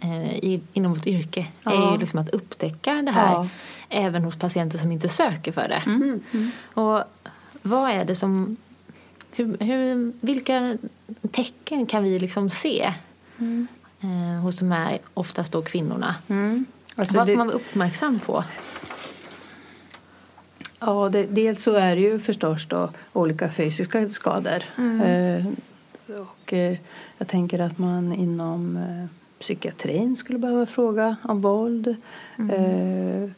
eh, 0.00 0.34
i, 0.34 0.60
inom 0.72 0.94
vårt 0.94 1.06
yrke 1.06 1.40
är 1.64 1.72
Ja. 1.74 1.92
ju 1.92 1.98
liksom 1.98 2.18
att 2.18 2.28
upptäcka 2.30 2.94
det 2.94 3.10
här. 3.12 3.32
Ja. 3.32 3.48
Även 3.88 4.24
hos 4.24 4.36
patienter 4.36 4.78
som 4.78 4.92
inte 4.92 5.08
söker 5.08 5.52
för 5.52 5.68
det. 5.68 5.82
Och 6.74 7.02
vad 7.62 7.90
är 7.90 8.04
det 8.04 8.14
som... 8.14 8.56
Hur, 9.32 9.56
hur, 9.60 10.12
vilka 10.20 10.76
tecken 11.32 11.86
kan 11.86 12.02
vi 12.04 12.18
liksom 12.18 12.50
se 12.50 12.92
eh, 14.00 14.40
hos 14.42 14.56
de 14.58 14.72
här 14.72 14.98
oftast 15.14 15.52
då 15.52 15.62
kvinnorna? 15.62 16.14
Alltså 16.94 17.16
vad 17.16 17.26
ska 17.26 17.32
det- 17.32 17.36
man 17.36 17.46
vara 17.46 17.56
uppmärksam 17.56 18.18
på? 18.18 18.44
Ja, 20.80 21.08
det, 21.12 21.22
dels 21.26 21.62
så 21.62 21.74
är 21.74 21.96
det 21.96 22.02
ju 22.02 22.18
förstås 22.18 22.66
då 22.66 22.90
olika 23.12 23.50
fysiska 23.50 24.08
skador. 24.08 24.62
Eh, 25.04 25.46
och 26.20 26.52
eh, 26.52 26.76
jag 27.18 27.28
tänker 27.28 27.58
att 27.58 27.78
man 27.78 28.12
inom 28.12 28.76
eh, 28.76 29.06
psykiatrin 29.40 30.16
skulle 30.16 30.38
behöva 30.38 30.66
fråga 30.66 31.16
om 31.22 31.40
våld. 31.40 31.96
Eh, 32.52 33.30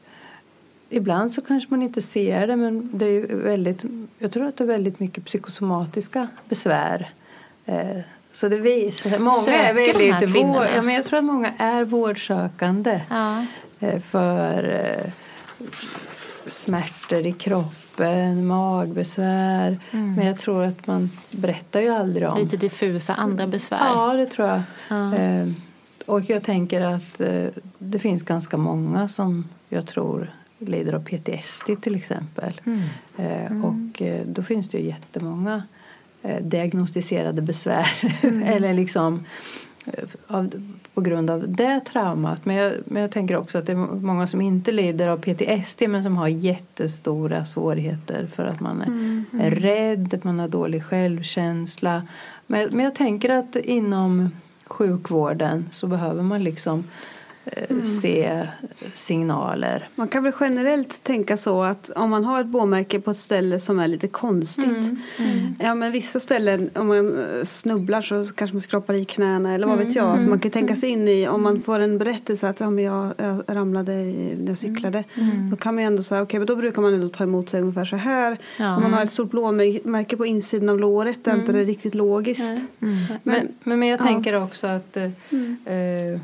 ibland 0.90 1.32
så 1.32 1.40
kanske 1.40 1.70
man 1.70 1.82
inte 1.82 2.02
ser 2.02 2.46
det 2.46 2.56
men 2.56 2.90
det 2.92 3.06
är 3.06 3.34
väldigt, 3.34 3.82
jag 4.18 4.32
tror 4.32 4.46
att 4.46 4.56
det 4.56 4.64
är 4.64 4.68
väldigt 4.68 5.00
mycket 5.00 5.24
psykosomatiska 5.24 6.28
besvär. 6.48 7.10
Eh, 7.66 7.98
så 8.32 8.48
det 8.48 8.56
visar, 8.58 9.18
många 9.18 9.30
Söker 9.36 9.58
är 9.58 9.74
väldigt 9.74 10.36
vård, 10.36 10.66
ja, 10.76 10.82
men 10.82 10.94
jag 10.94 11.04
tror 11.04 11.18
att 11.18 11.24
många 11.24 11.50
är 11.58 11.84
vårdsökande 11.84 13.00
Ja. 13.10 13.46
eh, 13.80 14.00
för 14.00 14.84
smärtor 16.46 17.26
i 17.26 17.32
kroppen, 17.32 18.46
magbesvär. 18.46 19.78
Men 19.90 20.26
jag 20.26 20.38
tror 20.38 20.64
att 20.64 20.86
man 20.86 21.10
berättar 21.30 21.80
ju 21.80 21.88
aldrig 21.88 22.28
om. 22.28 22.38
Lite 22.38 22.56
diffusa 22.56 23.14
andra 23.14 23.46
besvär. 23.46 23.78
Ja, 23.94 24.12
det 24.14 24.26
tror 24.26 24.48
jag. 24.48 24.62
Ja. 24.88 25.14
Eh, 25.14 25.48
och 26.06 26.30
jag 26.30 26.42
tänker 26.42 26.80
att 26.80 27.20
eh, 27.20 27.46
det 27.78 27.98
finns 27.98 28.22
ganska 28.22 28.56
många 28.56 29.08
som 29.08 29.48
jag 29.68 29.86
tror 29.86 30.30
lider 30.58 30.92
av 30.92 31.04
PTSD 31.04 31.82
till 31.82 31.94
exempel. 31.96 32.60
Eh, 33.16 33.64
Och 33.64 34.02
eh, 34.02 34.26
då 34.26 34.42
finns 34.42 34.68
det 34.68 34.78
ju 34.78 34.86
jättemånga 34.86 35.62
diagnostiserade 36.40 37.42
besvär. 37.42 37.86
Eller 38.44 38.74
liksom 38.74 39.24
av, 40.26 40.50
på 40.94 41.00
grund 41.00 41.30
av 41.30 41.48
det 41.48 41.80
traumat. 41.80 42.44
Men 42.44 42.56
jag, 42.56 42.72
men 42.84 43.02
jag 43.02 43.10
tänker 43.10 43.36
också 43.36 43.58
att 43.58 43.66
det 43.66 43.72
är 43.72 43.76
många 43.76 44.26
som 44.26 44.40
inte 44.40 44.72
lider 44.72 45.08
av 45.08 45.16
PTSD 45.16 45.82
men 45.88 46.02
som 46.02 46.16
har 46.16 46.28
jättestora 46.28 47.44
svårigheter 47.44 48.26
för 48.34 48.44
att 48.44 48.60
man 48.60 48.82
är, 48.82 49.44
är 49.46 49.50
rädd, 49.50 50.14
att 50.14 50.24
man 50.24 50.38
har 50.38 50.48
dålig 50.48 50.84
självkänsla. 50.84 52.02
Men, 52.46 52.68
men 52.72 52.84
jag 52.84 52.94
tänker 52.94 53.30
att 53.30 53.56
inom 53.56 54.30
sjukvården 54.66 55.68
så 55.70 55.86
behöver 55.86 56.22
man 56.22 56.44
liksom 56.44 56.84
eh, 57.44 57.84
se 57.84 58.46
signaler. 58.94 59.88
Man 59.94 60.08
kan 60.08 60.22
väl 60.22 60.32
generellt 60.40 61.04
tänka 61.04 61.36
så 61.36 61.62
att 61.62 61.90
om 61.90 62.10
man 62.10 62.24
har 62.24 62.40
ett 62.40 62.46
blåmärke 62.46 63.00
på 63.00 63.10
ett 63.10 63.18
ställe 63.18 63.58
som 63.58 63.78
är 63.78 63.88
lite 63.88 64.08
konstigt. 64.08 64.90
Ja 65.58 65.74
men 65.74 65.92
vissa 65.92 66.20
ställen 66.20 66.70
om 66.74 66.86
man 66.86 67.18
eh, 67.18 67.44
snubblar 67.44 68.02
så 68.02 68.32
kanske 68.34 68.54
man 68.54 68.60
skrapar 68.60 68.94
i 68.94 69.04
knäna 69.04 69.54
eller 69.54 69.66
vad 69.66 69.78
vet 69.78 69.94
jag. 69.94 70.22
Så 70.22 70.28
man 70.28 70.40
kan 70.40 70.50
tänka 70.50 70.76
sig 70.76 70.88
in 70.88 71.08
i 71.08 71.28
om 71.28 71.42
man 71.42 71.62
får 71.62 71.80
en 71.80 71.98
berättelse 71.98 72.48
att 72.48 72.60
ja, 72.60 72.70
men 72.70 72.84
jag, 72.84 73.12
jag 73.16 73.42
ramlade 73.46 73.92
när 73.92 74.48
jag 74.48 74.58
cyklade. 74.58 75.04
Då 75.50 75.56
kan 75.56 75.74
man 75.74 75.82
ju 75.82 75.86
ändå 75.86 76.02
säga 76.02 76.22
okej 76.22 76.38
men 76.40 76.46
då 76.46 76.56
brukar 76.56 76.82
man 76.82 76.94
ändå 76.94 77.08
ta 77.08 77.24
emot 77.24 77.48
sig 77.48 77.60
ungefär 77.60 77.84
så 77.84 77.96
här. 77.96 78.38
Ja. 78.58 78.76
Om 78.76 78.82
man 78.82 78.92
har 78.92 79.04
ett 79.04 79.12
stort 79.12 79.30
blåmärke 79.30 80.16
på 80.16 80.26
insidan 80.26 80.68
av 80.68 80.78
låret 80.78 81.26
är 81.26 81.34
inte 81.34 81.52
det 81.52 81.64
riktigt 81.64 81.94
logiskt. 81.94 82.64
Men, 82.78 83.06
men, 83.22 83.48
men 83.78 83.88
jag 83.88 84.00
ja. 84.00 84.04
tänker 84.04 84.42
också 84.42 84.66
att 84.66 84.96
eh, 84.96 85.04
eh, 85.74 86.20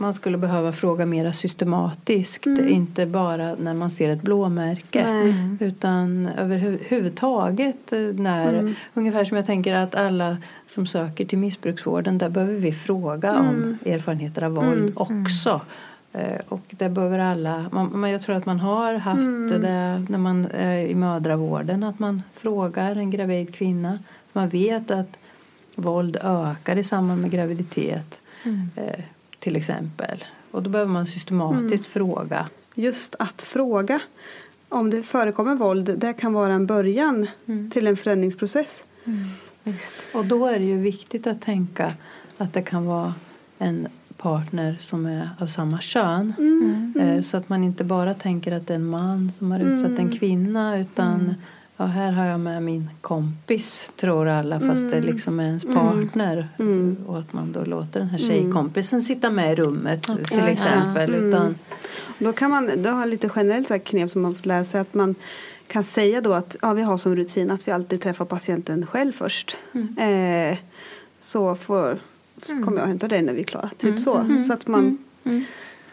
man 0.00 0.14
skulle 0.14 0.38
behöva 0.38 0.72
fråga 0.72 1.06
mera 1.06 1.32
systematiskt. 1.32 2.46
Inte 2.46 3.06
bara 3.06 3.54
när 3.54 3.74
man 3.74 3.90
ser 3.90 4.08
ett 4.10 4.22
blåmärke. 4.22 5.02
Nej. 5.12 5.34
Utan 5.60 6.28
överhuvudtaget. 6.38 7.92
eh, 7.92 7.98
När, 8.00 8.74
Ungefär 8.94 9.24
som 9.24 9.36
jag 9.36 9.46
tänker 9.46 9.74
att 9.74 9.94
alla 9.94 10.36
som 10.68 10.86
söker 10.86 11.24
till 11.24 11.38
missbruksvården. 11.38 12.18
Där 12.18 12.28
behöver 12.28 12.54
vi 12.54 12.72
fråga 12.72 13.38
om 13.40 13.78
erfarenheter 13.86 14.42
av 14.42 14.52
våld 14.52 14.92
också. 14.96 15.60
Eh, 16.12 16.40
Och 16.48 16.62
det 16.70 16.88
behöver 16.88 17.18
alla. 17.18 17.64
Man, 17.72 18.10
jag 18.10 18.22
tror 18.22 18.36
att 18.36 18.46
man 18.46 18.60
har 18.60 18.94
haft 18.94 19.20
det 19.62 20.06
när 20.08 20.18
man 20.18 20.46
är 20.54 20.78
i 20.78 20.94
mödravården. 20.94 21.82
Att 21.84 21.98
man 21.98 22.22
frågar 22.32 22.96
en 22.96 23.10
gravid 23.10 23.54
kvinna. 23.54 23.98
Man 24.32 24.48
vet 24.48 24.90
att 24.90 25.18
våld 25.74 26.16
ökar 26.22 26.76
i 26.76 26.82
samband 26.82 27.20
med 27.20 27.30
graviditet. 27.30 28.20
Eh, 28.76 29.04
till 29.40 29.56
exempel. 29.56 30.24
Och 30.50 30.62
då 30.62 30.70
behöver 30.70 30.92
man 30.92 31.06
systematiskt 31.06 31.86
fråga. 31.86 32.48
Just 32.74 33.14
att 33.18 33.42
fråga 33.42 34.00
om 34.68 34.90
det 34.90 35.02
förekommer 35.02 35.54
våld, 35.54 35.94
det 35.98 36.12
kan 36.12 36.32
vara 36.32 36.52
en 36.52 36.66
början 36.66 37.26
till 37.72 37.86
en 37.86 37.96
förändringsprocess. 37.96 38.84
Visst. 39.64 39.94
Och 40.14 40.24
då 40.24 40.46
är 40.46 40.58
det 40.58 40.64
ju 40.64 40.78
viktigt 40.80 41.26
att 41.26 41.42
tänka 41.42 41.94
att 42.38 42.52
det 42.52 42.62
kan 42.62 42.86
vara 42.86 43.14
en 43.58 43.88
partner 44.16 44.76
som 44.80 45.06
är 45.06 45.30
av 45.38 45.46
samma 45.46 45.80
kön. 45.80 46.32
Eh, 47.00 47.22
Så 47.22 47.36
att 47.36 47.48
man 47.48 47.64
inte 47.64 47.84
bara 47.84 48.14
tänker 48.14 48.52
att 48.52 48.66
det 48.66 48.72
är 48.72 48.76
en 48.76 48.86
man 48.86 49.32
som 49.32 49.50
har 49.52 49.60
utsatt 49.60 49.98
en 49.98 50.18
kvinna 50.18 50.78
utan 50.78 51.34
ja, 51.80 51.86
här 51.86 52.12
har 52.12 52.26
jag 52.26 52.40
med 52.40 52.62
min 52.62 52.90
kompis 53.00 53.90
tror 53.96 54.28
alla 54.28 54.60
fast 54.60 54.90
det 54.90 55.00
liksom 55.00 55.40
är 55.40 55.44
ens 55.44 55.64
partner. 55.64 56.48
Och 57.06 57.18
att 57.18 57.32
man 57.32 57.52
då 57.52 57.64
låter 57.64 58.00
den 58.00 58.08
här 58.08 58.18
tjejkompisen 58.18 59.02
sitta 59.02 59.30
med 59.30 59.52
i 59.52 59.54
rummet 59.54 60.02
till 60.24 60.46
exempel. 60.48 61.14
Utan, 61.14 61.54
Då 62.18 62.32
kan 62.32 62.50
man, 62.50 62.70
det 62.82 62.90
har 62.90 63.06
lite 63.06 63.30
generellt 63.36 63.68
så 63.68 63.78
knep 63.78 64.10
som 64.10 64.22
man 64.22 64.34
fått 64.34 64.46
lära 64.46 64.64
sig 64.64 64.80
att 64.80 64.94
man 64.94 65.14
kan 65.66 65.84
säga 65.84 66.20
då 66.20 66.32
att 66.32 66.56
ja, 66.62 66.72
vi 66.72 66.82
har 66.82 66.98
som 66.98 67.16
rutin 67.16 67.50
att 67.50 67.68
vi 67.68 67.72
alltid 67.72 68.00
träffar 68.00 68.24
patienten 68.24 68.86
själv 68.86 69.12
först. 69.12 69.56
Eh, 69.98 70.58
så 71.20 71.54
får, 71.54 71.98
så 72.42 72.52
kommer 72.62 72.76
jag 72.76 72.82
och 72.82 72.88
hämtar 72.88 73.08
dig 73.08 73.22
när 73.22 73.32
vi 73.32 73.40
är 73.40 73.44
klara. 73.44 73.70
Typ 73.78 73.98
så. 73.98 74.42
Så 74.46 74.52
att 74.52 74.66
man, 74.66 74.98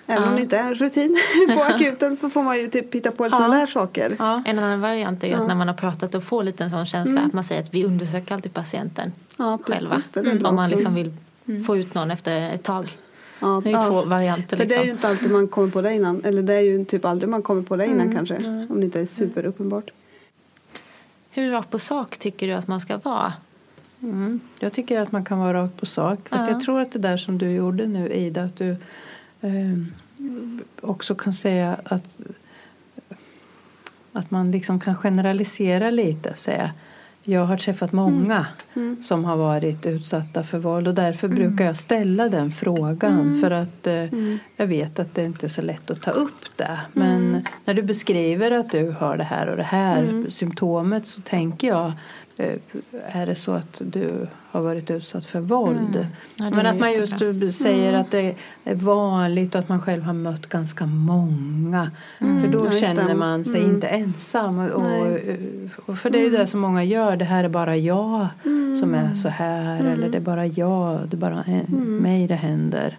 även 0.08 0.30
om 0.30 0.36
det 0.36 0.42
inte 0.42 0.58
är 0.58 0.74
rutin 0.76 1.18
på 1.56 1.62
akuten 1.76 2.18
så 2.18 2.30
får 2.30 2.44
man 2.44 2.58
ju 2.60 2.68
typ 2.70 2.96
hitta 2.96 3.12
på 3.12 3.30
sådana 3.30 3.56
där 3.56 3.66
saker. 3.68 4.16
ja. 4.20 4.44
En 4.46 4.60
annan 4.60 4.82
variant 4.82 5.24
är 5.24 5.28
ju 5.28 5.34
att 5.34 5.48
när 5.48 5.56
man 5.56 5.68
har 5.68 5.76
pratat 5.76 6.16
och 6.16 6.24
får 6.24 6.44
lite 6.44 6.64
en 6.64 6.70
sån 6.70 6.86
känsla 6.86 7.22
att 7.22 7.34
man 7.34 7.44
säger 7.44 7.62
att 7.62 7.74
vi 7.74 7.86
undersöker 7.86 8.34
alltid 8.36 8.54
patienten 8.54 9.12
Ja, 9.38 9.58
plus- 9.66 9.78
själva. 9.78 9.94
plus 9.96 10.10
det, 10.12 10.22
bra 10.40 10.50
Om 10.50 10.56
man 10.56 10.70
liksom 10.70 10.96
vill 10.96 11.12
få 11.68 11.78
ut 11.78 11.94
någon 11.94 12.12
efter 12.12 12.54
ett 12.54 12.64
tag. 12.64 12.98
Ja, 13.40 13.62
Det 13.64 13.70
är 13.70 13.74
ju 13.74 13.78
ja. 13.80 13.88
två 13.90 14.02
varianter 14.06 14.58
För 14.58 14.66
det 14.66 14.76
är 14.76 14.78
ju 14.78 14.84
liksom. 14.84 14.96
inte 14.96 15.08
alltid 15.08 15.32
man 15.32 15.48
kommer 15.48 15.70
på 15.72 15.82
det 15.82 15.94
innan. 15.94 16.22
Eller 16.24 16.42
det 16.42 16.54
är 16.54 16.62
ju 16.62 16.86
typ 16.86 17.06
aldrig 17.06 17.30
man 17.30 17.42
kommer 17.42 17.62
på 17.62 17.76
det 17.76 17.86
innan 17.86 18.16
kanske. 18.16 18.36
Om 18.70 18.80
det 18.80 18.86
inte 18.86 19.00
är 19.02 19.06
superuppenbart. 19.06 19.90
Hur 21.32 21.52
rakt 21.52 21.70
på 21.70 21.80
sak 21.80 22.18
tycker 22.18 22.48
du 22.48 22.54
att 22.54 22.68
man 22.68 22.82
ska 22.82 22.98
vara? 22.98 23.34
Mm. 24.02 24.40
Jag 24.60 24.74
tycker 24.74 25.02
att 25.02 25.12
man 25.12 25.26
kan 25.26 25.40
vara 25.40 25.64
rakt 25.64 25.78
på 25.80 25.86
sak. 25.86 26.20
Fast 26.30 26.46
Ja. 26.48 26.52
jag 26.54 26.62
tror 26.62 26.82
att 26.82 26.92
det 26.92 27.00
där 27.00 27.18
som 27.18 27.38
du 27.38 27.52
gjorde 27.52 27.88
nu 27.88 28.10
Ida, 28.14 28.44
att 28.44 28.58
du 28.58 28.76
eh, 29.42 29.78
också 30.82 31.16
kan 31.16 31.34
säga 31.34 31.78
att 31.84 32.20
att 34.14 34.32
man 34.32 34.52
liksom 34.52 34.80
kan 34.80 34.96
generalisera 34.96 35.90
lite. 35.90 36.36
Säga, 36.36 36.72
jag 37.24 37.46
har 37.46 37.58
träffat 37.58 37.92
många 37.92 38.48
som 39.04 39.26
har 39.26 39.38
varit 39.38 39.86
utsatta 39.86 40.44
för 40.44 40.58
våld 40.58 40.88
och 40.88 40.94
därför 40.94 41.28
brukar 41.28 41.66
jag 41.66 41.78
ställa 41.78 42.30
den 42.30 42.52
frågan 42.52 43.42
för 43.42 43.52
att 43.52 43.88
eh, 43.88 44.06
jag 44.56 44.68
vet 44.68 45.00
att 45.00 45.16
det 45.16 45.26
inte 45.26 45.46
är 45.46 45.48
så 45.48 45.62
lätt 45.62 45.92
att 45.92 46.02
ta 46.02 46.12
upp 46.12 46.46
det. 46.56 46.80
Men 46.94 47.46
när 47.66 47.74
du 47.74 47.82
beskriver 47.82 48.52
att 48.52 48.72
du 48.72 48.92
har 49.00 49.18
det 49.18 49.24
här 49.24 49.48
och 49.48 49.58
det 49.58 49.64
här 49.64 50.26
symptomet 50.30 51.08
så 51.08 51.22
tänker 51.22 51.68
jag 51.68 51.92
är 53.08 53.26
det 53.26 53.36
så 53.36 53.52
att 53.52 53.78
du 53.80 54.28
har 54.52 54.62
varit 54.62 54.92
utsatt 54.92 55.26
för 55.26 55.40
våld? 55.40 56.08
Ja, 56.36 56.46
det 56.46 56.56
Men 56.56 56.66
att 56.66 56.80
man 56.80 56.94
just 56.94 57.14
jättebra. 57.14 57.52
säger 57.52 57.94
att 57.94 58.12
det 58.12 58.36
är 58.64 58.76
vanligt 58.76 59.56
och 59.56 59.60
att 59.62 59.70
man 59.70 59.82
själv 59.82 60.04
har 60.04 60.14
mött 60.14 60.46
ganska 60.46 60.86
många. 60.86 61.92
För 62.20 62.48
då 62.48 62.66
Ja, 62.66 62.72
känner 62.72 63.16
man 63.16 63.46
sig 63.46 63.62
inte 63.64 63.88
ensam. 63.88 64.60
Och, 64.60 65.18
och, 65.86 65.98
för 65.98 66.10
det 66.10 66.20
är 66.20 66.24
ju 66.24 66.30
det 66.30 66.48
som 66.48 66.60
många 66.60 66.84
gör. 66.84 67.16
Det 67.18 67.26
här 67.26 67.44
är 67.44 67.50
bara 67.50 67.78
jag 67.78 68.28
som 68.80 68.94
är 68.94 69.14
så 69.16 69.30
här. 69.30 69.86
Eller 69.86 70.10
det 70.10 70.18
är 70.18 70.22
bara 70.22 70.46
jag. 70.46 71.00
Det 71.08 71.16
är 71.16 71.20
bara 71.20 71.44
mig 71.76 72.28
det 72.28 72.36
händer. 72.36 72.98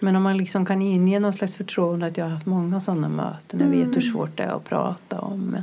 Men 0.00 0.16
om 0.16 0.22
man 0.22 0.36
liksom 0.36 0.66
kan 0.66 0.82
inge 0.82 1.20
någon 1.20 1.32
slags 1.32 1.54
förtroende 1.54 2.06
att 2.06 2.16
jag 2.16 2.24
har 2.24 2.30
haft 2.32 2.46
många 2.46 2.80
sådana 2.80 3.08
möten. 3.08 3.60
Jag 3.60 3.66
vet 3.66 3.96
hur 3.96 4.00
svårt 4.00 4.36
det 4.36 4.42
är 4.42 4.56
att 4.56 4.64
prata 4.64 5.20
om. 5.20 5.40
Men, 5.40 5.62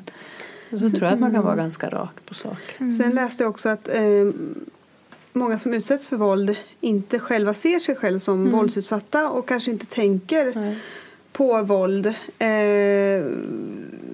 så 0.80 0.90
tror 0.90 1.04
jag 1.04 1.14
att 1.14 1.20
man 1.20 1.34
kan 1.34 1.44
vara 1.44 1.56
ganska 1.56 1.90
rakt 1.90 2.26
på 2.26 2.34
sak. 2.34 2.78
Sen 2.78 3.12
läste 3.16 3.44
jag 3.44 3.50
också 3.50 3.70
att 3.70 3.88
eh, 3.88 4.30
många 5.34 5.60
som 5.60 5.74
utsätts 5.74 6.10
för 6.10 6.18
våld 6.18 6.56
inte 6.82 7.20
själva 7.20 7.54
ser 7.54 7.80
sig 7.80 7.96
själva 7.96 8.20
som 8.20 8.52
våldsutsatta 8.52 9.30
och 9.30 9.48
kanske 9.48 9.72
inte 9.72 9.86
tänker 9.86 10.52
Nej. 10.56 10.78
på 11.32 11.62
våld 11.62 12.06
eh, 12.06 13.26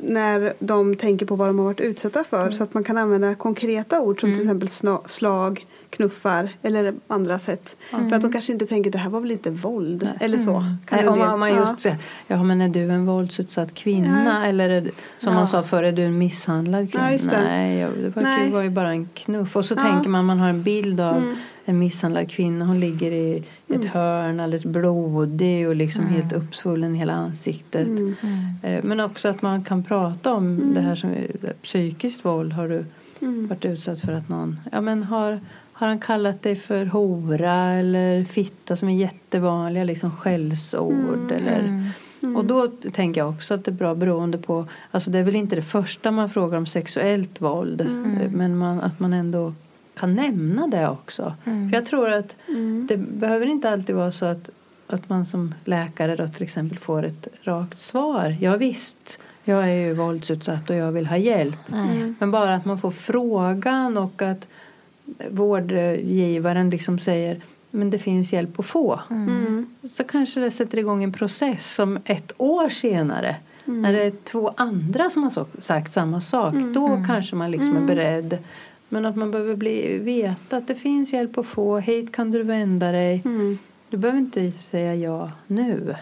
när 0.03 0.53
de 0.59 0.95
tänker 0.95 1.25
på 1.25 1.35
vad 1.35 1.49
de 1.49 1.59
har 1.59 1.65
varit 1.65 1.79
utsatta 1.79 2.23
för. 2.23 2.51
Så 2.51 2.63
att 2.63 2.73
man 2.73 2.83
kan 2.83 2.97
använda 2.97 3.35
konkreta 3.35 4.01
ord 4.01 4.21
som 4.21 4.33
till 4.33 4.41
exempel 4.41 4.69
slag, 5.05 5.65
knuffar 5.91 6.49
eller 6.61 6.93
andra 7.07 7.39
sätt. 7.39 7.77
För 7.89 8.13
att 8.13 8.21
de 8.21 8.31
kanske 8.31 8.53
inte 8.53 8.65
tänker 8.65 8.91
det 8.91 8.97
här 8.97 9.09
var 9.09 9.21
väl 9.21 9.31
inte 9.31 9.49
våld 9.51 10.09
eller 10.19 10.37
så. 10.37 10.53
Kan 10.85 10.99
Nej, 10.99 11.07
om 11.07 11.19
man, 11.19 11.33
om 11.33 11.39
man 11.39 11.49
just 11.55 11.79
säger, 11.79 11.97
ja 12.27 12.43
men 12.43 12.61
är 12.61 12.69
du 12.69 12.89
en 12.91 13.05
våldsutsatt 13.05 13.73
kvinna 13.73 14.47
eller 14.47 14.69
är 14.69 14.91
som 15.19 15.33
man 15.33 15.47
sa 15.47 15.63
förr, 15.63 15.83
är 15.83 15.91
du 15.91 16.03
en 16.03 16.17
misshandlad 16.17 16.91
kvinna? 16.91 17.11
Ja. 17.11 17.41
Nej, 17.43 17.77
jag, 17.79 17.91
det 18.03 18.09
var, 18.09 18.23
Nej. 18.23 18.45
det 18.45 18.53
var 18.53 18.61
ju 18.61 18.69
bara 18.69 18.89
en 18.89 19.09
knuff. 19.13 19.55
Och 19.55 19.65
så 19.65 19.73
Ja. 19.73 19.81
Mm. 19.81 19.93
tänker 19.93 20.09
man, 20.09 20.25
man 20.25 20.39
har 20.39 20.49
en 20.49 20.63
bild 20.63 20.99
av 20.99 21.35
en 21.65 21.79
misshandlad 21.79 22.29
kvinna, 22.31 22.65
hon 22.65 22.79
ligger 22.79 23.11
i 23.11 23.43
ett 23.69 23.85
hörn 23.85 24.39
alldeles 24.39 24.65
blodig 24.65 25.67
och 25.67 25.75
liksom 25.75 26.07
helt 26.07 26.33
uppsvullen 26.33 26.95
i 26.95 26.97
hela 26.97 27.13
ansiktet. 27.13 27.87
Mm. 27.87 28.15
Eh, 28.63 28.83
Men 28.83 28.99
också 28.99 29.27
att 29.27 29.41
man 29.41 29.63
kan 29.63 29.83
prata 29.83 30.33
om 30.33 30.73
det 30.73 30.81
här 30.81 30.95
som 30.95 31.09
psykiskt 31.63 32.25
våld. 32.25 32.53
Har 32.53 32.69
du 32.69 32.85
Mm. 33.21 33.47
varit 33.47 33.65
utsatt 33.65 33.99
för 34.01 34.11
att 34.13 34.29
någon, 34.29 34.59
ja 34.71 34.81
men 34.81 35.03
har 35.03 35.39
har 35.81 35.87
han 35.87 35.99
kallat 35.99 36.41
dig 36.41 36.55
för 36.55 36.85
hora 36.85 37.53
eller 37.53 38.23
fitta 38.23 38.75
som 38.75 38.89
är 38.89 38.95
jättevanliga 38.95 39.83
liksom 39.83 40.11
skällsord 40.11 41.31
eller 41.31 41.91
och 42.37 42.45
då 42.45 42.67
tänker 42.67 43.21
jag 43.21 43.29
också 43.29 43.53
att 43.53 43.65
det 43.65 43.71
är 43.71 43.73
bra 43.73 43.95
beroende 43.95 44.37
på 44.37 44.67
alltså 44.91 45.09
det 45.09 45.19
är 45.19 45.23
väl 45.23 45.35
inte 45.35 45.55
det 45.55 45.61
första 45.61 46.11
man 46.11 46.29
frågar 46.29 46.57
om 46.57 46.65
sexuellt 46.65 47.41
våld 47.41 47.81
eh, 47.81 47.87
men 48.31 48.57
man, 48.57 48.81
att 48.81 48.99
man 48.99 49.13
ändå 49.13 49.53
kan 49.93 50.15
nämna 50.15 50.67
det 50.67 50.89
också. 50.89 51.33
För 51.43 51.75
jag 51.75 51.85
tror 51.85 52.09
att 52.09 52.35
det 52.87 52.97
behöver 52.97 53.45
inte 53.45 53.69
alltid 53.69 53.95
vara 53.95 54.11
så 54.11 54.25
att 54.25 54.49
att 54.87 55.09
man 55.09 55.25
som 55.25 55.53
läkare 55.63 56.15
då 56.15 56.27
till 56.27 56.43
exempel 56.43 56.77
får 56.77 57.03
ett 57.03 57.27
rakt 57.43 57.79
svar. 57.79 58.35
Ja 58.39 58.57
visst, 58.57 59.19
jag 59.43 59.63
är 59.63 59.73
ju 59.73 59.93
våldsutsatt 59.93 60.69
och 60.69 60.75
jag 60.75 60.91
vill 60.91 61.05
ha 61.05 61.17
hjälp. 61.17 61.59
Men 62.19 62.31
bara 62.31 62.55
att 62.55 62.65
man 62.65 62.77
får 62.77 62.91
frågan 62.91 63.97
och 63.97 64.21
att 64.21 64.47
vårdgivaren 65.29 66.69
liksom 66.69 66.99
säger 66.99 67.41
men 67.71 67.89
det 67.89 67.99
finns 67.99 68.33
hjälp 68.33 68.59
att 68.59 68.65
få. 68.65 68.99
Mm. 69.09 69.75
Så 69.93 70.03
kanske 70.03 70.39
det 70.39 70.51
sätter 70.51 70.77
igång 70.77 71.03
en 71.03 71.13
process 71.13 71.73
som 71.73 71.99
ett 72.05 72.31
år 72.37 72.69
senare 72.69 73.35
när 73.65 73.93
det 73.93 74.03
är 74.03 74.11
två 74.23 74.53
andra 74.57 75.09
som 75.09 75.23
har 75.23 75.61
sagt 75.61 75.91
samma 75.91 76.21
sak. 76.21 76.53
Då 76.73 77.03
kanske 77.07 77.35
man 77.35 77.51
liksom 77.51 77.77
är 77.77 77.81
beredd. 77.81 78.37
Men 78.89 79.05
att 79.05 79.15
man 79.15 79.31
behöver 79.31 79.55
bli, 79.55 79.97
veta 79.97 80.57
att 80.57 80.67
det 80.67 80.75
finns 80.75 81.13
hjälp 81.13 81.37
att 81.37 81.45
få. 81.45 81.77
Hit 81.77 82.11
kan 82.11 82.31
du 82.31 82.43
vända 82.43 82.91
dig. 82.91 83.23
Du 83.89 83.97
behöver 83.97 84.19
inte 84.19 84.51
säga 84.51 84.95
ja 84.95 85.31
nu. 85.47 85.95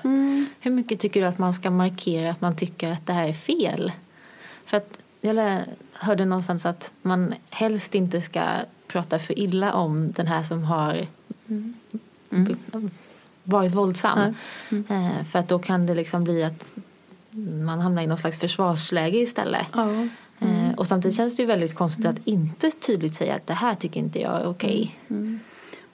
Hur 0.59 0.71
mycket 0.71 0.99
tycker 0.99 1.21
du 1.21 1.27
att 1.27 1.37
man 1.37 1.53
ska 1.53 1.71
markera 1.71 2.31
att 2.31 2.41
man 2.41 2.55
tycker 2.55 2.91
att 2.91 3.07
det 3.07 3.13
här 3.13 3.27
är 3.27 3.33
fel? 3.33 3.91
För 4.65 4.77
att 4.77 4.99
jag 5.21 5.61
hörde 5.93 6.25
någonstans 6.25 6.65
att 6.65 6.91
man 7.01 7.33
helst 7.49 7.95
inte 7.95 8.21
ska 8.21 8.41
prata 8.89 9.19
för 9.19 9.39
illa 9.39 9.73
om 9.73 10.11
den 10.11 10.27
här 10.27 10.43
som 10.43 10.63
har 10.63 11.05
varit 13.43 13.73
våldsam. 13.75 14.19
Eh, 14.89 15.25
För 15.31 15.39
att 15.39 15.47
då 15.47 15.59
kan 15.59 15.85
det 15.85 15.93
liksom 15.95 16.23
bli 16.23 16.43
att 16.43 16.63
man 17.65 17.79
hamnar 17.79 18.01
i 18.01 18.07
någon 18.07 18.17
slags 18.17 18.37
försvarsläge 18.37 19.17
istället. 19.17 19.67
Ja. 19.73 19.91
Eh, 20.39 20.73
Och 20.77 20.87
samtidigt 20.87 21.17
känns 21.17 21.35
det 21.35 21.41
ju 21.43 21.47
väldigt 21.47 21.75
konstigt 21.75 22.05
att 22.05 22.17
inte 22.27 22.71
tydligt 22.71 23.15
säga 23.15 23.35
att 23.35 23.47
det 23.47 23.53
här 23.53 23.75
tycker 23.75 23.99
inte 23.99 24.19
jag 24.21 24.41
är 24.41 24.47
okej. 24.47 24.99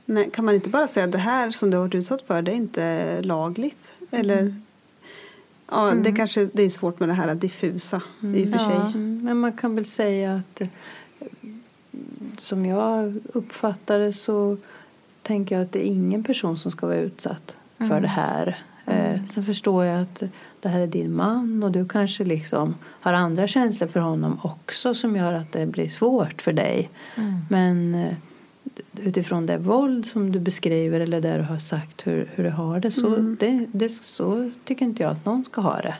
Nej, 0.05 0.29
kan 0.33 0.45
man 0.45 0.55
inte 0.55 0.69
bara 0.69 0.87
säga 0.87 1.05
att 1.05 1.11
det 1.11 1.17
här 1.17 1.51
som 1.51 1.69
du 1.69 1.77
har 1.77 1.83
varit 1.83 1.95
utsatt 1.95 2.21
för 2.27 2.41
det 2.41 2.51
är 2.51 2.55
inte 2.55 3.21
lagligt? 3.21 3.91
Eller 4.11 4.55
Ja, 5.71 5.93
det 6.03 6.11
kanske 6.11 6.49
det 6.53 6.63
är 6.63 6.69
svårt 6.69 6.99
med 6.99 7.09
det 7.09 7.13
här 7.13 7.35
diffusa 7.35 8.01
i 8.35 8.45
och 8.45 8.49
för 8.49 8.57
sig. 8.59 8.75
Mm, 8.75 9.19
Men 9.23 9.37
man 9.37 9.53
kan 9.53 9.75
väl 9.75 9.85
säga 9.85 10.33
att 10.33 10.61
som 12.39 12.65
jag 12.65 13.15
uppfattar 13.33 13.99
det 13.99 14.13
så 14.13 14.57
tänker 15.21 15.55
jag 15.55 15.65
att 15.65 15.71
det 15.71 15.87
är 15.87 15.91
ingen 15.91 16.23
person 16.23 16.57
som 16.57 16.71
ska 16.71 16.87
vara 16.87 16.97
utsatt 16.97 17.55
för 17.77 18.01
det 18.01 18.07
här. 18.07 18.57
Eh, 18.85 19.19
så 19.29 19.43
förstår 19.43 19.85
jag 19.85 20.01
att 20.01 20.23
det 20.59 20.69
här 20.69 20.79
är 20.79 20.87
din 20.87 21.15
man 21.15 21.63
och 21.63 21.71
du 21.71 21.87
kanske 21.87 22.23
liksom 22.23 22.75
har 22.83 23.13
andra 23.13 23.47
känslor 23.47 23.87
för 23.87 23.99
honom 23.99 24.39
också 24.43 24.93
som 24.93 25.15
gör 25.15 25.33
att 25.33 25.51
det 25.51 25.65
blir 25.65 25.89
svårt 25.89 26.41
för 26.41 26.53
dig. 26.53 26.89
Men 27.49 27.95
eh, 27.95 28.13
utifrån 28.97 29.45
det 29.45 29.57
våld 29.57 30.05
som 30.05 30.31
du 30.31 30.39
beskriver 30.39 30.99
eller 30.99 31.21
där 31.21 31.37
du 31.37 31.43
har 31.43 31.59
sagt 31.59 32.07
hur, 32.07 32.29
hur 32.35 32.43
du 32.43 32.49
har 32.49 32.79
det 32.79 32.91
så, 32.91 33.15
det, 33.39 33.65
det 33.71 33.89
så 33.89 34.51
tycker 34.63 34.85
inte 34.85 35.03
jag 35.03 35.11
att 35.11 35.25
någon 35.25 35.43
ska 35.43 35.61
ha 35.61 35.81
det. 35.81 35.95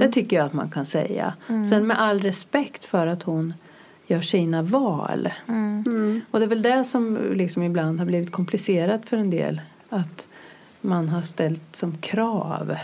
Det 0.00 0.12
tycker 0.12 0.36
jag 0.36 0.46
att 0.46 0.52
man 0.52 0.70
kan 0.70 0.86
säga. 0.86 1.34
Sen 1.70 1.86
med 1.86 2.00
all 2.00 2.20
respekt 2.20 2.84
för 2.84 3.06
att 3.06 3.22
hon 3.22 3.54
gör 4.12 4.20
sina 4.20 4.62
val. 4.62 5.32
Och 6.30 6.38
det 6.38 6.44
är 6.44 6.48
väl 6.48 6.62
det 6.62 6.84
som 6.84 7.18
liksom 7.32 7.62
ibland 7.62 7.98
har 7.98 8.06
blivit 8.06 8.32
komplicerat 8.32 9.08
för 9.08 9.16
en 9.16 9.30
del. 9.30 9.60
Att 9.88 10.26
man 10.80 11.08
har 11.08 11.22
ställt 11.22 11.76
som 11.76 11.98
krav. 11.98 12.76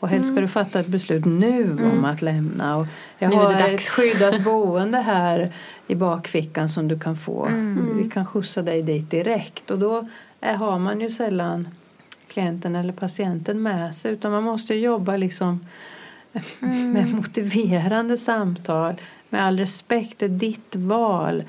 Och 0.00 0.08
helst 0.08 0.30
ska 0.30 0.40
du 0.40 0.48
fatta 0.48 0.80
ett 0.80 0.86
beslut 0.86 1.24
nu 1.24 1.78
om 1.92 2.04
att 2.04 2.22
lämna. 2.22 2.76
Och 2.76 2.86
jag 3.18 3.30
Nu 3.30 3.36
har 3.36 3.52
ett 3.52 3.82
skyddat 3.82 4.44
boende 4.44 4.98
här 4.98 5.52
i 5.86 5.94
bakfickan 5.94 6.68
som 6.68 6.88
du 6.88 6.98
kan 6.98 7.16
få. 7.16 7.48
Vi 7.96 8.10
kan 8.10 8.26
skjutsa 8.26 8.62
dig 8.62 8.82
dit 8.82 9.10
direkt. 9.10 9.70
Och 9.70 9.78
då 9.78 10.08
är, 10.40 10.54
har 10.54 10.78
man 10.78 11.00
ju 11.00 11.10
sällan 11.10 11.68
klienten 12.28 12.76
eller 12.76 12.92
patienten 12.92 13.62
med 13.62 13.96
sig. 13.96 14.12
Utan 14.12 14.32
man 14.32 14.42
måste 14.42 14.74
ju 14.74 14.80
jobba 14.80 15.16
liksom 15.16 15.60
med 16.92 17.14
motiverande 17.14 18.16
samtal. 18.16 18.94
Med 19.30 19.44
all 19.44 19.58
respekt, 19.58 20.18
det 20.18 20.24
är 20.24 20.28
ditt 20.28 20.76
val. 20.76 21.44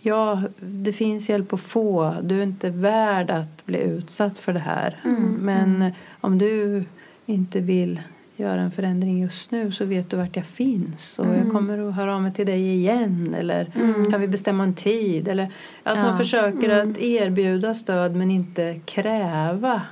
Ja, 0.00 0.42
det 0.60 0.92
finns 0.92 1.28
hjälp 1.28 1.52
att 1.52 1.60
få. 1.60 2.14
Du 2.22 2.38
är 2.38 2.42
inte 2.42 2.70
värd 2.70 3.30
att 3.30 3.66
bli 3.66 3.78
utsatt 3.78 4.38
för 4.38 4.52
det 4.52 4.58
här. 4.58 5.00
Men 5.38 5.92
om 6.20 6.38
du 6.38 6.84
inte 7.26 7.60
vill 7.60 8.00
göra 8.36 8.60
en 8.60 8.70
förändring 8.70 9.20
just 9.20 9.50
nu 9.50 9.72
så 9.72 9.84
vet 9.84 10.10
du 10.10 10.16
vart 10.16 10.36
jag 10.36 10.46
finns. 10.46 11.18
Och 11.18 11.26
jag 11.26 11.52
kommer 11.52 11.88
att 11.88 11.94
höra 11.94 12.14
av 12.14 12.22
mig 12.22 12.32
till 12.32 12.46
dig 12.46 12.74
igen. 12.74 13.34
Eller 13.38 13.64
kan 14.10 14.20
vi 14.20 14.28
bestämma 14.28 14.62
en 14.62 14.74
tid? 14.74 15.28
Eller 15.28 15.50
att 15.82 15.98
man 15.98 16.18
försöker 16.18 16.68
att 16.68 16.98
erbjuda 16.98 17.74
stöd 17.74 18.16
men 18.16 18.30
inte 18.30 18.80
kräva. 18.84 19.82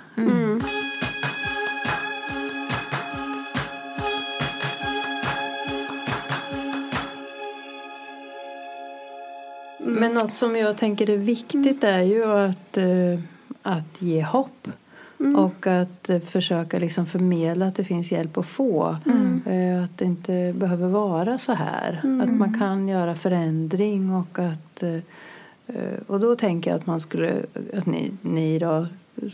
Men 10.00 10.14
något 10.14 10.34
som 10.34 10.56
jag 10.56 10.76
tänker 10.76 11.10
är 11.10 11.16
viktigt 11.16 11.84
är 11.84 12.02
ju 12.02 12.24
att, 12.24 12.76
eh, 12.76 13.20
att 13.62 14.02
ge 14.02 14.22
hopp. 14.22 14.68
Och 15.36 15.66
att 15.66 16.10
eh, 16.10 16.20
försöka 16.20 16.78
liksom 16.78 17.06
förmedla 17.06 17.66
att 17.66 17.74
det 17.74 17.84
finns 17.84 18.12
hjälp 18.12 18.38
att 18.38 18.46
få. 18.46 18.96
Eh, 19.46 19.84
Att 19.84 19.98
det 19.98 20.04
inte 20.04 20.52
behöver 20.56 20.88
vara 20.88 21.38
så 21.38 21.52
här. 21.52 22.00
Att 22.22 22.32
man 22.32 22.58
kan 22.58 22.88
göra 22.88 23.14
förändring 23.14 24.14
och 24.14 24.38
att 24.38 24.82
och 26.06 26.20
då 26.20 26.36
tänker 26.36 26.70
jag 26.70 26.80
att 26.80 26.86
man 26.86 27.00
skulle 27.00 27.42
att 27.76 27.86
ni, 27.86 28.12
ni 28.22 28.58
då 28.58 28.86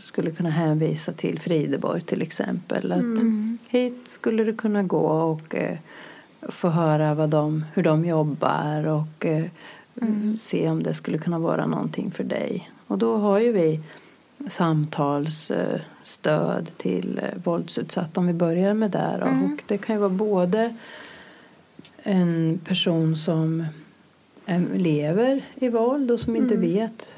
skulle 0.03 0.31
kunna 0.31 0.49
hänvisa 0.49 1.11
till 1.11 1.39
Frideborg 1.39 2.01
till 2.01 2.21
exempel. 2.21 2.91
Att 2.91 3.23
hit 3.69 4.07
skulle 4.07 4.43
du 4.43 4.55
kunna 4.55 4.83
gå 4.83 5.07
och 5.07 5.55
få 6.41 6.69
höra 6.69 7.13
vad 7.13 7.29
de, 7.29 7.65
hur 7.73 7.83
de 7.83 8.05
jobbar 8.05 8.87
och 8.87 9.25
eh, 10.01 10.33
se 10.39 10.69
om 10.69 10.83
det 10.83 10.93
skulle 10.93 11.17
kunna 11.17 11.39
vara 11.39 11.65
någonting 11.65 12.11
för 12.11 12.23
dig. 12.23 12.71
Och 12.87 12.97
då 12.97 13.17
har 13.17 13.39
ju 13.39 13.51
vi 13.51 13.79
samtalsstöd 14.47 16.69
till 16.77 17.21
eh, 17.23 17.29
våldsutsatta 17.43 18.19
om 18.19 18.27
vi 18.27 18.33
börjar 18.33 18.73
med 18.73 18.91
det. 18.91 19.17
då. 19.19 19.25
Och 19.25 19.63
det 19.67 19.77
kan 19.77 19.95
ju 19.95 19.99
vara 19.99 20.09
både 20.09 20.75
en 22.03 22.59
person 22.65 23.15
som 23.15 23.65
lever 24.73 25.45
i 25.55 25.69
våld 25.69 26.11
och 26.11 26.19
som 26.19 26.35
inte 26.35 26.57
vet 26.57 27.15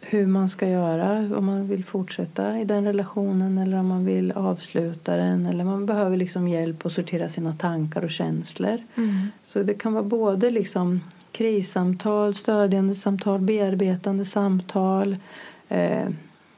hur 0.00 0.26
man 0.26 0.48
ska 0.48 0.68
göra 0.68 1.36
om 1.36 1.44
man 1.44 1.68
vill 1.68 1.84
fortsätta 1.84 2.58
i 2.58 2.64
den 2.64 2.84
relationen 2.84 3.58
eller 3.58 3.76
om 3.76 3.86
man 3.86 4.04
vill 4.04 4.32
avsluta 4.32 5.16
den 5.16 5.46
eller 5.46 5.64
man 5.64 5.86
behöver 5.86 6.16
liksom 6.16 6.48
hjälp 6.48 6.86
att 6.86 6.92
sortera 6.92 7.28
sina 7.28 7.52
tankar 7.52 8.04
och 8.04 8.10
känslor. 8.10 8.78
Så 9.44 9.62
det 9.62 9.74
kan 9.74 9.92
vara 9.92 10.04
både 10.04 10.50
liksom 10.50 11.00
krissamtal, 11.32 12.34
stödjande 12.34 12.94
samtal, 12.94 13.40
bearbetande 13.40 14.24
samtal. 14.24 15.16
Eh, 15.68 16.08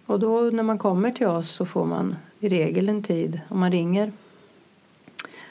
och 0.06 0.20
då 0.20 0.40
när 0.40 0.62
man 0.62 0.78
kommer 0.78 1.10
till 1.10 1.26
oss 1.26 1.50
så 1.50 1.66
får 1.66 1.86
man 1.86 2.16
i 2.40 2.48
regel 2.48 2.88
en 2.88 3.02
tid 3.02 3.40
om 3.48 3.60
man 3.60 3.72
ringer 3.72 4.12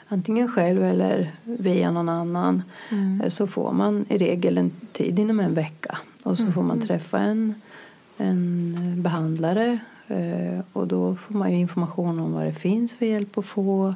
antingen 0.08 0.48
själv 0.48 0.84
eller 0.84 1.30
via 1.44 1.90
någon 1.90 2.08
annan 2.08 2.62
eh, 3.22 3.28
så 3.28 3.46
får 3.46 3.72
man 3.72 4.04
i 4.08 4.18
regel 4.18 4.58
en 4.58 4.70
tid 4.92 5.18
inom 5.18 5.40
en 5.40 5.54
vecka. 5.54 5.98
Och 6.24 6.38
så 6.38 6.52
får 6.52 6.62
man 6.62 6.80
träffa 6.80 7.18
en, 7.18 7.54
en 8.16 8.74
behandlare 9.02 9.78
eh, 10.08 10.60
och 10.72 10.86
då 10.86 11.16
får 11.16 11.34
man 11.34 11.48
information 11.48 12.20
om 12.20 12.32
vad 12.32 12.44
det 12.44 12.54
finns 12.54 12.94
för 12.94 13.06
hjälp 13.06 13.38
att 13.38 13.44
få. 13.44 13.94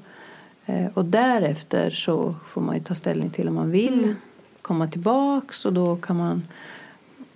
Och 0.94 1.04
därefter 1.04 1.90
så 1.90 2.34
får 2.48 2.60
man 2.60 2.80
ta 2.80 2.94
ställning 2.94 3.30
till 3.30 3.48
om 3.48 3.54
man 3.54 3.70
vill 3.70 4.14
komma 4.66 4.86
tillbaks 4.86 5.64
och 5.64 5.72
då 5.72 5.96
kan 5.96 6.16
man 6.16 6.42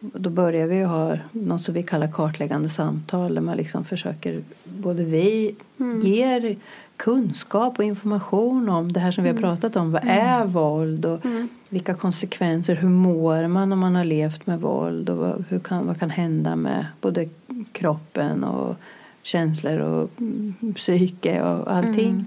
då 0.01 0.31
börjar 0.31 0.67
vi 0.67 0.83
ha 0.83 1.17
något 1.33 1.63
som 1.63 1.75
vi 1.75 1.83
kallar 1.83 2.13
kartläggande 2.13 2.69
samtal 2.69 3.35
där 3.35 3.43
man 3.43 3.57
liksom 3.57 3.85
försöker, 3.85 4.43
både 4.65 5.05
vi 5.05 5.55
ger 6.03 6.57
kunskap 6.97 7.79
och 7.79 7.85
information 7.85 8.69
om 8.69 8.93
det 8.93 9.01
här 9.01 9.13
som 9.13 9.25
vi 9.25 9.31
har 9.31 9.37
pratat 9.37 9.77
om. 9.77 9.93
Vad 9.93 10.03
är 10.05 10.45
våld 10.45 11.07
och 11.07 11.21
vilka 11.69 11.95
konsekvenser, 11.95 12.75
hur 12.75 12.89
mår 12.89 13.47
man 13.47 13.73
om 13.73 13.79
man 13.79 13.95
har 13.95 14.05
levt 14.05 14.47
med 14.47 14.61
våld 14.61 15.11
och 15.11 15.17
vad, 15.17 15.45
hur 15.49 15.59
kan, 15.59 15.87
vad 15.87 15.99
kan 15.99 16.11
hända 16.11 16.57
med 16.57 16.87
både 17.01 17.29
kroppen 17.73 18.45
och 18.45 18.77
känslor 19.23 19.79
och 19.79 20.11
mm, 20.19 20.55
psyke 20.75 21.43
och 21.43 21.73
allting. 21.73 22.27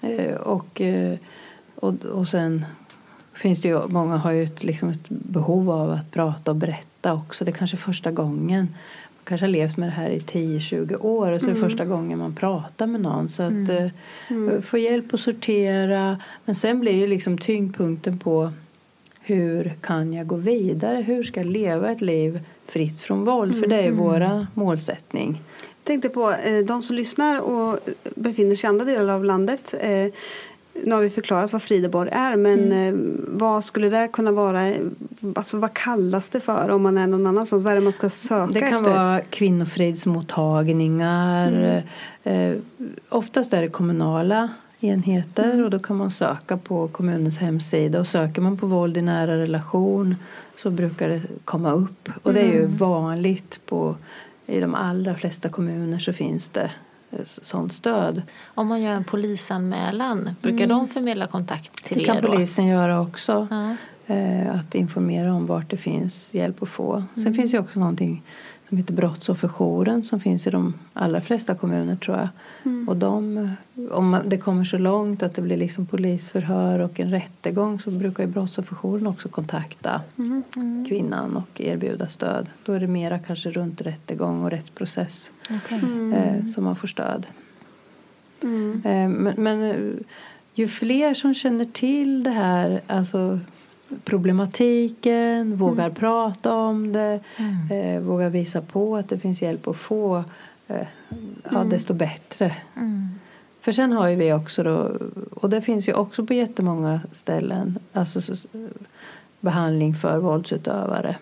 Eh, 0.00 0.34
och, 0.34 0.80
eh, 0.80 1.18
och, 1.74 1.94
och 2.04 2.28
sen 2.28 2.64
finns 3.40 3.62
det 3.62 3.68
ju, 3.68 3.88
många 3.88 4.16
har 4.16 4.32
ju 4.32 4.42
ett, 4.42 4.64
liksom 4.64 4.88
ett 4.88 5.08
behov 5.08 5.70
av 5.70 5.90
att 5.90 6.10
prata 6.10 6.50
och 6.50 6.56
berätta 6.56 7.14
också. 7.14 7.44
Det 7.44 7.50
är 7.50 7.52
kanske 7.52 7.76
första 7.76 8.10
gången. 8.10 8.60
Man 9.16 9.24
kanske 9.24 9.46
har 9.46 9.50
levt 9.50 9.76
med 9.76 9.88
det 9.88 9.92
här 9.92 10.10
i 10.10 10.18
10-20 10.18 11.04
år 11.04 11.32
och 11.32 11.40
så 11.40 11.46
är 11.46 11.54
det 11.54 11.60
första 11.60 11.84
gången 11.84 12.18
man 12.18 12.34
pratar 12.34 12.86
med 12.86 13.00
någon. 13.00 13.28
Så 13.28 13.42
att 13.42 13.68
eh, 13.68 14.60
få 14.62 14.78
hjälp 14.78 15.14
att 15.14 15.20
sortera. 15.20 16.18
Men 16.44 16.54
sen 16.54 16.80
blir 16.80 16.92
ju 16.92 17.06
liksom 17.06 17.38
tyngdpunkten 17.38 18.18
på 18.18 18.52
hur 19.20 19.74
kan 19.80 20.12
jag 20.12 20.26
gå 20.26 20.36
vidare? 20.36 21.02
Hur 21.02 21.22
ska 21.22 21.40
jag 21.40 21.50
leva 21.50 21.92
ett 21.92 22.00
liv 22.00 22.40
fritt 22.66 23.00
från 23.00 23.24
våld? 23.24 23.60
För 23.60 23.66
det 23.66 23.76
är 23.76 23.82
ju 23.82 23.90
våra 23.90 24.46
målsättning. 24.54 25.42
Jag 25.60 25.84
tänkte 25.84 26.08
på 26.08 26.32
eh, 26.32 26.58
de 26.58 26.82
som 26.82 26.96
lyssnar 26.96 27.40
och 27.40 27.78
befinner 28.14 28.54
sig 28.54 28.66
i 28.66 28.68
andra 28.68 28.84
delar 28.84 29.14
av 29.14 29.24
landet. 29.24 29.74
Nu 30.84 30.94
har 30.94 31.02
vi 31.02 31.10
förklarat 31.10 31.52
vad 31.52 31.62
Frideborg 31.62 32.10
är, 32.12 32.36
men 32.36 32.72
eh, 32.72 32.94
vad 33.28 33.64
skulle 33.64 33.88
det 33.88 34.08
kunna 34.12 34.32
vara? 34.32 34.72
Alltså, 35.34 35.58
vad 35.58 35.74
kallas 35.74 36.28
det 36.28 36.40
för 36.40 36.68
om 36.68 36.82
man 36.82 36.98
är 36.98 37.06
någon 37.06 37.26
annanstans? 37.26 37.64
Vad 37.64 37.72
är 37.72 37.76
det 37.76 37.82
man 37.82 37.92
ska 37.92 38.10
söka 38.10 38.52
Det 38.52 38.60
kan 38.60 38.86
efter? 38.86 38.98
vara 38.98 39.20
kvinnofridsmottagningar. 39.20 41.82
Eh, 42.22 42.52
oftast 43.08 43.52
är 43.52 43.62
det 43.62 43.68
kommunala 43.68 44.48
enheter 44.80 45.64
och 45.64 45.70
då 45.70 45.78
kan 45.78 45.96
man 45.96 46.10
söka 46.10 46.56
på 46.56 46.88
kommunens 46.88 47.38
hemsida. 47.38 48.00
Och 48.00 48.06
söker 48.06 48.42
man 48.42 48.56
på 48.56 48.66
våld 48.66 48.96
i 48.96 49.02
nära 49.02 49.38
relation 49.38 50.16
så 50.56 50.70
brukar 50.70 51.08
det 51.08 51.20
komma 51.44 51.72
upp. 51.72 52.08
Och 52.22 52.34
det 52.34 52.40
är 52.40 52.52
ju 52.52 52.66
vanligt 52.66 53.60
på, 53.66 53.96
i 54.46 54.60
de 54.60 54.74
allra 54.74 55.14
flesta 55.14 55.48
kommuner 55.48 55.98
så 55.98 56.12
finns 56.12 56.48
det 56.48 56.70
sånt 57.42 57.72
stöd. 57.72 58.22
Om 58.44 58.66
man 58.66 58.82
gör 58.82 58.92
en 58.92 59.04
polisanmälan, 59.04 60.30
brukar 60.42 60.66
de 60.66 60.88
förmedla 60.88 61.26
kontakt 61.26 61.84
till 61.84 61.98
Det 61.98 62.04
kan 62.04 62.16
er 62.16 62.22
då? 62.22 62.28
polisen 62.28 62.66
göra 62.66 63.00
också. 63.00 63.46
Ja. 63.50 63.76
Eh, 64.14 64.54
att 64.54 64.74
informera 64.74 65.34
om 65.34 65.46
vart 65.46 65.70
det 65.70 65.76
finns 65.76 66.34
hjälp 66.34 66.62
att 66.62 66.68
få. 66.68 67.04
Sen 67.14 67.34
finns 67.34 67.50
det 67.50 67.58
också 67.58 67.80
någonting 67.80 68.22
som 68.70 68.78
heter 68.78 68.94
Brottsofferjouren 68.94 70.02
som 70.02 70.20
finns 70.20 70.46
i 70.46 70.50
de 70.50 70.74
allra 70.92 71.20
flesta 71.20 71.54
kommuner 71.54 71.96
tror 71.96 72.16
jag. 72.16 72.28
Och 72.88 72.96
de, 72.96 73.48
om 73.90 74.18
det 74.26 74.38
kommer 74.38 74.64
så 74.64 74.78
långt 74.78 75.22
att 75.22 75.34
det 75.34 75.42
blir 75.42 75.56
liksom 75.56 75.86
polisförhör 75.86 76.78
och 76.78 77.00
en 77.00 77.10
rättegång 77.10 77.80
så 77.80 77.90
brukar 77.90 78.24
ju 78.24 78.30
Brottsofferjouren 78.30 79.06
också 79.06 79.28
kontakta 79.28 80.00
kvinnan 80.88 81.36
och 81.36 81.60
erbjuda 81.60 82.06
stöd. 82.06 82.46
Då 82.64 82.72
är 82.72 82.80
det 82.80 82.86
mera 82.86 83.18
kanske 83.18 83.50
runt 83.50 83.80
rättegång 83.80 84.44
och 84.44 84.50
rättsprocess 84.50 85.32
Okej. 85.50 85.78
eh, 86.14 86.44
som 86.46 86.64
man 86.64 86.76
får 86.76 86.88
stöd. 86.88 87.26
Eh, 88.84 89.08
men 89.08 89.34
men 89.36 89.62
eh, 89.62 89.76
ju 90.54 90.68
fler 90.68 91.14
som 91.14 91.34
känner 91.34 91.64
till 91.64 92.22
det 92.22 92.30
här, 92.30 92.80
alltså 92.86 93.38
problematiken, 94.04 95.56
vågar 95.56 95.90
prata 95.90 96.54
om 96.54 96.92
det, 96.92 97.20
eh, 97.70 98.00
vågar 98.02 98.30
visa 98.30 98.60
på 98.60 98.96
att 98.96 99.08
det 99.08 99.18
finns 99.18 99.42
hjälp 99.42 99.68
att 99.68 99.76
få, 99.76 100.24
eh, 100.68 100.86
ja, 101.50 101.64
desto 101.64 101.94
bättre. 101.94 102.56
För 103.60 103.72
sen 103.72 103.92
har 103.92 104.08
ju 104.08 104.16
vi 104.16 104.32
också 104.32 104.62
då, 104.62 104.90
och 105.30 105.50
det 105.50 105.62
finns 105.62 105.88
ju 105.88 105.92
också 105.92 106.26
på 106.26 106.34
jättemånga 106.34 107.00
ställen, 107.12 107.78
alltså 107.92 108.20
så- 108.20 108.36
behandling 109.40 109.94
för 109.94 110.18
våldsutövare. 110.18 111.16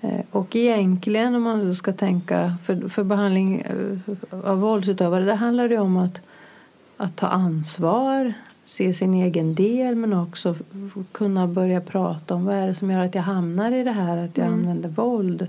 Eh, 0.00 0.20
Och 0.30 0.56
egentligen 0.56 1.34
om 1.34 1.42
man 1.42 1.68
då 1.68 1.74
ska 1.74 1.92
tänka 1.92 2.54
för, 2.64 2.88
för 2.88 3.04
behandling 3.04 3.60
eh, 3.60 4.14
av 4.50 4.60
våldsutövare 4.60 5.24
det 5.24 5.34
handlar 5.34 5.68
det 5.68 5.78
om 5.78 5.96
att, 5.96 6.20
att 6.96 7.16
ta 7.16 7.26
ansvar, 7.26 8.32
se 8.68 8.94
sin 8.94 9.14
egen 9.14 9.54
del 9.54 9.94
men 9.96 10.12
också 10.12 10.54
kunna 11.12 11.46
börja 11.46 11.80
prata 11.80 12.34
om 12.34 12.44
vad 12.44 12.54
är 12.54 12.66
det 12.66 12.74
som 12.74 12.90
gör 12.90 13.00
att 13.00 13.14
jag 13.14 13.22
hamnar 13.22 13.72
i 13.72 13.82
det 13.84 13.90
här 13.90 14.16
att 14.16 14.36
jag 14.38 14.46
använder 14.46 14.88
våld. 14.88 15.46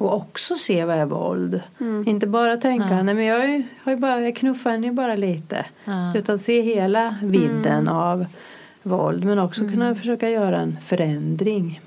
Och 0.00 0.14
också 0.16 0.54
se 0.54 0.84
vad 0.84 0.96
är 0.96 1.06
våld. 1.06 1.60
Inte 2.06 2.26
bara 2.26 2.56
tänka 2.56 3.02
nej 3.02 3.14
men 3.14 3.24
jag, 3.24 3.48
ju- 3.50 3.62
har 3.82 3.92
ju 3.92 3.98
bara, 3.98 4.20
jag 4.20 4.36
knuffar 4.36 4.70
henne 4.70 4.86
ju 4.86 4.92
bara 4.92 5.16
lite. 5.16 5.66
Utan 6.14 6.38
se 6.38 6.62
hela 6.62 7.16
vidden 7.22 7.88
av 7.88 8.26
våld 8.82 9.24
men 9.24 9.38
också 9.38 9.60
kunna 9.60 9.94
försöka 9.94 10.30
göra 10.30 10.60
en 10.60 10.76
förändring. 10.80 11.80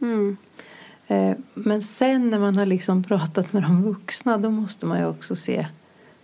Mm. 0.00 0.36
Eh, 1.06 1.36
Men 1.54 1.82
sen 1.82 2.30
när 2.30 2.38
man 2.38 2.56
har 2.56 2.66
liksom 2.66 3.02
pratat 3.04 3.52
med 3.52 3.62
de 3.62 3.82
vuxna 3.82 4.38
då 4.38 4.50
måste 4.50 4.86
man 4.86 4.98
ju 4.98 5.06
också 5.06 5.36
se 5.36 5.66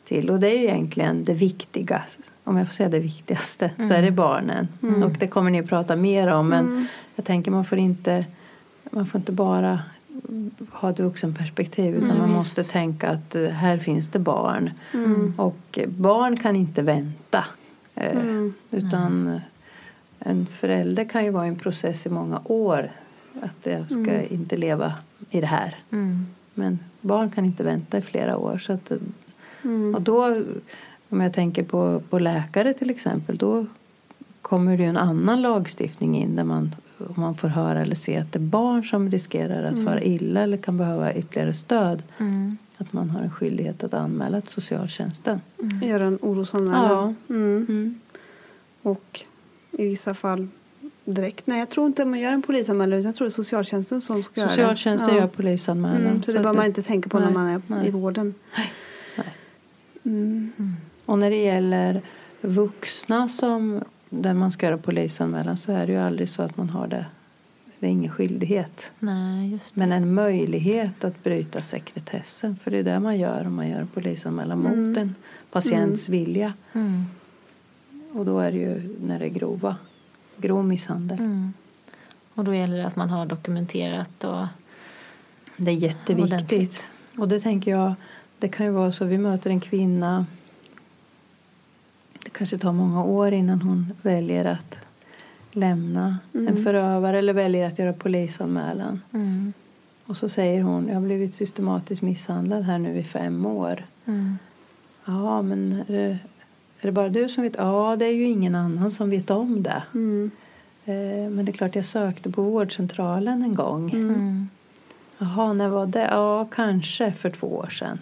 till. 0.09 0.31
Och 0.31 0.41
det 0.41 0.49
är 0.51 0.59
ju 0.59 0.65
egentligen 0.65 1.25
det 1.25 1.35
viktigaste. 1.35 2.23
Om 2.45 2.57
jag 2.57 2.67
får 2.67 2.75
säga 2.75 2.89
det 2.89 2.99
viktigaste 3.01 3.71
så 3.89 3.93
är 3.95 4.03
det 4.03 4.11
barnen. 4.11 4.69
Och 5.03 5.13
det 5.13 5.27
kommer 5.27 5.51
ni 5.51 5.61
att 5.61 5.67
prata 5.69 5.97
mer 5.97 6.29
om. 6.29 6.49
Men 6.49 6.87
jag 7.17 7.25
tänker 7.25 7.51
man 7.51 7.65
får 7.65 7.79
inte, 7.79 8.25
man 8.91 9.07
får 9.07 9.19
inte 9.19 9.33
bara 9.33 9.83
ha 10.73 10.91
ett 10.91 11.01
vuxenperspektiv 11.01 11.95
utan 11.97 12.19
man 12.19 12.31
måste 12.31 12.65
tänka 12.65 13.11
att 13.11 13.35
eh, 13.35 13.45
här 13.45 13.79
finns 13.79 14.09
det 14.09 14.19
barn. 14.19 14.71
Och 15.37 15.79
eh, 15.79 15.89
barn 15.89 16.37
kan 16.37 16.57
inte 16.57 16.83
vänta. 16.83 17.45
Eh, 17.95 18.17
Utan 18.71 19.29
eh, 19.29 19.41
en 20.19 20.47
förälder 20.47 21.05
kan 21.05 21.25
ju 21.25 21.31
vara 21.31 21.47
i 21.47 21.49
en 21.49 21.57
process 21.57 22.07
i 22.07 22.09
många 22.11 22.41
år. 22.45 22.91
Att 23.43 23.67
jag 23.67 23.91
ska 23.91 24.23
inte 24.23 24.57
leva 24.57 24.93
i 25.31 25.41
det 25.41 25.47
här. 25.47 25.77
Men 26.55 26.79
barn 27.01 27.31
kan 27.31 27.45
inte 27.45 27.63
vänta 27.63 27.99
i 27.99 28.01
flera 28.01 28.37
år. 28.37 28.59
Så 28.59 28.73
att, 28.73 28.93
Och 29.95 30.03
då, 30.03 30.37
om 31.09 31.21
jag 31.21 31.33
tänker 31.33 31.63
på, 31.63 32.03
på 32.11 32.19
läkare 32.19 32.75
till 32.75 32.91
exempel, 32.91 33.37
då 33.37 33.67
kommer 34.43 34.77
det 34.77 34.83
ju 34.83 34.89
en 34.89 34.97
annan 34.97 35.43
lagstiftning 35.43 36.17
in 36.23 36.37
där 36.37 36.45
man, 36.45 36.75
om 36.99 37.15
man 37.17 37.35
får 37.35 37.49
höra 37.49 37.83
eller 37.83 37.95
se 37.95 38.17
att 38.17 38.33
det 38.33 38.39
är 38.39 38.41
barn 38.41 38.85
som 38.85 39.11
riskerar 39.11 39.65
att 39.65 39.85
fara 39.85 40.03
illa 40.03 40.41
eller 40.41 40.57
kan 40.57 40.79
behöva 40.79 41.15
ytterligare 41.15 41.55
stöd. 41.55 42.03
Att 42.81 42.93
man 42.93 43.11
har 43.11 43.21
en 43.21 43.31
skyldighet 43.31 43.85
att 43.85 43.95
anmäla 43.95 44.41
till 44.41 44.51
socialtjänsten. 44.51 45.41
Göra 45.83 46.07
en 46.07 46.19
orosanmälan. 46.23 47.17
Ja. 47.27 47.35
Mm. 47.35 48.01
Och 48.83 49.21
i 49.71 49.85
vissa 49.89 50.15
fall 50.15 50.49
direkt. 51.05 51.47
Nej, 51.47 51.59
jag 51.59 51.69
tror 51.69 51.87
inte 51.87 52.05
man 52.05 52.21
gör 52.21 52.33
en 52.33 52.43
polisanmälan. 52.43 52.99
utan 52.99 53.07
Jag 53.07 53.17
tror 53.17 53.25
det 53.25 53.29
är 53.29 53.31
socialtjänsten 53.31 54.01
som 54.01 54.23
ska 54.23 54.41
göra 54.41 54.51
det. 54.51 54.55
Socialtjänsten 54.55 55.15
Ja. 55.15 55.21
gör 55.21 55.27
polisanmälan. 55.27 56.07
Mm, 56.07 56.23
så 56.23 56.33
det 56.33 56.41
bör 56.41 56.53
man 56.53 56.67
inte 56.67 56.83
tänka 56.83 57.09
på 57.09 57.19
när 57.19 57.27
nej, 57.27 57.35
man 57.35 57.47
är 57.47 57.63
nej. 57.67 57.89
i 57.89 57.91
vården. 57.91 58.35
Och 61.05 61.19
när 61.19 61.31
det 61.31 61.43
gäller 61.43 62.03
vuxna 62.41 63.29
som 63.29 63.81
där 64.11 64.35
man 64.35 64.53
ska 64.53 64.67
göra 64.67 64.79
polisanmälan 64.79 65.57
så 65.57 65.73
är 65.73 65.87
det 65.87 65.93
ju 65.93 65.99
aldrig 65.99 66.29
så 66.29 66.43
att 66.43 66.57
man 66.57 66.71
har 66.71 66.87
det. 66.87 67.07
Det 67.79 67.87
är 67.87 67.91
ingen 67.91 68.13
skyldighet. 68.13 68.93
Nej. 68.99 69.59
Men 69.75 69.93
en 69.93 70.15
möjlighet 70.15 71.05
att 71.05 71.25
bryta 71.25 71.63
sekretessen. 71.63 72.57
För 72.57 72.71
det 72.71 72.79
är 72.79 72.83
det 72.83 73.01
man 73.01 73.19
gör 73.19 73.47
om 73.47 73.55
man 73.55 73.69
gör 73.69 73.81
en 73.81 73.87
polisanmälan 73.87 74.59
mot 74.59 74.97
en 74.97 75.15
patients 75.51 76.09
vilja. 76.09 76.53
Mm. 76.73 77.05
Och 78.13 78.25
då 78.25 78.39
är 78.39 78.53
det 78.53 78.59
ju 78.59 78.97
när 79.01 79.19
det 79.19 79.25
är 79.25 79.29
grova, 79.29 79.77
grov 80.37 80.65
misshandel. 80.65 81.19
Mm. 81.19 81.53
Och 82.35 82.45
då 82.45 82.55
gäller 82.55 82.77
det 82.77 82.87
att 82.87 82.97
man 82.97 83.11
har 83.11 83.27
dokumenterat 83.27 84.25
och 84.25 84.47
Det 85.57 85.71
är 85.71 85.75
jätteviktigt. 85.75 86.33
Ordentligt. 86.33 86.91
Och 87.19 87.29
det 87.29 87.41
tänker 87.41 87.71
jag, 87.71 87.95
det 88.39 88.49
kan 88.49 88.67
ju 88.67 88.73
vara 88.73 88.93
så 88.93 89.05
vi 89.05 89.19
möter 89.19 89.51
en 89.51 89.61
kvinna. 89.61 90.27
Det 92.25 92.31
kanske 92.31 92.59
tar 92.59 92.73
många 92.73 93.05
år 93.05 93.33
innan 93.33 93.63
hon 93.63 93.93
väljer 94.03 94.45
att 94.45 94.79
lämna 95.53 96.19
en 96.33 96.65
förövare 96.65 97.19
eller 97.19 97.33
väljer 97.33 97.67
att 97.67 97.79
göra 97.79 97.93
polisanmälan. 97.93 99.03
mm. 99.13 99.53
Och 100.07 100.17
så 100.17 100.29
säger 100.29 100.63
hon, 100.63 100.89
jag 100.89 100.95
har 100.95 101.01
blivit 101.01 101.35
systematiskt 101.35 102.03
misshandlad 102.03 102.63
här 102.63 102.79
nu 102.79 102.99
i 102.99 103.05
fem 103.05 103.47
år. 103.47 103.87
Mm. 104.05 104.39
Ja, 105.05 105.43
men 105.43 105.73
är 105.89 105.93
det, 105.93 106.19
är 106.81 106.87
det 106.87 106.93
bara 106.93 107.09
du 107.09 107.29
som 107.29 107.43
vet? 107.43 107.55
Ja, 107.59 107.97
det 107.99 108.05
är 108.05 108.13
ju 108.13 108.25
ingen 108.25 108.55
annan 108.55 108.91
som 108.91 109.11
vet 109.11 109.31
om 109.31 109.63
det. 109.63 109.83
Mm. 109.95 110.31
Eh, 110.85 111.31
Men 111.31 111.45
det 111.45 111.51
är 111.51 111.57
klart, 111.57 111.75
jag 111.75 111.85
sökte 111.85 112.31
på 112.31 112.43
vårdcentralen 112.43 113.43
en 113.43 113.55
gång. 113.55 113.91
Mm. 113.91 114.49
Jaha, 115.19 115.53
när 115.53 115.69
var 115.69 115.87
det? 115.87 116.09
Ja, 116.11 116.49
kanske 116.53 117.13
för 117.13 117.31
två 117.31 117.47
år 117.47 117.69
sedan. 117.69 117.99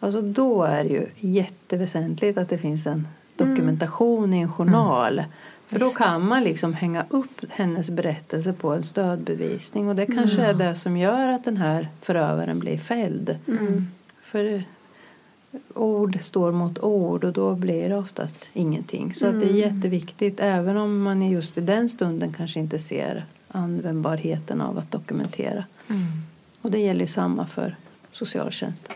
Alltså 0.00 0.22
då 0.22 0.62
är 0.62 0.84
det 0.84 0.90
ju 0.90 1.06
jätteväsentligt 1.20 2.38
att 2.38 2.48
det 2.48 2.58
finns 2.58 2.86
en 2.86 3.08
dokumentation 3.36 4.34
i 4.34 4.40
en 4.40 4.52
journal. 4.52 5.24
För 5.66 5.78
då 5.78 5.90
kan 5.90 6.28
man 6.28 6.44
liksom 6.44 6.74
hänga 6.74 7.04
upp 7.10 7.40
hennes 7.50 7.90
berättelse 7.90 8.52
på 8.52 8.72
en 8.72 8.82
stödbevisning 8.82 9.88
och 9.88 9.96
det 9.96 10.06
kanske 10.06 10.42
är 10.42 10.54
det 10.54 10.74
som 10.74 10.96
gör 10.96 11.28
att 11.28 11.44
den 11.44 11.56
här 11.56 11.88
förövaren 12.00 12.58
blir 12.58 12.76
fälld. 12.76 13.38
För 14.22 14.62
ord 15.74 16.18
står 16.22 16.52
mot 16.52 16.78
ord 16.78 17.24
och 17.24 17.32
då 17.32 17.54
blir 17.54 17.88
det 17.88 17.96
oftast 17.96 18.48
ingenting. 18.52 19.14
Så 19.14 19.26
att 19.26 19.40
det 19.40 19.46
är 19.46 19.54
jätteviktigt 19.54 20.40
även 20.40 20.76
om 20.76 21.02
man 21.02 21.30
just 21.30 21.58
i 21.58 21.60
den 21.60 21.88
stunden 21.88 22.32
kanske 22.32 22.60
inte 22.60 22.78
ser 22.78 23.24
användbarheten 23.48 24.60
av 24.60 24.78
att 24.78 24.90
dokumentera. 24.90 25.64
Och 26.62 26.70
det 26.70 26.78
gäller 26.78 27.00
ju 27.00 27.06
samma 27.06 27.46
för 27.46 27.76
socialtjänsten. 28.12 28.94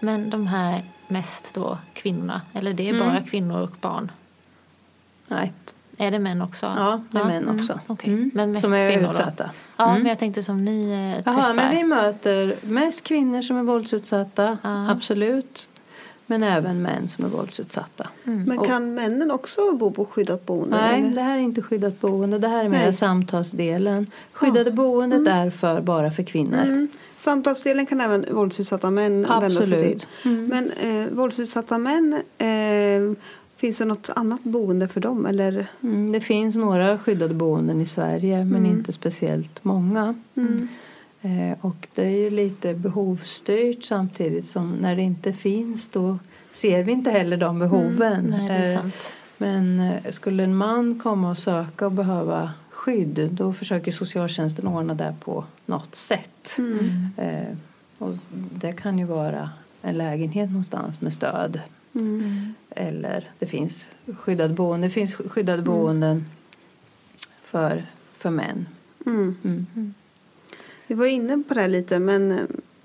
Men 0.00 0.30
de 0.30 0.46
här 0.46 0.82
mest 1.08 1.54
då 1.54 1.78
kvinnorna, 1.92 2.40
eller 2.52 2.72
det 2.72 2.88
är 2.88 3.00
bara 3.00 3.20
kvinnor 3.22 3.60
och 3.60 3.70
barn? 3.80 4.12
Nej, 5.26 5.52
Är 5.96 6.10
det 6.10 6.18
män 6.18 6.42
också? 6.42 6.66
Ja, 6.66 7.00
det 7.10 7.18
är 7.18 7.24
män 7.24 7.60
också. 7.60 7.80
okej. 7.86 8.12
Mm. 8.12 8.30
Men 8.34 8.52
mest 8.52 8.64
Som 8.64 8.72
är 8.74 8.90
kvinnor 8.92 9.10
utsatta. 9.10 9.44
Då? 9.44 9.50
Ja, 9.76 9.94
men 9.94 10.06
jag 10.06 10.18
tänkte 10.18 10.42
som 10.42 10.64
ni 10.64 10.90
eh, 11.18 11.24
träffar. 11.24 11.40
Jaha, 11.42 11.54
men 11.54 11.76
vi 11.76 11.84
möter 11.84 12.56
mest 12.62 13.04
kvinnor 13.04 13.42
som 13.42 13.56
är 13.56 13.62
våldsutsatta, 13.62 14.58
Ja. 14.62 14.90
absolut. 14.90 15.70
Men 16.30 16.42
även 16.42 16.82
män 16.82 17.08
som 17.08 17.24
är 17.24 17.28
våldsutsatta. 17.28 18.08
Men 18.22 18.58
kan 18.58 18.94
männen 18.94 19.30
också 19.30 19.72
bo 19.72 19.90
på 19.90 20.04
skyddat 20.04 20.46
boende? 20.46 20.76
Nej, 20.76 21.00
eller? 21.00 21.14
det 21.14 21.20
här 21.20 21.36
är 21.38 21.42
inte 21.42 21.62
skyddat 21.62 22.00
boende. 22.00 22.38
Det 22.38 22.48
här 22.48 22.64
är 22.64 22.68
mer 22.68 22.92
samtalsdelen. 22.92 24.06
Skyddade 24.32 24.70
boendet 24.70 25.28
är 25.28 25.50
för, 25.50 25.80
bara 25.80 26.10
för 26.10 26.22
kvinnor. 26.22 26.62
Mm. 26.62 26.88
Samtalsdelen 27.16 27.86
kan 27.86 28.00
även 28.00 28.24
våldsutsatta 28.30 28.90
män 28.90 29.22
vända 29.22 29.50
sig 29.50 29.58
Absolut. 29.58 30.06
till. 30.22 30.30
Men 30.30 30.70
eh, 30.70 31.06
våldsutsatta 31.10 31.78
män, 31.78 32.22
eh, 32.38 33.16
finns 33.56 33.78
det 33.78 33.84
något 33.84 34.10
annat 34.16 34.44
boende 34.44 34.88
för 34.88 35.00
dem? 35.00 35.26
Eller? 35.26 35.66
Mm, 35.82 36.12
det 36.12 36.20
finns 36.20 36.56
några 36.56 36.98
skyddade 36.98 37.34
boenden 37.34 37.80
i 37.80 37.86
Sverige, 37.86 38.44
men 38.44 38.66
inte 38.66 38.92
speciellt 38.92 39.64
många. 39.64 40.14
Eh, 41.22 41.56
och 41.60 41.88
det 41.94 42.04
är 42.04 42.18
ju 42.18 42.30
lite 42.30 42.74
behovsstyrt 42.74 43.84
samtidigt 43.84 44.46
som 44.46 44.70
när 44.72 44.96
det 44.96 45.02
inte 45.02 45.32
finns 45.32 45.88
då 45.88 46.18
ser 46.52 46.82
vi 46.82 46.92
inte 46.92 47.10
heller 47.10 47.36
de 47.36 47.58
behoven. 47.58 48.24
Nej, 48.24 48.48
det 48.48 48.54
är 48.54 48.74
Eh. 48.74 49.12
Men 49.40 49.80
eh, 49.80 50.12
skulle 50.12 50.44
en 50.44 50.56
man 50.56 50.98
komma 50.98 51.30
och 51.30 51.38
söka 51.38 51.86
och 51.86 51.92
behöva 51.92 52.50
skydd 52.70 53.28
då 53.32 53.52
försöker 53.52 53.92
socialtjänsten 53.92 54.66
ordna 54.66 54.94
det 54.94 55.14
på 55.20 55.44
något 55.66 55.94
sätt. 55.94 56.58
Eh, 57.16 57.56
och 57.98 58.14
det 58.54 58.72
kan 58.72 58.98
ju 58.98 59.04
vara 59.04 59.50
en 59.82 59.98
lägenhet 59.98 60.50
någonstans 60.50 61.00
med 61.00 61.12
stöd. 61.12 61.60
Eller 62.70 63.30
det 63.38 63.46
finns 63.46 63.88
skyddade 64.18 64.54
boenden, 64.54 64.80
det 64.80 64.94
finns 64.94 65.14
skyddade 65.14 65.62
boenden 65.62 66.26
för, 67.42 67.86
för 68.18 68.30
män. 68.30 68.66
Mm. 70.88 70.94
Mm. 70.94 70.98
Vi 71.00 71.04
var 71.04 71.06
inne 71.06 71.42
på 71.48 71.54
det 71.54 71.68
lite, 71.68 71.98
men 71.98 72.32
eh, 72.32 72.38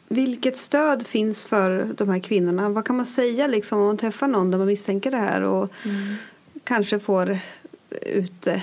vilket 0.08 0.58
stöd 0.58 1.08
finns 1.08 1.46
för 1.46 1.94
de 1.98 2.10
här 2.10 2.20
kvinnorna? 2.20 2.70
Vad 2.70 2.86
kan 2.86 2.98
man 2.98 3.06
säga 3.06 3.48
liksom, 3.48 3.80
om 3.80 3.86
man 3.86 3.98
träffar 3.98 4.28
någon 4.28 4.52
där 4.52 4.58
man 4.58 4.68
misstänker 4.68 5.12
det 5.12 5.18
här 5.18 5.42
och 5.42 5.70
kanske 6.64 7.00
får 7.00 7.38
ut 8.02 8.48
eh, 8.48 8.62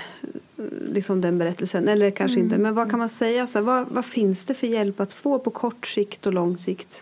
liksom 0.87 1.21
den 1.21 1.37
berättelsen, 1.37 1.87
eller 1.87 2.11
kanske 2.11 2.39
inte. 2.39 2.57
Men 2.57 2.75
vad 2.75 2.89
kan 2.89 2.99
man 2.99 3.09
säga? 3.09 3.47
Så 3.47 3.59
här, 3.59 3.65
vad, 3.65 3.87
vad 3.87 4.05
finns 4.05 4.45
det 4.45 4.53
för 4.53 4.67
hjälp 4.67 4.99
att 4.99 5.13
få 5.13 5.39
på 5.39 5.49
kort 5.49 5.87
sikt 5.87 6.25
och 6.27 6.33
lång 6.33 6.57
sikt? 6.57 7.01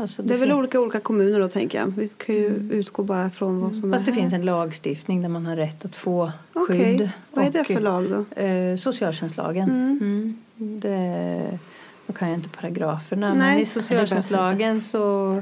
Alltså 0.00 0.22
Det 0.22 0.34
är 0.34 0.38
väl 0.38 0.48
fin- 0.48 0.58
olika 0.58 0.80
olika 0.80 1.00
kommuner 1.00 1.40
då 1.40 1.48
tänker 1.48 1.78
jag. 1.78 1.86
Vi 1.96 2.08
kan 2.08 2.34
ju 2.34 2.68
utgå 2.72 3.02
bara 3.02 3.30
från 3.30 3.60
vad 3.60 3.76
som 3.76 3.92
Fast 3.92 4.04
det 4.04 4.10
är 4.10 4.14
här. 4.14 4.20
finns 4.20 4.32
en 4.32 4.44
lagstiftning 4.44 5.22
där 5.22 5.28
man 5.28 5.46
har 5.46 5.56
rätt 5.56 5.84
att 5.84 5.94
få 5.96 6.32
Okej, 6.52 6.98
skydd. 6.98 7.10
vad 7.30 7.44
är 7.46 7.50
det 7.50 7.64
för 7.64 7.80
lag 7.80 8.10
då? 8.10 8.42
Eh, 8.42 8.76
socialtjänstlagen. 8.76 9.68
Mm. 9.70 10.36
Det, 10.80 11.58
då 12.06 12.12
kan 12.12 12.28
jag 12.28 12.38
inte 12.38 12.48
paragraferna. 12.48 13.34
Nej. 13.34 13.38
Men 13.54 13.58
i 13.58 13.66
socialtjänstlagen 13.66 14.80
så 14.80 15.34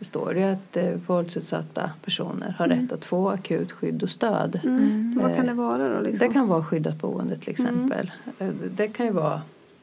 står 0.00 0.34
det 0.34 0.52
att 0.52 0.76
eh, 0.76 0.90
våldsutsatta 1.06 1.90
personer 2.04 2.54
har 2.58 2.68
rätt 2.68 2.92
att 2.92 3.04
få 3.04 3.28
akut 3.30 3.72
skydd 3.72 4.02
och 4.02 4.10
stöd. 4.10 4.60
Mm. 4.64 5.18
Vad 5.22 5.36
kan 5.36 5.46
det 5.46 5.54
vara 5.54 5.88
då? 5.94 6.00
Liksom? 6.00 6.26
Det 6.28 6.32
kan 6.34 6.48
vara 6.48 6.64
skyddat 6.64 6.96
boende 6.98 7.36
till 7.38 7.50
exempel. 7.50 8.10
Eh, 8.38 8.48
Det 8.76 8.88
kan 8.88 9.06
ju 9.06 9.12
vara 9.12 9.42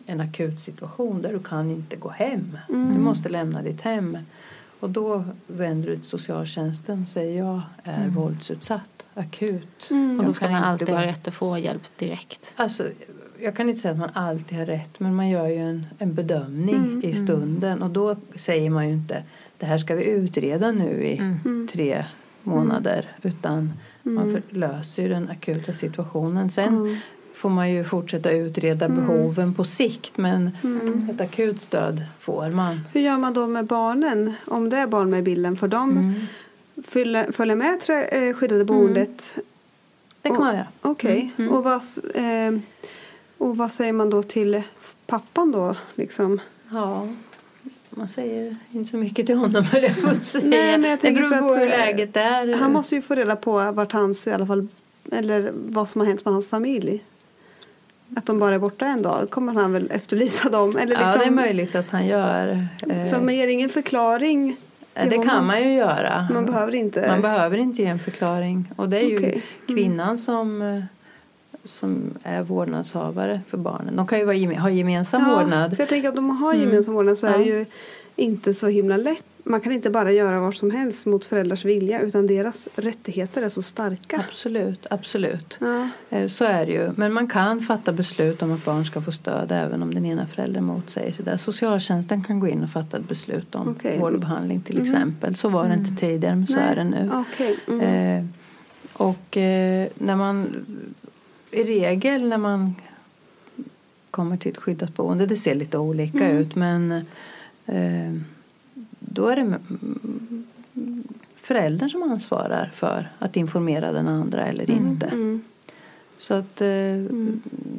en 0.10 0.22
akut 0.22 0.60
situation 0.60 1.22
där 1.22 1.34
du 1.34 1.40
kan 1.40 1.72
inte 1.72 1.96
gå 1.96 2.10
hem. 2.10 2.58
Du 2.68 3.00
måste 3.00 3.30
lämna 3.30 3.62
ditt 3.62 3.82
hem. 3.82 4.18
Och 4.80 4.90
då 4.90 5.24
vänder 5.48 5.90
du 5.90 5.96
till 5.96 6.06
socialtjänsten 6.06 7.02
och 7.04 7.10
säger 7.10 7.38
jag 7.44 7.62
är 7.84 8.08
våldsutsatt, 8.08 9.04
akut. 9.14 9.90
Och 10.20 10.26
då 10.26 10.34
ska 10.34 10.46
kan 10.46 10.54
man 10.54 10.64
alltid 10.64 10.88
gå- 10.88 10.94
ha 10.94 11.06
rätt 11.06 11.28
att 11.28 11.34
få 11.34 11.58
hjälp 11.58 11.82
direkt. 11.98 12.54
Alltså, 12.56 12.84
jag 13.42 13.56
kan 13.56 13.70
inte 13.70 13.82
säga 13.82 13.92
att 13.92 13.98
man 14.00 14.10
alltid 14.14 14.58
har 14.58 14.66
rätt 14.66 15.00
men 15.00 15.16
man 15.16 15.30
gör 15.30 15.48
ju 15.48 15.58
en, 15.58 15.86
en 15.98 16.14
bedömning 16.14 17.04
i 17.04 17.14
stunden. 17.14 17.82
Och 17.82 17.90
då 17.90 18.16
säger 18.36 18.70
man 18.70 18.88
ju 18.88 18.94
inte 18.94 19.24
det 19.58 19.66
här 19.66 19.78
ska 19.78 19.96
vi 19.96 20.04
utreda 20.06 20.72
nu 20.72 21.04
i 21.04 21.22
tre 21.72 22.06
månader. 22.44 23.06
Utan 23.22 23.74
man 24.04 24.42
löser 24.50 25.04
ju 25.04 25.10
den 25.10 25.30
akuta 25.30 25.72
situationen. 25.74 26.50
Sen 26.50 26.98
får 27.40 27.50
man 27.50 27.72
ju 27.72 27.84
fortsätta 27.84 28.32
utreda 28.32 28.90
behoven 28.90 29.54
på 29.54 29.64
sikt 29.64 30.18
men 30.18 30.52
ett 31.14 31.22
akut 31.22 31.62
stöd 31.62 32.02
får 32.20 32.50
man. 32.50 32.82
Hur 32.94 33.02
gör 33.02 33.18
man 33.18 33.34
då 33.34 33.48
med 33.48 33.66
barnen? 33.66 34.34
Om 34.46 34.70
det 34.70 34.78
är 34.78 34.88
barn 34.88 35.10
med 35.10 35.20
i 35.20 35.24
bilden. 35.24 35.58
Får 35.58 35.68
de 35.68 35.92
Mm. 35.92 36.14
följa, 36.84 37.32
följa 37.32 37.56
med 37.56 37.80
det 37.88 38.04
eh, 38.04 38.34
skyddade 38.36 38.66
boendet? 38.66 39.34
Det 40.22 40.30
kan 40.30 40.38
Och- 40.38 40.44
man 40.44 40.56
göra. 40.56 40.68
Okej. 40.82 41.32
Och, 41.52 41.64
vad, 41.64 41.82
eh, 42.16 42.60
och 43.38 43.58
vad 43.58 43.72
säger 43.72 43.94
man 43.94 44.10
då 44.10 44.24
till 44.24 44.62
pappan 45.08 45.52
då? 45.52 45.76
Liksom? 45.96 46.40
Ja, 46.72 47.08
man 47.90 48.08
säger 48.08 48.56
inte 48.72 48.92
så 48.92 48.98
mycket 48.98 49.26
till 49.26 49.36
honom 49.38 49.64
höll 49.72 49.84
jag 49.84 50.02
på 50.02 50.08
att 50.08 50.26
säga. 50.26 50.46
Nej, 50.48 50.78
men 50.78 50.90
jag 50.90 51.00
det 51.02 51.12
beror 51.12 51.30
på 51.38 51.54
hur 51.56 51.64
eh, 51.72 51.78
läget 51.78 52.18
är. 52.18 52.54
Han 52.54 52.74
måste 52.74 52.96
ju 52.96 53.02
få 53.02 53.16
reda 53.16 53.36
på 53.36 53.72
vart 53.72 53.92
hans 53.92 54.28
i 54.28 54.32
alla 54.32 54.46
fall 54.48 54.68
eller 55.12 55.52
vad 55.54 55.90
som 55.90 56.02
har 56.02 56.06
hänt 56.08 56.26
med 56.26 56.34
hans 56.34 56.48
familj. 56.48 57.04
Att 58.16 58.26
de 58.26 58.40
bara 58.40 58.56
är 58.56 58.60
borta 58.60 58.86
en 58.86 59.02
dag. 59.02 59.30
Kommer 59.30 59.54
han 59.54 59.74
väl 59.74 59.92
efterlysa 59.92 60.50
dem? 60.50 60.70
Eller 60.78 60.86
liksom, 60.88 61.08
Ja, 61.10 61.18
det 61.18 61.26
är 61.26 61.32
möjligt 61.32 61.76
att 61.76 61.90
han 61.90 62.08
gör. 62.08 62.68
Eh, 62.90 63.04
Så 63.06 63.20
man 63.22 63.36
ger 63.36 63.48
ingen 63.48 63.70
förklaring? 63.70 64.56
det 64.94 65.18
kan 65.28 65.46
man 65.46 65.64
ju 65.64 65.74
göra. 65.74 66.28
Man 66.34 66.46
behöver 66.46 66.76
inte? 66.76 67.08
Man 67.08 67.22
behöver 67.22 67.58
inte 67.58 67.82
ge 67.82 67.88
en 67.88 68.00
förklaring. 68.00 68.72
Och 68.76 68.90
det 68.90 68.98
är 69.00 69.10
ju 69.10 69.18
Okej. 69.18 69.30
Mm. 69.68 69.78
kvinnan 69.78 70.18
som, 70.18 70.62
eh, 70.62 70.84
som 71.64 72.14
är 72.24 72.42
vårdnadshavare 72.42 73.42
för 73.50 73.58
barnen. 73.58 73.96
De 73.96 74.08
kan 74.08 74.20
ju 74.20 74.26
vara, 74.26 74.60
ha 74.60 74.70
gemensam 74.70 75.26
vårdnad. 75.26 75.76
För 75.76 75.82
jag 75.82 75.90
tänker 75.90 76.10
att 76.10 76.18
om 76.18 76.26
man 76.26 76.38
har 76.38 76.54
gemensam 76.54 76.94
vårdnad 76.94 77.18
så 77.18 77.28
är 77.28 77.38
det 77.38 77.44
Ja. 77.46 77.56
ju 77.56 77.66
inte 78.16 78.54
så 78.54 78.68
himla 78.68 78.98
lätt. 78.98 79.24
Man 79.44 79.62
kan 79.62 79.72
inte 79.72 79.90
bara 79.90 80.12
göra 80.12 80.40
vad 80.40 80.56
som 80.56 80.72
helst 80.72 81.06
mot 81.06 81.26
föräldrars 81.26 81.66
vilja 81.66 82.02
utan 82.02 82.28
deras 82.28 82.68
rättigheter 82.76 83.42
är 83.42 83.50
så 83.50 83.62
starka. 83.62 84.24
Absolut, 84.30 84.86
absolut. 84.90 85.58
Ja. 85.60 85.90
Eh, 86.10 86.28
Så 86.28 86.44
är 86.46 86.66
det 86.66 86.72
ju. 86.72 86.92
Men 86.96 87.14
man 87.14 87.28
kan 87.28 87.62
fatta 87.62 87.92
beslut 87.92 88.42
om 88.42 88.52
att 88.52 88.66
barn 88.66 88.86
ska 88.86 89.02
få 89.02 89.12
stöd 89.12 89.52
även 89.52 89.84
om 89.84 89.94
den 89.94 90.06
ena 90.06 90.28
föräldern 90.28 90.64
motsäger 90.64 91.12
sig. 91.24 91.40
Socialtjänsten 91.40 92.24
kan 92.24 92.40
gå 92.40 92.48
in 92.48 92.64
och 92.64 92.70
fatta 92.70 92.98
ett 92.98 93.08
beslut 93.08 93.56
om 93.56 93.70
Okej. 93.70 94.00
vård 94.00 94.14
och 94.14 94.20
behandling 94.20 94.62
till 94.62 94.82
exempel. 94.82 95.36
Så 95.36 95.50
var 95.50 95.68
det 95.68 95.74
inte 95.74 95.96
tidigare 95.96 96.36
men 96.36 96.48
så 96.48 96.56
Nej. 96.56 96.64
är 96.72 96.76
det 96.76 96.84
nu. 96.84 97.10
Okej. 97.14 97.60
Mm. 97.68 97.82
Eh, 98.18 98.26
och 98.94 99.38
eh, 99.38 99.88
när 99.96 100.16
man 100.16 100.66
i 101.52 101.64
regel 101.64 102.28
när 102.30 102.38
man 102.38 102.76
kommer 104.12 104.38
till 104.38 104.52
ett 104.52 104.58
skyddat 104.58 104.96
boende, 104.96 105.26
det 105.26 105.36
ser 105.36 105.56
lite 105.56 105.78
olika 105.78 106.26
Mm. 106.26 106.38
ut 106.38 106.56
men 106.56 106.92
eh, 107.66 108.14
då 109.00 109.28
är 109.28 109.36
det 109.36 109.42
mm, 109.42 110.48
föräldern 111.36 111.90
som 111.90 112.04
ansvarar 112.04 112.72
för 112.74 113.10
att 113.20 113.36
informera 113.36 113.92
den 113.92 114.08
andra 114.08 114.46
eller 114.46 114.70
inte. 114.70 115.06
Mm. 115.06 115.44
Så 116.18 116.34
att 116.34 116.62
eh, 116.62 116.68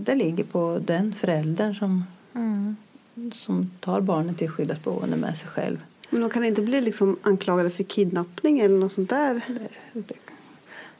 det 0.05 0.15
ligger 0.15 0.45
på 0.45 0.81
den 0.87 1.13
föräldern 1.13 1.75
som, 1.75 2.05
som 3.33 3.71
tar 3.81 4.01
barnet 4.01 4.39
till 4.39 4.49
skyddat 4.49 4.85
boende 4.85 5.17
med 5.17 5.39
sig 5.39 5.49
själv. 5.49 5.79
Men 6.11 6.21
de 6.21 6.31
kan 6.31 6.45
inte 6.45 6.63
bli 6.63 6.81
liksom 6.81 7.17
anklagade 7.23 7.71
för 7.71 7.85
kidnappning 7.85 8.61
eller 8.61 8.79
något 8.79 8.93
sånt 8.93 9.11
där? 9.11 9.41
Det, 9.93 10.15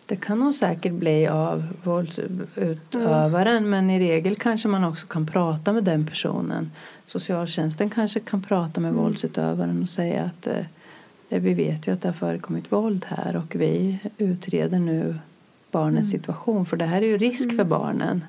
det 0.07 0.17
kan 0.17 0.39
nog 0.39 0.55
säkert 0.55 0.93
bli 0.93 1.27
av 1.27 1.65
våldsutövaren 1.83 3.71
men 3.71 3.91
i 3.91 3.99
regel 3.99 4.37
kanske 4.37 4.69
man 4.69 4.85
också 4.85 5.07
kan 5.07 5.27
prata 5.27 5.73
med 5.73 5.85
den 5.85 6.07
personen. 6.07 6.71
Socialtjänsten 7.13 7.91
kanske 7.91 8.21
kan 8.21 8.43
prata 8.43 8.81
med 8.81 8.93
våldsutövaren 8.95 9.83
och 9.83 9.89
säga 9.89 10.23
att 10.23 10.47
eh, 10.47 11.41
vi 11.41 11.55
vet 11.55 11.87
ju 11.87 11.93
att 11.93 12.03
det 12.03 12.09
har 12.09 12.13
förekommit 12.13 12.73
våld 12.73 13.05
här 13.09 13.37
och 13.37 13.55
vi 13.55 13.99
utreder 14.19 14.79
nu 14.79 15.15
barnens 15.71 16.11
situation. 16.11 16.67
För 16.67 16.77
det 16.77 16.85
här 16.85 17.03
är 17.03 17.07
ju 17.07 17.19
risk 17.19 17.57
för 17.57 17.65
barnen. 17.65 18.25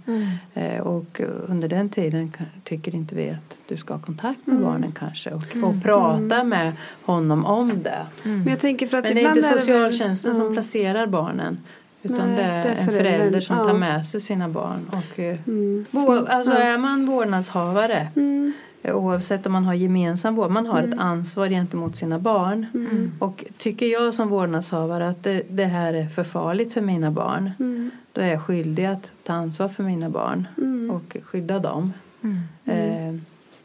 Eh, 0.54 0.80
och 0.82 1.22
under 1.48 1.68
den 1.68 1.90
tiden 1.90 2.32
tycker 2.64 2.96
inte 2.96 3.16
vi 3.16 3.30
att 3.30 3.58
du 3.68 3.78
ska 3.78 3.94
ha 3.94 4.02
kontakt 4.02 4.48
med 4.48 4.60
barnen 4.62 4.92
kanske. 4.92 5.32
Och, 5.32 5.44
och 5.64 5.84
prata 5.84 6.44
med 6.44 6.74
honom 7.04 7.46
om 7.46 7.84
det. 7.84 8.06
Men 8.24 8.48
jag 8.48 8.60
tänker 8.60 8.88
för 8.88 8.98
att 8.98 9.04
Men 9.04 9.16
det 9.16 9.22
är 9.22 9.30
inte 9.38 9.42
väl- 9.50 9.60
socialtjänsten 9.60 10.36
som 10.36 10.46
Ja. 10.46 10.52
placerar 10.54 11.08
barnen. 11.08 11.58
Utan 12.04 12.28
Nej, 12.28 12.36
det 12.38 12.44
är, 12.44 12.66
är 12.66 12.76
en 12.82 12.88
förälder 12.88 13.40
som 13.40 13.58
ja. 13.58 13.64
tar 13.64 13.74
med 13.74 14.08
sig 14.08 14.22
sina 14.22 14.50
barn. 14.50 14.90
Och, 14.92 15.20
eh, 15.20 15.38
Mm. 15.48 15.86
vår, 15.92 16.30
alltså 16.30 16.54
Ja. 16.54 16.60
är 16.60 16.78
man 16.78 17.06
vårdnadshavare 17.06 18.08
Mm. 18.16 18.54
Eh, 18.82 18.96
Oavsett 18.96 19.46
om 19.46 19.52
man 19.52 19.66
har 19.66 19.74
gemensam 19.74 20.36
vård, 20.36 20.52
man 20.52 20.66
har 20.66 20.82
ett 20.84 21.00
ansvar 21.00 21.50
gentemot 21.50 21.96
sina 21.96 22.20
barn. 22.20 22.66
Mm. 22.74 23.12
Och 23.20 23.44
tycker 23.58 23.86
jag 23.86 24.14
som 24.14 24.30
vårdnadshavare 24.30 25.10
att 25.10 25.24
det, 25.24 25.44
det 25.50 25.66
här 25.66 25.94
är 25.94 26.08
för 26.08 26.24
farligt 26.24 26.74
för 26.74 26.82
mina 26.82 27.12
barn 27.12 27.52
Mm. 27.60 27.92
då 28.14 28.22
är 28.22 28.30
jag 28.30 28.42
skyldig 28.42 28.86
att 28.86 29.12
ta 29.24 29.34
ansvar 29.34 29.68
för 29.68 29.84
mina 29.84 30.10
barn 30.10 30.48
Mm. 30.58 30.92
och 30.92 31.18
skydda 31.24 31.60
dem. 31.60 31.94
Eh, 32.66 33.16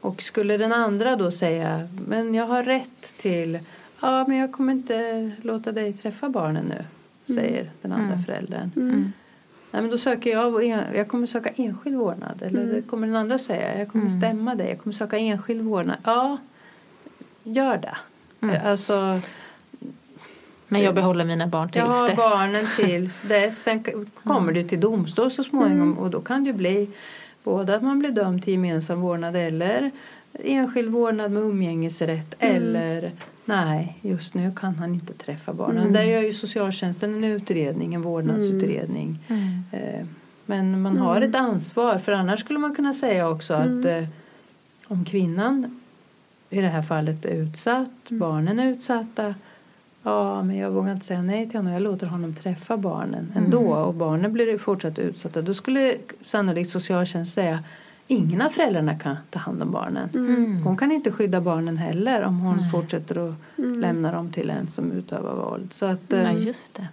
och 0.00 0.22
skulle 0.22 0.56
den 0.56 0.72
andra 0.72 1.16
då 1.16 1.30
säga 1.30 1.88
men 2.08 2.34
jag 2.34 2.46
har 2.46 2.62
rätt 2.62 3.14
till 3.16 3.58
ja 4.00 4.24
men 4.28 4.36
jag 4.36 4.52
kommer 4.52 4.72
inte 4.72 5.30
låta 5.42 5.72
dig 5.72 5.92
träffa 5.92 6.28
barnen 6.28 6.64
nu 6.64 6.84
säger 7.34 7.70
den 7.82 7.92
andra 7.92 8.18
föräldern. 8.18 8.70
Mm. 9.72 9.72
Nej, 9.72 9.82
men 9.82 9.90
då 9.90 9.98
söker 9.98 10.30
jag, 10.30 10.64
jag 10.94 11.08
kommer 11.08 11.26
söka 11.26 11.50
enskild 11.56 11.96
vårdnad. 11.96 12.42
Eller 12.42 12.62
Mm. 12.62 12.74
det 12.74 12.82
kommer 12.82 13.06
den 13.06 13.16
andra 13.16 13.38
säga, 13.38 13.78
jag 13.78 13.88
kommer 13.88 14.08
stämma 14.08 14.54
dig, 14.54 14.68
jag 14.68 14.78
kommer 14.78 14.94
söka 14.94 15.18
enskild 15.18 15.62
vårdnad. 15.62 15.96
Ja, 16.04 16.36
gör 17.44 17.76
det. 17.76 17.96
Eh, 18.54 18.66
Alltså, 18.66 19.20
Men 20.68 20.82
jag 20.82 20.94
behåller 20.94 21.24
mina 21.24 21.46
barn 21.46 21.68
tills 21.70 21.84
har 21.84 22.08
dess. 22.08 22.16
barnen 22.16 22.64
tills 22.76 23.22
dess. 23.28 23.62
Sen 23.62 23.84
kommer 24.24 24.52
du 24.52 24.62
till 24.68 24.80
domstol 24.80 25.30
så 25.30 25.44
småningom 25.44 25.98
och 25.98 26.10
då 26.10 26.20
kan 26.20 26.44
det 26.44 26.52
bli 26.52 26.88
både 27.44 27.76
att 27.76 27.82
man 27.82 27.98
blir 27.98 28.10
dömd 28.10 28.42
till 28.44 28.52
gemensam 28.52 29.00
vårdnad 29.00 29.36
eller 29.36 29.90
enskild 30.32 30.88
vårdnad 30.92 31.30
med 31.32 31.42
umgängesrätt 31.42 32.34
eller 32.38 33.12
nej, 33.44 33.98
just 34.02 34.34
nu 34.34 34.52
kan 34.56 34.74
han 34.74 34.94
inte 34.94 35.12
träffa 35.12 35.52
barnen. 35.52 35.92
Där 35.92 36.02
gör 36.02 36.22
ju 36.22 36.32
socialtjänsten 36.32 37.14
en 37.14 37.24
utredning, 37.24 37.94
en 37.94 38.02
vårdnadsutredning. 38.02 39.18
Eh, 39.28 39.55
Men 40.46 40.82
man 40.82 40.96
har 40.96 41.20
ett 41.20 41.34
ansvar 41.34 41.98
för 41.98 42.12
annars 42.12 42.40
skulle 42.40 42.58
man 42.58 42.74
kunna 42.74 42.92
säga 42.92 43.28
också 43.28 43.54
att 43.54 43.84
eh, 43.84 44.04
om 44.86 45.04
kvinnan 45.04 45.80
i 46.50 46.60
det 46.60 46.68
här 46.68 46.82
fallet 46.82 47.24
är 47.24 47.34
utsatt, 47.34 47.90
barnen 48.08 48.58
är 48.58 48.66
utsatta 48.68 49.34
Ja, 50.02 50.42
men 50.42 50.56
jag 50.56 50.70
vågar 50.70 50.92
inte 50.92 51.06
säga 51.06 51.22
nej 51.22 51.48
till 51.48 51.58
honom. 51.58 51.72
Jag 51.72 51.82
låter 51.82 52.06
honom 52.06 52.34
träffa 52.34 52.76
barnen 52.76 53.32
ändå. 53.36 53.74
Och 53.74 53.94
barnen 53.94 54.32
blir 54.32 54.58
fortsatt 54.58 54.98
utsatta. 54.98 55.42
Då 55.42 55.54
skulle 55.54 55.94
sannolikt 56.22 56.70
socialtjänsten 56.70 57.26
säga 57.26 57.64
ingen 58.06 58.42
av 58.42 58.48
föräldrarna 58.48 58.98
kan 58.98 59.16
ta 59.30 59.38
hand 59.38 59.62
om 59.62 59.70
barnen. 59.70 60.08
Hon 60.64 60.76
kan 60.76 60.92
inte 60.92 61.12
skydda 61.12 61.40
barnen 61.40 61.76
heller 61.76 62.22
om 62.22 62.40
hon 62.40 62.70
fortsätter 62.70 63.28
att 63.28 63.34
lämna 63.56 64.12
dem 64.12 64.32
till 64.32 64.50
en 64.50 64.68
som 64.68 64.92
utövar 64.92 65.34
våld. 65.34 65.72
Så 65.72 65.86
att, 65.86 66.00
Ja, 66.08 66.16
eh, 66.16 66.46
just 66.46 66.74
det. 66.74 66.88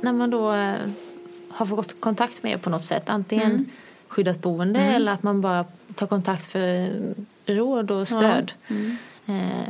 När 0.00 0.12
man 0.12 0.30
då 0.30 0.52
eh, 0.52 0.74
har 1.48 1.66
fått 1.66 2.00
kontakt 2.00 2.42
med 2.42 2.52
er 2.52 2.58
på 2.58 2.70
något 2.70 2.84
sätt, 2.84 3.08
antingen 3.08 3.66
skyddat 4.08 4.40
boende 4.42 4.80
eller 4.80 5.12
att 5.12 5.22
man 5.22 5.40
bara 5.40 5.64
tar 5.94 6.06
kontakt 6.06 6.44
för 6.44 6.88
råd 7.46 7.90
och 7.90 8.08
stöd. 8.08 8.52
Eh, 9.26 9.68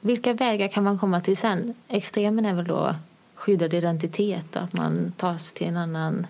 vilka 0.00 0.32
vägar 0.32 0.68
kan 0.68 0.84
man 0.84 0.98
komma 0.98 1.20
till 1.20 1.36
sen? 1.36 1.74
Extremen 1.88 2.46
är 2.46 2.54
väl 2.54 2.64
då 2.66 2.94
skyddad 3.34 3.74
identitet 3.74 4.56
och 4.56 4.62
att 4.62 4.72
man 4.74 5.12
tas 5.16 5.52
till 5.52 5.66
en 5.66 5.76
annan 5.76 6.26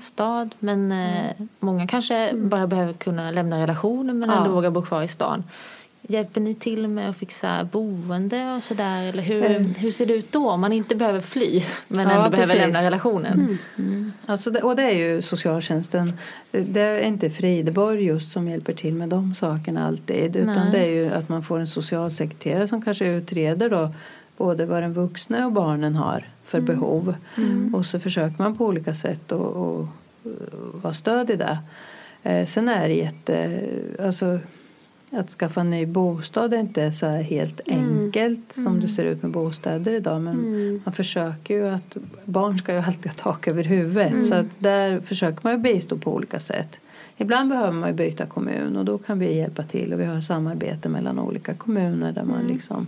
stad. 0.00 0.54
Men 0.58 0.92
eh, 0.92 1.30
många 1.60 1.86
kanske 1.86 2.32
bara 2.34 2.66
behöver 2.66 2.92
kunna 2.92 3.30
lämna 3.30 3.60
relationen 3.62 4.18
men 4.18 4.28
Ja. 4.30 4.36
ändå 4.36 4.50
våga 4.50 4.70
bo 4.70 4.82
kvar 4.82 5.02
i 5.02 5.08
stan. 5.08 5.44
Hjälper 6.10 6.40
ni 6.40 6.54
till 6.54 6.88
med 6.88 7.10
att 7.10 7.16
fixa 7.16 7.64
boende 7.72 8.54
och 8.56 8.62
sådär? 8.62 9.02
Eller 9.02 9.22
hur, 9.22 9.64
hur 9.78 9.90
ser 9.90 10.06
det 10.06 10.14
ut 10.14 10.32
då 10.32 10.50
om 10.50 10.60
man 10.60 10.72
inte 10.72 10.94
behöver 10.94 11.20
fly 11.20 11.62
men 11.88 12.08
Ja, 12.08 12.14
ändå 12.14 12.30
behöver 12.30 12.54
precis. 12.54 12.54
lämna 12.54 12.84
relationen? 12.84 13.58
Alltså 14.26 14.50
det, 14.50 14.62
och 14.62 14.76
det 14.76 14.82
är 14.82 14.96
ju 14.96 15.22
socialtjänsten. 15.22 16.12
Det 16.50 16.80
är 16.80 17.02
inte 17.02 17.30
Frideborg 17.30 18.04
just 18.04 18.32
som 18.32 18.48
hjälper 18.48 18.72
till 18.72 18.94
med 18.94 19.08
de 19.08 19.34
sakerna 19.34 19.86
alltid. 19.86 20.36
Utan 20.36 20.54
Nej. 20.54 20.68
det 20.72 20.78
är 20.78 20.90
ju 20.90 21.10
att 21.10 21.28
man 21.28 21.42
får 21.42 21.58
en 21.58 21.66
socialsekreterare 21.66 22.68
som 22.68 22.82
kanske 22.82 23.06
utreder 23.06 23.70
då 23.70 23.90
både 24.36 24.66
vad 24.66 24.82
den 24.82 24.92
vuxna 24.92 25.46
och 25.46 25.52
barnen 25.52 25.96
har 25.96 26.24
för 26.44 26.60
behov. 26.60 27.14
Och 27.74 27.86
så 27.86 28.00
försöker 28.00 28.42
man 28.42 28.56
på 28.56 28.66
olika 28.66 28.94
sätt 28.94 29.32
att 29.32 29.88
vara 30.82 30.94
stöd 30.94 31.30
i 31.30 31.36
det. 31.36 31.58
Eh, 32.22 32.46
sen 32.46 32.68
är 32.68 32.88
det 32.88 32.94
jätte... 32.94 33.60
Alltså, 34.02 34.38
att 35.10 35.30
skaffa 35.30 35.60
en 35.60 35.70
ny 35.70 35.86
bostad 35.86 36.54
är 36.54 36.58
inte 36.58 36.92
så 36.92 37.06
helt 37.06 37.60
enkelt 37.66 38.52
som 38.52 38.80
det 38.80 38.88
ser 38.88 39.04
ut 39.04 39.22
med 39.22 39.30
bostäder 39.32 39.92
idag. 39.92 40.20
Men 40.22 40.80
man 40.84 40.94
försöker 40.94 41.54
ju 41.54 41.68
att 41.68 41.96
barn 42.24 42.58
ska 42.58 42.72
ju 42.74 42.78
alltid 42.80 43.06
ha 43.12 43.16
tak 43.16 43.48
över 43.48 43.64
huvudet. 43.64 44.24
Så 44.26 44.34
att 44.34 44.46
där 44.58 45.00
försöker 45.00 45.40
man 45.42 45.52
ju 45.52 45.58
bistå 45.58 45.98
på 45.98 46.14
olika 46.14 46.40
sätt. 46.40 46.76
Ibland 47.16 47.48
behöver 47.50 47.72
man 47.72 47.88
ju 47.88 47.94
byta 47.94 48.26
kommun 48.26 48.76
och 48.76 48.84
då 48.84 48.98
kan 48.98 49.18
vi 49.18 49.36
hjälpa 49.36 49.62
till 49.62 49.92
och 49.92 50.00
vi 50.00 50.04
har 50.04 50.20
samarbete 50.20 50.88
mellan 50.88 51.18
olika 51.18 51.54
kommuner 51.54 52.12
där 52.12 52.24
man 52.24 52.46
liksom 52.46 52.86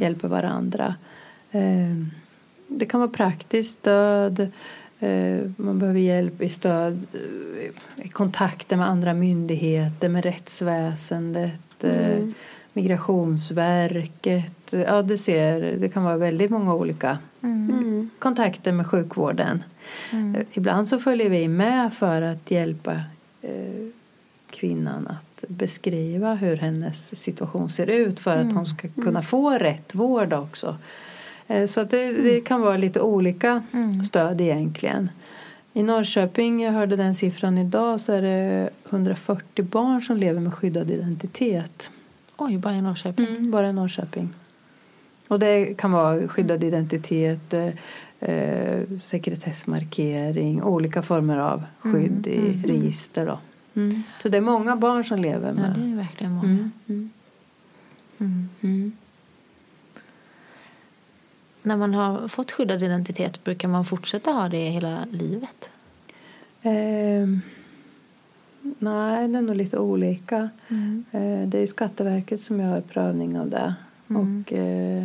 hjälper 0.00 0.28
varandra. 0.28 0.94
Eh, 1.50 1.96
Det 2.66 2.86
kan 2.86 3.00
vara 3.00 3.10
praktiskt 3.10 3.78
stöd. 3.78 4.48
Eh, 5.04 5.50
Man 5.56 5.78
behöver 5.78 6.00
hjälp 6.00 6.42
i 6.42 6.48
stöd 6.48 7.06
eh, 7.12 8.04
i 8.04 8.08
kontakter 8.08 8.76
med 8.76 8.88
andra 8.88 9.14
myndigheter, 9.14 10.08
med 10.08 10.24
rättsväsendet, 10.24 11.84
eh, 11.84 12.28
Migrationsverket. 12.72 14.52
Ja, 14.70 15.02
det, 15.02 15.18
ser, 15.18 15.76
det 15.76 15.88
kan 15.88 16.04
vara 16.04 16.16
väldigt 16.16 16.50
många 16.50 16.74
olika 16.74 17.18
kontakter 18.18 18.72
med 18.72 18.86
sjukvården. 18.86 19.62
Eh, 20.12 20.42
Ibland 20.52 20.88
så 20.88 20.98
följer 20.98 21.30
vi 21.30 21.48
med 21.48 21.92
för 21.92 22.22
att 22.22 22.50
hjälpa 22.50 23.00
kvinnan 24.50 25.06
att 25.06 25.44
beskriva 25.48 26.34
hur 26.34 26.56
hennes 26.56 27.22
situation 27.22 27.70
ser 27.70 27.86
ut 27.86 28.20
för 28.20 28.36
att 28.36 28.52
hon 28.52 28.66
ska 28.66 28.88
kunna 28.88 29.22
få 29.22 29.50
rätt 29.50 29.94
vård 29.94 30.32
också. 30.32 30.76
Eh, 31.48 31.66
Så 31.66 31.80
att 31.80 31.90
det, 31.90 32.12
det 32.12 32.40
kan 32.40 32.60
vara 32.60 32.76
lite 32.76 33.00
olika 33.00 33.62
stöd 34.04 34.40
egentligen. 34.40 35.10
I 35.72 35.82
Norrköping, 35.82 36.62
jag 36.62 36.72
hörde 36.72 36.96
den 36.96 37.14
siffran 37.14 37.58
idag, 37.58 38.00
så 38.00 38.12
är 38.12 38.22
det 38.22 38.70
140 38.90 39.62
barn 39.64 40.02
som 40.02 40.16
lever 40.16 40.40
med 40.40 40.54
skyddad 40.54 40.90
identitet. 40.90 41.90
Oj, 42.36 42.58
bara 42.58 42.74
i 42.74 42.82
Norrköping. 42.82 43.26
Mm, 43.26 43.50
bara 43.50 43.68
i 43.68 43.72
Norrköping. 43.72 44.28
Och 45.28 45.38
det 45.38 45.74
kan 45.78 45.92
vara 45.92 46.28
skyddad 46.28 46.64
identitet, 46.64 47.54
eh, 47.54 47.68
eh, 48.30 48.82
sekretessmarkering, 49.00 50.62
olika 50.62 51.02
former 51.02 51.38
av 51.38 51.62
skydd 51.78 52.26
i 52.26 52.62
register. 52.66 53.26
Då. 53.26 53.38
Mm. 53.80 54.02
Så 54.22 54.28
det 54.28 54.36
är 54.36 54.42
många 54.42 54.76
barn 54.76 55.04
som 55.04 55.18
lever 55.18 55.48
Ja, 55.48 55.54
med... 55.54 55.74
det 55.78 55.92
är 55.92 55.96
verkligen 55.96 56.32
många. 56.32 56.70
Mm, 61.64 61.70
mm. 61.70 61.70
Mm. 61.70 61.70
Mm. 61.70 61.70
När 61.70 61.76
man 61.76 61.94
har 61.94 62.28
fått 62.28 62.50
skyddad 62.52 62.82
identitet, 62.82 63.44
brukar 63.44 63.68
man 63.68 63.84
fortsätta 63.84 64.30
ha 64.30 64.48
det 64.48 64.68
hela 64.68 65.04
livet? 65.10 65.68
Ehm, 66.62 67.40
nej, 68.78 69.28
det 69.28 69.38
är 69.38 69.42
nog 69.42 69.56
lite 69.56 69.78
olika. 69.78 70.50
Eh, 71.12 71.48
det 71.48 71.58
är 71.58 71.66
Skatteverket 71.66 72.40
som 72.40 72.60
gör 72.60 72.80
prövning 72.80 73.38
av 73.38 73.50
det. 73.50 73.74
Och, 74.44 74.52
eh, 74.52 75.04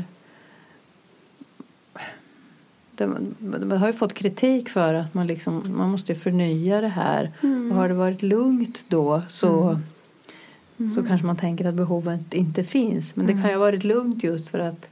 det, 2.96 3.08
man 3.40 3.72
har 3.72 3.88
ju 3.88 3.94
fått 3.94 4.14
kritik 4.14 4.70
för 4.70 4.94
att 4.94 5.14
man, 5.14 5.28
liksom, 5.28 5.64
man 5.68 5.90
måste 5.90 6.16
förnya 6.16 6.82
det 6.82 6.88
här. 6.88 7.32
Och 7.70 7.76
har 7.76 7.88
det 7.88 7.94
varit 7.94 8.22
lugnt 8.24 8.84
då 8.88 9.22
så, 9.30 9.80
så 10.96 11.04
kanske 11.08 11.28
man 11.28 11.38
tänker 11.38 11.70
att 11.70 11.76
behovet 11.76 12.34
inte 12.34 12.64
finns. 12.64 13.16
Men 13.16 13.26
det 13.26 13.34
kan 13.34 13.50
ju 13.50 13.56
ha 13.56 13.60
varit 13.60 13.84
lugnt 13.84 14.24
just 14.24 14.50
för 14.50 14.60
att 14.60 14.90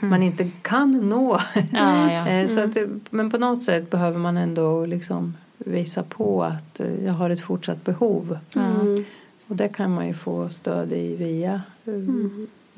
man 0.00 0.22
inte 0.22 0.50
kan 0.62 0.90
nå. 1.08 1.40
Ja, 1.72 2.12
ja. 2.12 2.28
Eh, 2.28 2.46
Så 2.46 2.60
att, 2.60 2.74
det- 2.74 2.88
men 3.10 3.30
på 3.30 3.38
något 3.38 3.62
sätt 3.62 3.90
behöver 3.90 4.18
man 4.18 4.36
ändå 4.36 4.86
liksom 4.86 5.34
visa 5.58 6.02
på 6.02 6.42
att 6.42 6.80
eh, 6.80 7.04
jag 7.04 7.12
har 7.12 7.30
ett 7.30 7.40
fortsatt 7.40 7.84
behov. 7.84 8.38
Mm. 8.54 9.04
Och 9.46 9.56
det 9.56 9.68
kan 9.68 9.90
man 9.94 10.06
ju 10.06 10.14
få 10.14 10.48
stöd 10.48 10.92
i 10.92 11.16
via 11.16 11.62
eh, 11.86 11.92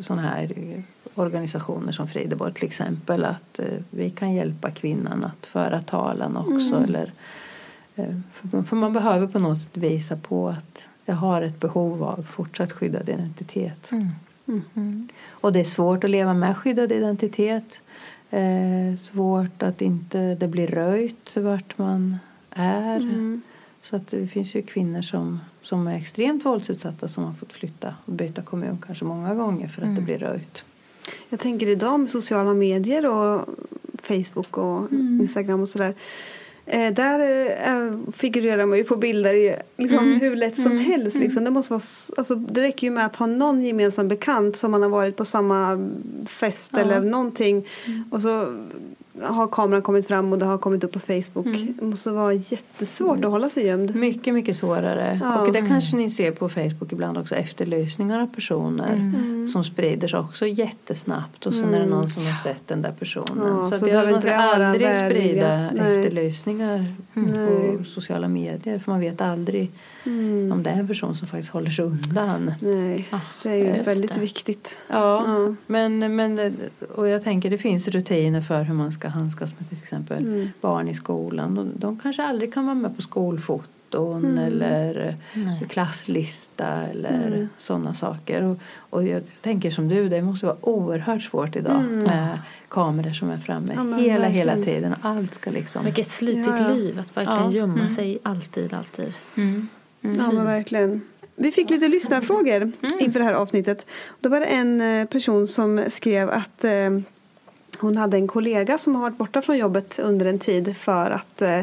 sådana 0.05 0.23
här 0.23 0.53
organisationer 1.15 1.93
som 1.93 2.09
Frideborg 2.09 2.53
till 2.53 2.65
exempel. 2.67 3.25
Att 3.25 3.61
vi 3.91 4.11
kan 4.11 4.33
hjälpa 4.35 4.71
kvinnan 4.71 5.25
att 5.25 5.47
föra 5.47 5.81
talan 5.81 6.37
också. 6.37 6.77
Eller, 6.85 7.13
eh, 7.97 8.15
för, 8.33 8.63
för 8.63 8.77
man 8.77 8.93
behöver 8.93 9.27
på 9.27 9.39
något 9.39 9.61
sätt 9.61 9.77
visa 9.77 10.17
på 10.17 10.49
att 10.49 10.83
jag 11.05 11.15
har 11.15 11.43
ett 11.43 11.61
behov 11.61 12.03
av 12.05 12.23
fortsatt 12.31 12.73
skyddad 12.73 13.09
identitet. 13.09 13.91
Mm. 14.77 15.09
Och 15.31 15.53
det 15.53 15.61
är 15.61 15.65
svårt 15.65 16.05
att 16.05 16.11
leva 16.11 16.35
med 16.35 16.57
skyddad 16.57 16.93
identitet. 16.93 17.81
Eh, 18.31 18.97
svårt 18.99 19.63
att 19.63 19.83
inte 19.83 20.35
det 20.35 20.49
blir 20.49 20.67
röjt 20.67 21.37
vart 21.37 21.79
man 21.79 22.19
är. 22.51 22.97
Mm. 22.97 23.43
Så 23.83 23.97
att 23.97 24.09
det 24.09 24.27
finns 24.27 24.55
ju 24.55 24.63
kvinnor 24.63 25.03
som, 25.03 25.41
som 25.63 25.87
är 25.87 25.97
extremt 25.97 26.45
våldsutsatta 26.45 27.09
som 27.09 27.25
har 27.25 27.33
fått 27.33 27.53
flytta 27.53 27.95
och 28.05 28.13
byta 28.13 28.43
kommun 28.43 28.79
kanske 28.87 29.05
många 29.05 29.35
gånger 29.35 29.69
för 29.69 29.83
att 29.83 29.97
det 29.97 30.03
blir 30.03 30.19
röjt. 30.19 30.65
Jag 31.29 31.41
tänker 31.41 31.69
idag 31.69 32.01
med 32.01 32.11
sociala 32.11 32.55
medier 32.55 33.07
och 33.07 33.49
Facebook 34.03 34.59
och 34.59 34.93
Instagram 34.93 35.61
och 35.61 35.69
sådär. 35.69 35.95
Eh, 36.67 36.93
där 36.93 37.21
eh, 37.67 38.13
figurerar 38.13 38.67
man 38.67 38.79
ju 38.79 38.85
på 38.85 38.97
bilder 38.97 39.35
i, 39.35 39.57
liksom, 39.77 40.13
hur 40.13 40.37
lätt 40.37 40.63
som 40.63 40.79
helst. 40.79 41.17
Liksom. 41.17 41.45
Det, 41.45 41.51
måste 41.51 41.73
vara, 41.73 41.83
alltså, 42.17 42.35
det 42.35 42.61
räcker 42.61 42.87
ju 42.87 42.91
med 42.91 43.07
att 43.07 43.17
ha 43.17 43.27
någon 43.27 43.63
gemensam 43.63 44.09
bekant 44.09 44.57
som 44.57 44.71
man 44.71 44.83
har 44.83 44.89
varit 44.89 45.17
på 45.17 45.25
samma 45.25 45.91
fest 46.27 46.77
eller 46.77 47.01
någonting. 47.01 47.67
Och 48.11 48.23
så 48.23 48.57
har 49.23 49.49
kameran 49.49 49.83
kommit 49.83 50.07
fram 50.07 50.33
och 50.33 50.39
det 50.39 50.45
har 50.47 50.59
kommit 50.59 50.85
upp 50.85 50.93
på 50.93 50.99
Facebook. 51.01 51.47
Det 51.79 51.83
måste 51.85 52.11
vara 52.11 52.33
jättesvårt 52.33 53.25
att 53.25 53.31
hålla 53.31 53.51
sig 53.51 53.67
gömd. 53.67 53.95
Mycket, 53.97 54.35
mycket 54.35 54.57
svårare. 54.57 55.19
Ja. 55.23 55.41
Och 55.41 55.53
det 55.53 55.63
kanske 55.69 55.97
ni 55.97 56.11
ser 56.11 56.31
på 56.33 56.49
Facebook 56.49 56.93
ibland 56.93 57.19
också 57.19 57.35
efterlysningar 57.35 58.21
av 58.23 58.27
personer 58.27 58.93
Mm. 58.93 59.49
som 59.49 59.65
sprider 59.65 60.09
sig 60.09 60.19
också 60.19 60.47
jättesnabbt 60.47 61.47
och 61.47 61.55
sen 61.55 61.75
är 61.75 61.81
det 61.81 61.87
någon 61.87 62.11
som 62.11 62.27
har 62.27 62.35
sett 62.35 62.69
den 62.69 62.83
där 62.83 62.93
personen. 62.93 63.57
Ja, 63.57 63.71
så 63.71 63.79
så 63.79 63.89
jag, 63.89 64.11
man 64.11 64.21
ska 64.21 64.31
det 64.31 64.37
aldrig 64.37 64.87
välvilja. 64.89 65.11
sprida 65.31 65.71
Nej. 65.73 65.99
efterlysningar 65.99 66.85
på 67.15 67.85
sociala 67.85 68.29
medier 68.29 68.79
för 68.79 68.91
man 68.93 69.01
vet 69.01 69.21
aldrig 69.21 69.71
om 70.53 70.61
det 70.65 70.71
är 70.71 70.75
en 70.79 70.89
person 70.89 71.15
som 71.17 71.29
faktiskt 71.29 71.53
håller 71.53 71.71
sig 71.71 71.85
undan. 71.85 72.53
Nej, 72.61 73.09
det 73.43 73.49
är 73.51 73.55
ju 73.77 73.83
väldigt 73.83 74.15
det. 74.15 74.21
viktigt. 74.21 74.79
Ja, 74.89 75.25
Ja. 75.27 75.55
Men, 75.67 76.17
men 76.17 76.37
det- 76.37 76.53
och 76.95 77.09
jag 77.09 77.23
tänker 77.25 77.51
det 77.51 77.59
finns 77.59 77.89
rutiner 77.89 78.41
för 78.41 78.63
hur 78.63 78.75
man 78.75 78.93
ska 78.93 79.09
handskas 79.11 79.55
med 79.59 79.69
till 79.69 79.79
exempel 79.79 80.25
Mm. 80.27 80.49
barn 80.61 80.89
i 80.89 80.95
skolan. 80.95 81.55
De, 81.55 81.73
de 81.77 81.99
kanske 81.99 82.23
aldrig 82.23 82.55
kan 82.55 82.65
vara 82.67 82.75
med 82.75 82.97
på 82.97 83.03
skolfoton 83.03 83.71
Mm. 84.25 84.39
eller 84.39 85.17
eh, 85.37 85.69
klasslista 85.69 86.67
eller 86.93 87.27
Mm. 87.27 87.49
sådana 87.59 87.95
saker. 87.95 88.43
Och, 88.43 88.59
och 88.91 89.07
jag 89.07 89.23
tänker 89.43 89.71
som 89.71 89.89
du, 89.89 90.09
det 90.09 90.23
måste 90.23 90.47
vara 90.47 90.57
oerhört 90.61 91.23
svårt 91.23 91.57
idag 91.57 91.83
med 91.85 92.39
kameror 92.69 93.13
som 93.13 93.31
är 93.31 93.39
framme 93.39 93.73
Mm. 93.73 93.91
Ja, 93.91 93.97
hela, 93.97 94.19
verkligen. 94.21 94.49
hela 94.49 94.65
tiden. 94.65 94.95
Allt 95.03 95.35
ska 95.35 95.51
liksom... 95.51 95.85
Vilket 95.85 96.09
slitigt 96.09 96.47
Ja, 96.47 96.59
ja. 96.69 96.75
liv 96.75 96.99
att 96.99 97.17
verkligen 97.17 97.43
Ja. 97.45 97.51
gömma 97.51 97.75
Mm. 97.75 97.91
sig 97.91 98.19
alltid, 98.23 98.75
alltid. 98.75 99.13
Ja, 100.01 100.33
men 100.33 100.45
verkligen. 100.45 101.01
Vi 101.37 101.53
fick 101.53 101.71
lite 101.71 101.89
lyssnarfrågor 101.89 102.73
inför 103.01 103.19
det 103.21 103.25
här 103.25 103.33
avsnittet. 103.33 103.87
Då 104.21 104.29
var 104.29 104.41
det 104.41 104.47
en 104.47 104.81
eh, 104.81 105.05
person 105.07 105.47
som 105.47 105.85
skrev 105.91 106.31
att 106.31 106.65
eh, 106.65 106.71
hon 107.81 107.97
hade 107.97 108.17
en 108.17 108.29
kollega 108.29 108.79
som 108.79 108.95
har 108.95 109.03
varit 109.03 109.19
borta 109.19 109.43
från 109.43 109.59
jobbet 109.59 109.99
under 109.99 110.27
en 110.27 110.39
tid 110.39 110.77
för 110.77 111.11
att 111.11 111.43
eh, 111.43 111.61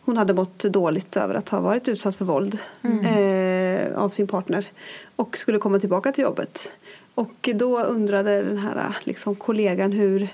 hon 0.00 0.16
hade 0.16 0.34
mått 0.34 0.58
dåligt 0.58 1.16
över 1.16 1.34
att 1.34 1.48
ha 1.48 1.60
varit 1.60 1.88
utsatt 1.88 2.16
för 2.16 2.24
våld 2.24 2.58
eh, 2.82 3.98
av 3.98 4.10
sin 4.10 4.26
partner 4.26 4.66
och 5.16 5.36
skulle 5.36 5.58
komma 5.58 5.78
tillbaka 5.78 6.12
till 6.12 6.24
jobbet. 6.24 6.72
Och 7.14 7.48
då 7.54 7.82
undrade 7.82 8.42
den 8.42 8.58
här 8.58 8.96
liksom, 9.04 9.34
kollegan 9.34 9.92
hur, 9.92 10.28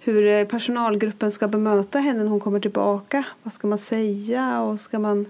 hur 0.00 0.44
personalgruppen 0.44 1.32
ska 1.32 1.48
bemöta 1.48 1.98
henne 1.98 2.22
när 2.22 2.30
hon 2.30 2.40
kommer 2.40 2.60
tillbaka. 2.60 3.24
Vad 3.42 3.52
ska 3.52 3.66
man 3.66 3.78
säga 3.78 4.60
och 4.60 4.80
ska 4.80 4.98
man, 4.98 5.26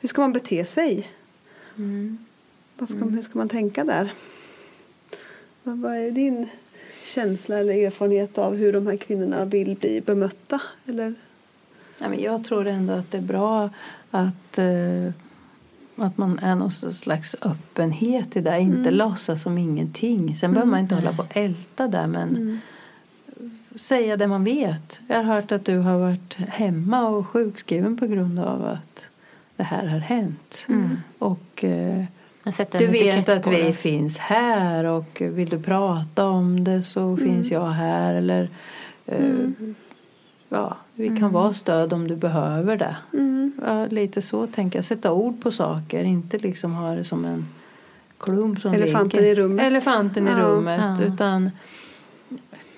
hur 0.00 0.08
ska 0.08 0.20
man 0.20 0.32
bete 0.32 0.64
sig? 0.64 1.10
Vad 2.78 2.88
ska, 2.88 2.98
Hur 2.98 3.22
ska 3.22 3.38
man 3.38 3.48
tänka 3.48 3.84
där? 3.84 4.12
Vad, 5.62 5.78
vad 5.78 5.96
är 5.96 6.10
din 6.10 6.48
känsla 7.06 7.58
eller 7.58 7.86
erfarenhet 7.86 8.38
av 8.38 8.56
hur 8.56 8.72
de 8.72 8.86
här 8.86 8.96
kvinnorna 8.96 9.44
vill 9.44 9.76
bli 9.76 10.00
bemötta? 10.00 10.60
Eller? 10.86 11.14
Ja, 11.98 12.08
men 12.08 12.22
jag 12.22 12.44
tror 12.44 12.66
ändå 12.66 12.92
att 12.92 13.10
det 13.10 13.18
är 13.18 13.22
bra 13.22 13.70
att, 14.10 14.58
eh, 14.58 15.12
att 15.96 16.18
man 16.18 16.38
är 16.38 16.54
någon 16.54 16.70
slags 16.70 17.36
öppenhet 17.42 18.36
i 18.36 18.40
det. 18.40 18.60
Inte 18.60 18.90
låtsas 18.90 19.42
som 19.42 19.58
ingenting. 19.58 20.36
Sen 20.36 20.52
behöver 20.52 20.70
man 20.70 20.80
inte 20.80 20.94
hålla 20.94 21.12
på 21.12 21.22
och 21.22 21.36
älta 21.36 21.88
där 21.88 22.06
men 22.06 22.60
säga 23.74 24.16
det 24.16 24.26
man 24.26 24.44
vet. 24.44 24.98
Jag 25.08 25.16
har 25.16 25.22
hört 25.22 25.52
att 25.52 25.64
du 25.64 25.78
har 25.78 25.98
varit 25.98 26.34
hemma 26.34 27.08
och 27.08 27.26
sjukskriven 27.26 27.96
på 27.96 28.06
grund 28.06 28.38
av 28.38 28.64
att 28.64 29.06
det 29.56 29.62
här 29.62 29.86
har 29.86 29.98
hänt. 29.98 30.66
Och 31.18 31.64
eh, 31.64 32.04
du 32.78 32.86
vet 32.86 33.28
att 33.28 33.46
vi 33.46 33.72
finns 33.72 34.18
här 34.18 34.84
och 34.84 35.20
vill 35.20 35.48
du 35.48 35.62
prata 35.62 36.26
om 36.26 36.64
det 36.64 36.82
så 36.82 37.16
finns 37.16 37.50
jag 37.50 37.66
här. 37.66 38.14
Eller, 38.14 38.48
eh, 39.06 39.48
ja, 40.48 40.76
vi 40.94 41.16
kan 41.16 41.32
vara 41.32 41.52
stöd 41.54 41.92
om 41.92 42.08
du 42.08 42.16
behöver 42.16 42.76
det. 42.76 42.96
Ja, 43.66 43.86
lite 43.86 44.22
så 44.22 44.46
tänker 44.46 44.78
jag. 44.78 44.84
Sätta 44.86 45.12
ord 45.12 45.42
på 45.42 45.50
saker, 45.50 46.04
inte 46.04 46.38
liksom 46.38 46.72
ha 46.74 46.94
det 46.94 47.04
som 47.04 47.24
en 47.24 47.46
klump 48.18 48.60
som 48.60 48.72
Elefanten 48.72 49.20
ligger. 49.20 49.32
i 49.32 49.34
rummet. 49.34 49.66
Elefanten 49.66 50.28
i 50.28 50.30
Ja. 50.30 50.38
rummet. 50.38 50.80
Ja. 51.00 51.04
Utan 51.06 51.50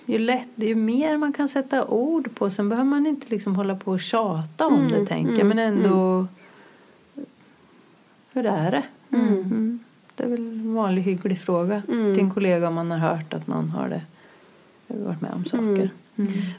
ju, 0.06 0.18
lätt, 0.18 0.48
ju 0.54 0.74
mer 0.74 1.16
man 1.16 1.32
kan 1.32 1.48
sätta 1.48 1.84
ord 1.86 2.34
på. 2.34 2.50
Sen 2.50 2.68
behöver 2.68 2.88
man 2.90 3.06
inte 3.06 3.26
liksom 3.30 3.56
hålla 3.56 3.76
på 3.76 3.90
och 3.90 4.00
tjata 4.00 4.66
om 4.66 4.88
det 4.88 5.06
tänker 5.06 5.36
jag. 5.38 5.46
Men 5.46 5.58
ändå. 5.58 6.26
Hur 8.32 8.46
är 8.46 8.70
det? 8.70 8.82
Mm. 9.10 9.78
Det 10.14 10.24
är 10.24 10.28
väl 10.28 10.40
en 10.40 10.74
vanlig 10.74 11.02
hygglig 11.02 11.38
fråga 11.38 11.82
till 11.86 12.18
en 12.18 12.30
kollega 12.30 12.68
om 12.68 12.74
man 12.74 12.90
har 12.90 12.98
hört 12.98 13.34
att 13.34 13.46
någon 13.46 13.70
har 13.70 13.88
det, 13.88 14.02
varit 14.86 15.20
med 15.20 15.32
om 15.34 15.44
saker. 15.44 15.90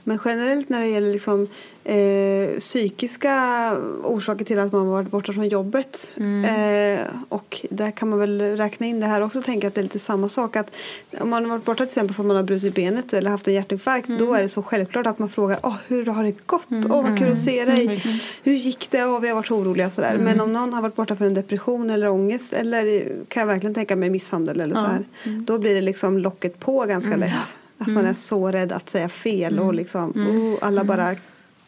Men 0.04 0.20
generellt 0.26 0.70
när 0.70 0.80
det 0.80 0.88
gäller 0.88 1.12
liksom, 1.12 1.48
eh, 1.84 2.60
psykiska 2.60 3.76
orsaker 4.04 4.46
till 4.46 4.60
att 4.60 4.72
man 4.72 4.88
varit 4.88 5.12
borta 5.12 5.34
från 5.34 5.48
jobbet. 5.48 6.14
Eh, 6.18 7.06
och 7.30 7.66
där 7.70 7.92
kan 7.92 8.10
man 8.10 8.20
väl 8.20 8.42
räkna 8.42 8.86
in 8.86 9.00
det 9.00 9.06
här 9.06 9.22
också 9.22 9.40
och 9.40 9.46
tänka 9.46 9.68
att 9.68 9.76
det 9.76 9.82
är 9.82 9.84
lite 9.84 10.00
samma 10.00 10.30
sak. 10.30 10.56
Att 10.56 10.72
om 11.20 11.30
man 11.30 11.44
har 11.44 11.50
varit 11.50 11.66
borta 11.66 11.78
till 11.78 11.90
exempel 11.90 12.16
för 12.16 12.24
att 12.24 12.28
man 12.28 12.36
har 12.36 12.44
brutit 12.44 12.76
benet 12.76 13.14
eller 13.14 13.32
haft 13.32 13.48
en 13.48 13.54
hjärtinfarkt. 13.54 14.08
Då 14.20 14.34
är 14.34 14.42
det 14.42 14.50
så 14.50 14.64
självklart 14.64 15.08
att 15.08 15.20
man 15.20 15.30
frågar 15.30 15.58
oh, 15.64 15.76
hur 15.88 16.06
har 16.06 16.24
det 16.24 16.36
gått? 16.46 16.68
Åh 16.72 17.04
vad 17.04 17.18
kul 17.20 17.32
att 17.32 17.38
se 17.44 17.66
dig. 17.66 18.02
Hur 18.44 18.54
gick 18.54 18.92
det? 18.92 19.06
Åh, 19.06 19.20
vi 19.20 19.28
har 19.28 19.36
varit 19.36 19.48
så 19.48 19.56
oroliga 19.56 19.90
sådär. 19.90 20.18
Men 20.18 20.42
om 20.42 20.54
någon 20.54 20.74
har 20.74 20.82
varit 20.82 20.96
borta 20.96 21.16
för 21.16 21.26
en 21.26 21.34
depression 21.34 21.90
eller 21.90 22.08
ångest 22.08 22.54
eller 22.54 23.12
kan 23.28 23.42
jag 23.42 23.48
verkligen 23.48 23.74
tänka 23.74 23.96
mig 23.96 24.10
misshandel 24.10 24.60
eller 24.62 24.76
så 24.76 24.82
här. 24.82 25.06
Då 25.24 25.58
blir 25.58 25.76
det 25.76 25.82
liksom 25.82 26.18
locket 26.18 26.60
på 26.60 26.86
ganska 26.86 27.10
lätt. 27.18 27.56
Att 27.80 27.88
man 27.88 28.06
är 28.06 28.14
så 28.14 28.52
rädd 28.52 28.72
att 28.72 28.90
säga 28.90 29.10
fel 29.10 29.60
och 29.60 29.74
liksom 29.74 30.12
oh, 30.12 30.68
alla 30.68 30.84
bara 30.84 31.16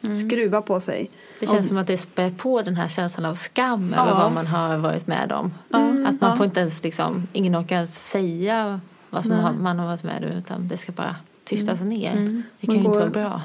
skruvar 0.02 0.62
på 0.62 0.80
sig. 0.80 1.10
Det 1.40 1.48
känns 1.48 1.68
som 1.68 1.78
att 1.78 1.88
det 1.88 1.98
spär 1.98 2.30
på 2.30 2.62
den 2.62 2.76
här 2.76 2.88
känslan 2.88 3.26
av 3.26 3.36
skam 3.36 3.94
över 3.94 4.14
vad 4.14 4.32
man 4.32 4.48
har 4.48 4.78
varit 4.78 5.08
med 5.08 5.32
om. 5.32 5.54
Att 6.08 6.22
man 6.22 6.38
får 6.38 6.46
inte 6.46 6.60
ens 6.60 6.84
liksom, 6.84 7.28
ingen 7.34 7.56
orkar 7.56 7.76
ens 7.76 8.10
säga 8.10 8.80
vad 9.10 9.24
som 9.24 9.32
har, 9.32 9.54
man 9.54 9.80
har 9.80 9.86
varit 9.86 10.04
med 10.04 10.24
om 10.24 10.38
utan 10.38 10.68
det 10.68 10.78
ska 10.78 10.92
bara 10.92 11.16
tystas 11.44 11.82
ner. 11.82 12.44
Det 12.60 12.68
kan 12.68 12.76
Man 12.76 12.84
ju 12.84 12.86
inte 12.86 13.00
vara 13.00 13.10
bra. 13.10 13.42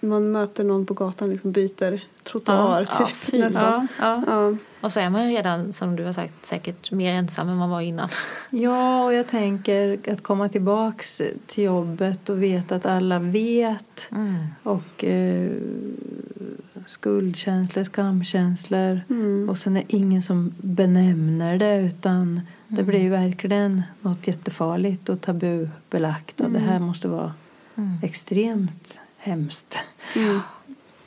Man 0.00 0.32
möter 0.32 0.64
någon 0.64 0.86
på 0.86 0.94
gatan 0.94 1.30
liksom 1.30 1.52
byter 1.52 2.00
trottoar 2.24 2.86
Ja, 2.90 3.06
typ 3.06 3.16
fy. 3.16 3.38
nästan. 3.38 3.88
Ja, 4.00 4.22
Ja. 4.26 4.56
Och 4.80 4.92
så 4.92 5.00
är 5.00 5.10
man 5.10 5.30
ju 5.30 5.36
redan, 5.36 5.72
som 5.72 5.96
du 5.96 6.04
har 6.04 6.12
sagt, 6.12 6.46
säkert 6.46 6.92
mer 6.92 7.12
ensam 7.12 7.48
än 7.48 7.56
man 7.56 7.70
var 7.70 7.80
innan. 7.80 8.08
Ja, 8.50 9.04
och 9.04 9.14
jag 9.14 9.26
tänker 9.26 9.98
att 10.12 10.22
komma 10.22 10.48
tillbaks 10.48 11.22
till 11.46 11.64
jobbet 11.64 12.28
och 12.28 12.42
veta 12.42 12.74
att 12.76 12.86
alla 12.86 13.18
vet. 13.18 14.10
Och 14.62 15.04
eh, 15.04 15.50
skuldkänslor, 16.86 17.84
skamkänslor. 17.84 19.00
Och 19.50 19.58
sen 19.58 19.76
är 19.76 19.80
det 19.88 19.96
ingen 19.96 20.22
som 20.22 20.52
benämner 20.58 21.58
det 21.58 21.76
utan 21.80 22.40
det 22.68 22.82
blir 22.82 23.00
ju 23.00 23.08
verkligen 23.08 23.82
något 24.00 24.26
jättefarligt 24.26 25.08
och 25.08 25.20
tabubelagt. 25.20 26.40
Och 26.40 26.50
det 26.50 26.58
här 26.58 26.78
måste 26.78 27.08
vara 27.08 27.32
extremt 28.02 29.00
hemskt. 29.18 29.84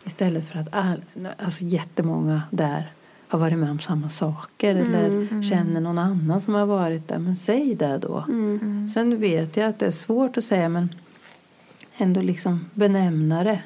Istället 0.03 0.49
för 0.49 0.59
att 0.59 0.67
all, 0.71 1.01
alltså 1.37 1.63
jättemånga 1.63 2.41
där 2.51 2.91
har 3.27 3.39
varit 3.39 3.57
med 3.57 3.71
om 3.71 3.79
samma 3.79 4.09
saker 4.09 4.75
eller 4.75 5.41
känner 5.49 5.81
någon 5.81 5.97
annan 5.97 6.41
som 6.41 6.53
har 6.53 6.65
varit 6.65 7.07
där. 7.07 7.19
Men 7.19 7.35
säg 7.35 7.75
det 7.75 7.97
då. 7.97 8.25
Sen 8.93 9.19
vet 9.19 9.57
jag 9.57 9.69
att 9.69 9.79
det 9.79 9.85
är 9.85 9.91
svårt 9.91 10.37
att 10.37 10.43
säga 10.43 10.69
men 10.69 10.89
ändå 11.97 12.21
liksom 12.21 12.65
benämna 12.73 13.43
det. 13.43 13.61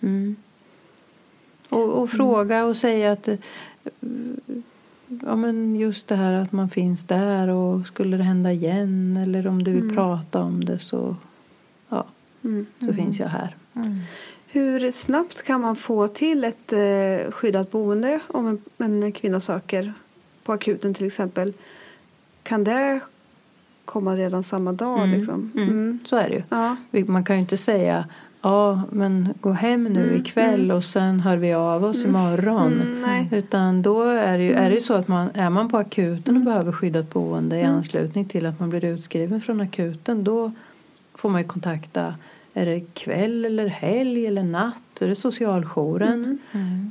Mm. 0.00 0.36
Och, 1.68 2.02
och 2.02 2.10
fråga 2.10 2.64
och 2.64 2.76
säga 2.76 3.12
att 3.12 3.28
eh, 3.28 3.36
ja, 5.06 5.36
men 5.36 5.76
just 5.76 6.08
det 6.08 6.16
här 6.16 6.32
att 6.32 6.52
man 6.52 6.68
finns 6.68 7.04
där 7.04 7.48
och 7.48 7.86
skulle 7.86 8.16
det 8.16 8.22
hända 8.22 8.52
igen 8.52 9.16
eller 9.16 9.46
om 9.46 9.64
du 9.64 9.72
vill 9.72 9.94
prata 9.94 10.42
om 10.42 10.64
det 10.64 10.78
så, 10.78 11.16
ja, 11.88 12.04
så 12.80 12.92
finns 12.92 13.20
jag 13.20 13.28
här. 13.28 13.56
Hur 14.46 14.90
snabbt 14.90 15.42
kan 15.42 15.60
man 15.60 15.76
få 15.76 16.08
till 16.08 16.44
ett 16.44 16.72
eh, 16.72 17.32
skyddat 17.32 17.70
boende 17.70 18.20
om 18.28 18.58
en, 18.78 19.02
en 19.02 19.12
kvinna 19.12 19.40
söker 19.40 19.92
på 20.44 20.52
akuten 20.52 20.94
till 20.94 21.06
exempel? 21.06 21.52
Kan 22.42 22.64
det 22.64 23.00
komma 23.84 24.16
redan 24.16 24.42
samma 24.42 24.72
dag. 24.72 24.98
Mm. 24.98 25.18
Liksom. 25.18 25.52
Mm. 25.54 25.68
Mm. 25.68 25.98
Så 26.04 26.16
är 26.16 26.28
det 26.28 26.34
ju. 26.34 26.42
Ja. 26.48 26.76
Man 27.06 27.24
kan 27.24 27.36
ju 27.36 27.40
inte 27.40 27.56
säga 27.56 28.04
ja 28.42 28.82
men 28.90 29.34
gå 29.40 29.52
hem 29.52 29.84
nu 29.84 30.02
Mm, 30.02 30.20
ikväll 30.20 30.72
och 30.72 30.84
sen 30.84 31.20
hör 31.20 31.36
vi 31.36 31.52
av 31.52 31.84
oss 31.84 32.04
imorgon. 32.04 32.72
Mm, 32.72 33.00
nej. 33.00 33.28
Utan 33.32 33.82
då 33.82 34.02
är 34.02 34.38
det 34.38 34.44
ju 34.44 34.52
är 34.52 34.68
det 34.68 34.74
ju 34.74 34.80
så 34.80 34.94
att 34.94 35.08
man, 35.08 35.28
är 35.34 35.50
man 35.50 35.68
på 35.68 35.78
akuten 35.78 36.36
och 36.36 36.42
behöver 36.42 36.72
skyddat 36.72 37.12
boende 37.12 37.58
i 37.58 37.62
anslutning 37.62 38.24
till 38.24 38.46
att 38.46 38.60
man 38.60 38.70
blir 38.70 38.84
utskriven 38.84 39.40
från 39.40 39.60
akuten 39.60 40.24
då 40.24 40.52
får 41.14 41.28
man 41.28 41.40
ju 41.40 41.46
kontakta 41.46 42.14
är 42.54 42.66
det 42.66 42.80
kväll 42.94 43.44
eller 43.44 43.66
helg 43.66 44.26
eller 44.26 44.42
natt? 44.42 45.02
Är 45.02 45.08
det 45.08 45.14
socialjouren? 45.14 46.38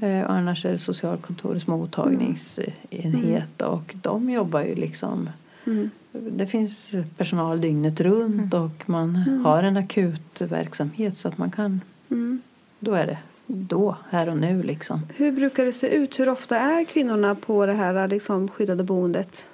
Eh, 0.02 0.22
och 0.26 0.32
annars 0.32 0.66
är 0.66 0.72
det 0.72 0.78
socialkontorets 0.78 1.68
mottagningsenhet 1.68 3.62
och 3.62 3.96
de 4.02 4.30
jobbar 4.30 4.62
ju 4.62 4.76
liksom 4.76 5.30
Mm. 5.66 5.90
det 6.12 6.48
finns 6.48 6.92
personal 7.18 7.62
dygnet 7.62 8.02
runt 8.02 8.54
och 8.54 8.84
man 8.90 9.16
har 9.16 9.64
en 9.64 9.78
akutverksamhet 9.78 11.18
så 11.18 11.28
att 11.28 11.38
man 11.38 11.52
kan 11.52 11.82
Mm. 12.12 12.42
då 12.80 12.94
är 12.94 13.08
det 13.08 13.18
då, 13.48 13.96
här 14.10 14.30
och 14.30 14.38
nu 14.38 14.64
liksom. 14.64 15.00
Hur 15.16 15.32
brukar 15.32 15.66
det 15.66 15.74
se 15.74 15.88
ut? 15.96 16.20
Hur 16.20 16.30
ofta 16.30 16.58
är 16.58 16.86
kvinnorna 16.86 17.36
på 17.36 17.66
det 17.66 17.74
här 17.74 18.08
liksom, 18.08 18.48
skyddade 18.48 18.84
boendet? 18.84 19.48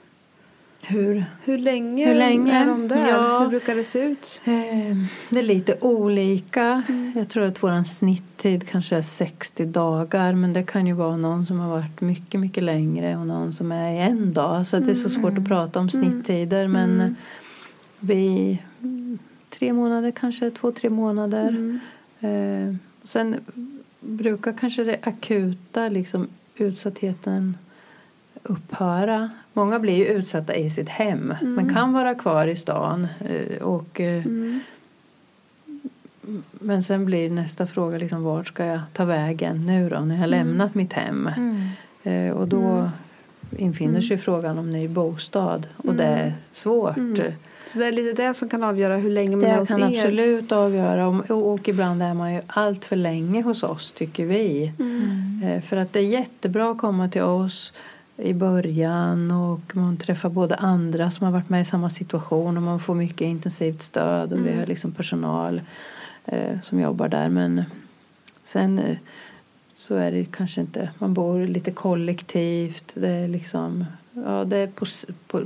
Hur? 0.88 1.26
Hur 1.44 1.58
länge, 1.58 2.08
Hur 2.08 2.16
länge? 2.16 2.54
är 2.54 2.66
de 2.66 2.88
där? 2.88 3.08
Ja. 3.10 3.40
Hur 3.40 3.48
brukar 3.50 3.76
det 3.76 3.84
se 3.84 4.00
ut? 4.00 4.42
Eh, 4.46 4.54
Det 5.30 5.40
är 5.40 5.44
lite 5.44 5.78
olika. 5.82 6.84
Jag 7.16 7.30
tror 7.30 7.44
att 7.44 7.64
vår 7.64 7.84
snitttid 7.84 8.70
kanske 8.70 8.96
är 8.98 9.02
60 9.02 9.66
dagar 9.66 10.34
men 10.34 10.54
det 10.54 10.64
kan 10.64 10.88
ju 10.88 10.94
vara 10.94 11.18
någon 11.18 11.46
som 11.46 11.60
har 11.60 11.70
varit 11.70 12.02
mycket, 12.02 12.40
mycket 12.40 12.64
längre 12.64 13.18
och 13.18 13.28
någon 13.28 13.54
som 13.54 13.72
är 13.72 13.92
i 13.92 13.98
en 14.00 14.34
dag. 14.34 14.68
Så 14.68 14.80
det 14.80 14.92
är 14.92 14.96
så 14.96 15.10
svårt 15.10 15.38
att 15.38 15.46
prata 15.48 15.80
om 15.80 15.90
snitttider 15.90 16.68
men 16.68 17.16
vi 18.00 18.60
tre 19.50 19.74
månader 19.74 20.12
kanske, 20.12 20.52
två, 20.52 20.72
tre 20.72 20.90
månader. 20.90 21.80
Eh, 22.20 22.76
sen 23.04 23.36
brukar 24.00 24.54
kanske 24.54 24.84
det 24.84 24.98
akuta 25.04 25.90
liksom 25.90 26.28
utsattheten 26.56 27.58
upphöra. 28.44 29.30
Många 29.54 29.80
blir 29.80 29.96
ju 29.96 30.06
utsatta 30.06 30.56
i 30.56 30.70
sitt 30.70 30.90
hem 30.90 31.34
men 31.42 31.74
kan 31.74 31.94
vara 31.94 32.16
kvar 32.16 32.48
i 32.48 32.56
stan. 32.56 33.08
eh, 33.20 33.58
Och, 33.62 34.02
eh, 34.02 34.24
Men 36.52 36.84
sen 36.84 37.06
blir 37.06 37.30
nästa 37.30 37.66
fråga 37.68 37.98
liksom, 37.98 38.24
vart 38.24 38.48
ska 38.48 38.66
jag 38.66 38.80
ta 38.94 39.06
vägen 39.06 39.66
nu 39.66 39.90
då 39.90 40.00
när 40.00 40.16
jag 40.16 40.20
har 40.22 40.28
lämnat 40.28 40.76
mitt 40.76 40.94
hem? 40.94 41.30
Eh, 42.04 42.32
Och 42.32 42.48
då 42.48 42.90
infinner 43.58 44.02
sig 44.02 44.18
frågan 44.18 44.58
om 44.58 44.70
ny 44.70 44.88
bostad 44.88 45.68
och 45.78 45.94
det 45.96 46.04
är 46.04 46.34
svårt. 46.54 46.96
Så 47.74 47.80
det 47.80 47.86
är 47.86 47.92
lite 47.92 48.22
det 48.28 48.34
som 48.34 48.50
kan 48.50 48.64
avgöra 48.64 48.98
hur 48.98 49.10
länge 49.10 49.36
man 49.36 49.46
är 49.46 49.54
Det 49.54 49.60
hos 49.60 49.68
kan 49.70 49.94
er. 49.94 50.00
absolut 50.00 50.52
avgöra. 50.52 51.08
Om- 51.08 51.20
Och 51.22 51.70
ibland 51.70 52.04
är 52.04 52.14
man 52.14 52.34
ju 52.34 52.42
allt 52.48 52.86
för 52.86 52.96
länge 52.96 53.42
hos 53.42 53.64
oss, 53.64 53.92
tycker 53.94 54.26
vi. 54.26 54.72
Eh, 55.44 55.62
För 55.62 55.78
att 55.78 55.94
det 55.94 56.00
är 56.00 56.04
jättebra 56.04 56.72
att 56.72 56.78
komma 56.78 57.10
till 57.10 57.22
oss 57.22 57.74
i 58.18 58.34
början 58.34 59.32
och 59.32 59.76
man 59.76 59.98
träffar 59.98 60.30
både 60.30 60.56
andra 60.56 61.12
som 61.12 61.26
har 61.26 61.34
varit 61.34 61.50
med 61.50 61.62
i 61.62 61.66
samma 61.66 61.90
situation 61.90 62.58
och 62.58 62.64
man 62.64 62.80
får 62.80 62.96
mycket 62.96 63.22
intensivt 63.22 63.82
stöd 63.82 64.34
och 64.34 64.46
vi 64.46 64.58
har 64.58 64.66
liksom 64.66 64.92
personal 64.92 65.62
eh, 66.26 66.60
som 66.62 66.80
jobbar 66.80 67.08
där. 67.08 67.30
Men 67.30 67.64
sen 68.44 68.80
eh, 68.80 68.98
så 69.76 69.96
är 69.96 70.12
det 70.12 70.26
kanske 70.26 70.62
inte, 70.62 70.90
man 71.00 71.14
bor 71.14 71.46
lite 71.46 71.72
kollektivt. 71.72 72.92
Det 72.94 73.10
är 73.10 73.28
liksom, 73.28 73.86
ja 74.14 74.44
det 74.46 74.58
är 74.58 74.68
på, 74.68 74.86
på 75.28 75.42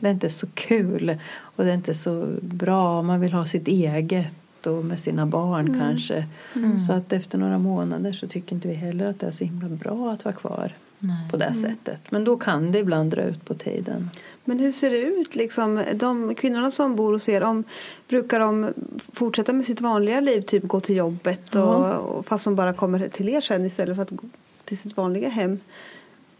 det 0.00 0.08
är 0.08 0.12
inte 0.12 0.30
så 0.30 0.46
kul 0.54 1.18
och 1.38 1.64
det 1.64 1.70
är 1.70 1.74
inte 1.74 1.94
så 1.94 2.36
bra. 2.40 3.02
Man 3.02 3.20
vill 3.20 3.32
ha 3.32 3.46
sitt 3.46 3.68
eget 3.68 4.66
och 4.66 4.84
med 4.84 5.00
sina 5.00 5.26
barn 5.26 5.78
kanske. 5.78 6.26
Så 6.86 6.92
att 6.92 7.12
efter 7.12 7.38
några 7.38 7.58
månader 7.58 8.12
så 8.12 8.28
tycker 8.28 8.54
inte 8.54 8.68
vi 8.68 8.74
heller 8.74 9.06
att 9.06 9.20
det 9.20 9.26
är 9.26 9.30
så 9.30 9.44
himla 9.44 9.68
bra 9.68 10.12
att 10.12 10.24
vara 10.24 10.34
kvar 10.34 10.72
på 11.30 11.36
det 11.36 11.54
sättet. 11.54 12.10
Men 12.10 12.24
då 12.24 12.36
kan 12.36 12.72
det 12.72 12.78
ibland 12.78 13.10
dra 13.10 13.22
ut 13.22 13.44
på 13.44 13.54
tiden. 13.54 14.10
Men 14.44 14.58
hur 14.58 14.72
ser 14.72 14.90
det 14.90 14.98
ut? 14.98 15.36
Liksom, 15.36 15.82
de 15.94 16.34
kvinnorna 16.34 16.70
som 16.70 16.96
bor 16.96 17.12
hos 17.12 17.28
er, 17.28 17.42
om, 17.42 17.64
brukar 18.08 18.40
de 18.40 18.72
fortsätta 19.12 19.52
med 19.52 19.64
sitt 19.64 19.80
vanliga 19.80 20.20
liv? 20.20 20.40
Typ 20.40 20.62
gå 20.62 20.80
till 20.80 20.96
jobbet 20.96 21.54
och, 21.54 21.94
och, 21.94 22.26
fast 22.26 22.44
de 22.44 22.54
bara 22.54 22.72
kommer 22.72 23.08
till 23.08 23.28
er 23.28 23.40
sen 23.40 23.66
istället 23.66 23.96
för 23.96 24.02
att 24.02 24.10
gå 24.10 24.26
till 24.64 24.78
sitt 24.78 24.96
vanliga 24.96 25.28
hem? 25.28 25.58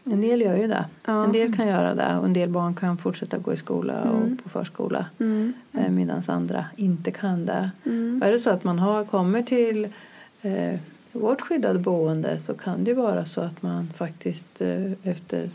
En 0.05 0.21
del 0.21 0.41
gör 0.41 0.57
ju 0.57 0.67
det. 0.67 0.85
Ja. 1.05 1.25
En 1.25 1.33
del 1.33 1.57
kan 1.57 1.67
göra 1.67 1.95
det 1.95 2.17
och 2.19 2.25
en 2.25 2.33
del 2.33 2.49
barn 2.49 2.75
kan 2.75 2.99
fortsätta 2.99 3.39
gå 3.39 3.53
i 3.53 3.57
skola 3.57 4.03
och 4.03 4.43
på 4.43 4.49
förskola. 4.49 5.07
Mm. 5.19 5.53
Eh, 5.73 5.91
Medan 5.91 6.23
andra 6.27 6.65
inte 6.77 7.11
kan 7.11 7.47
det. 7.47 7.71
Och 8.21 8.27
är 8.27 8.31
det 8.31 8.39
så 8.39 8.51
att 8.51 8.65
man 8.65 8.79
har, 8.79 9.05
kommer 9.05 9.43
till 9.43 9.89
eh, 10.43 10.81
vårt 11.21 11.41
skyddade 11.41 11.79
boende 11.79 12.41
så 12.41 12.55
kan 12.55 12.85
det 12.85 12.95
vara 12.95 13.27
så 13.27 13.41
att 13.41 13.63
man 13.63 13.89
faktiskt 13.95 14.61
eh, 14.61 14.93
efter 15.03 15.51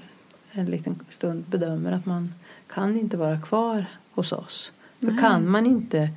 en 0.51 0.65
liten 0.65 0.95
stund 1.09 1.43
bedömer 1.47 1.91
att 1.91 2.05
man 2.05 2.33
kan 2.67 2.97
inte 2.97 3.17
vara 3.17 3.41
kvar 3.41 3.85
hos 4.11 4.31
oss. 4.31 4.71
Då 4.99 5.17
kan 5.17 5.49
man 5.49 5.65
inte 5.65 6.09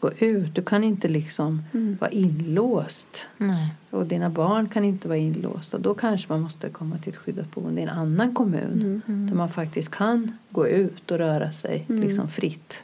gå 0.00 0.10
ut. 0.18 0.54
Du 0.54 0.62
kan 0.62 0.84
inte 0.84 1.08
liksom 1.08 1.62
vara 2.00 2.10
inlåst. 2.10 3.26
Nej. 3.36 3.74
Och 3.90 4.06
dina 4.06 4.30
barn 4.30 4.68
kan 4.68 4.84
inte 4.84 5.08
vara 5.08 5.18
inlåsta. 5.18 5.78
Då 5.78 5.94
kanske 5.94 6.32
man 6.32 6.40
måste 6.40 6.68
komma 6.68 6.98
till 6.98 7.12
ett 7.12 7.18
skyddat 7.18 7.50
boende 7.54 7.80
i 7.80 7.84
en 7.84 7.90
annan 7.90 8.34
kommun. 8.34 9.02
Där 9.06 9.34
man 9.34 9.48
faktiskt 9.48 9.90
kan 9.90 10.38
gå 10.50 10.68
ut 10.68 11.10
och 11.10 11.18
röra 11.18 11.52
sig 11.52 11.84
liksom 11.88 12.28
fritt. 12.28 12.82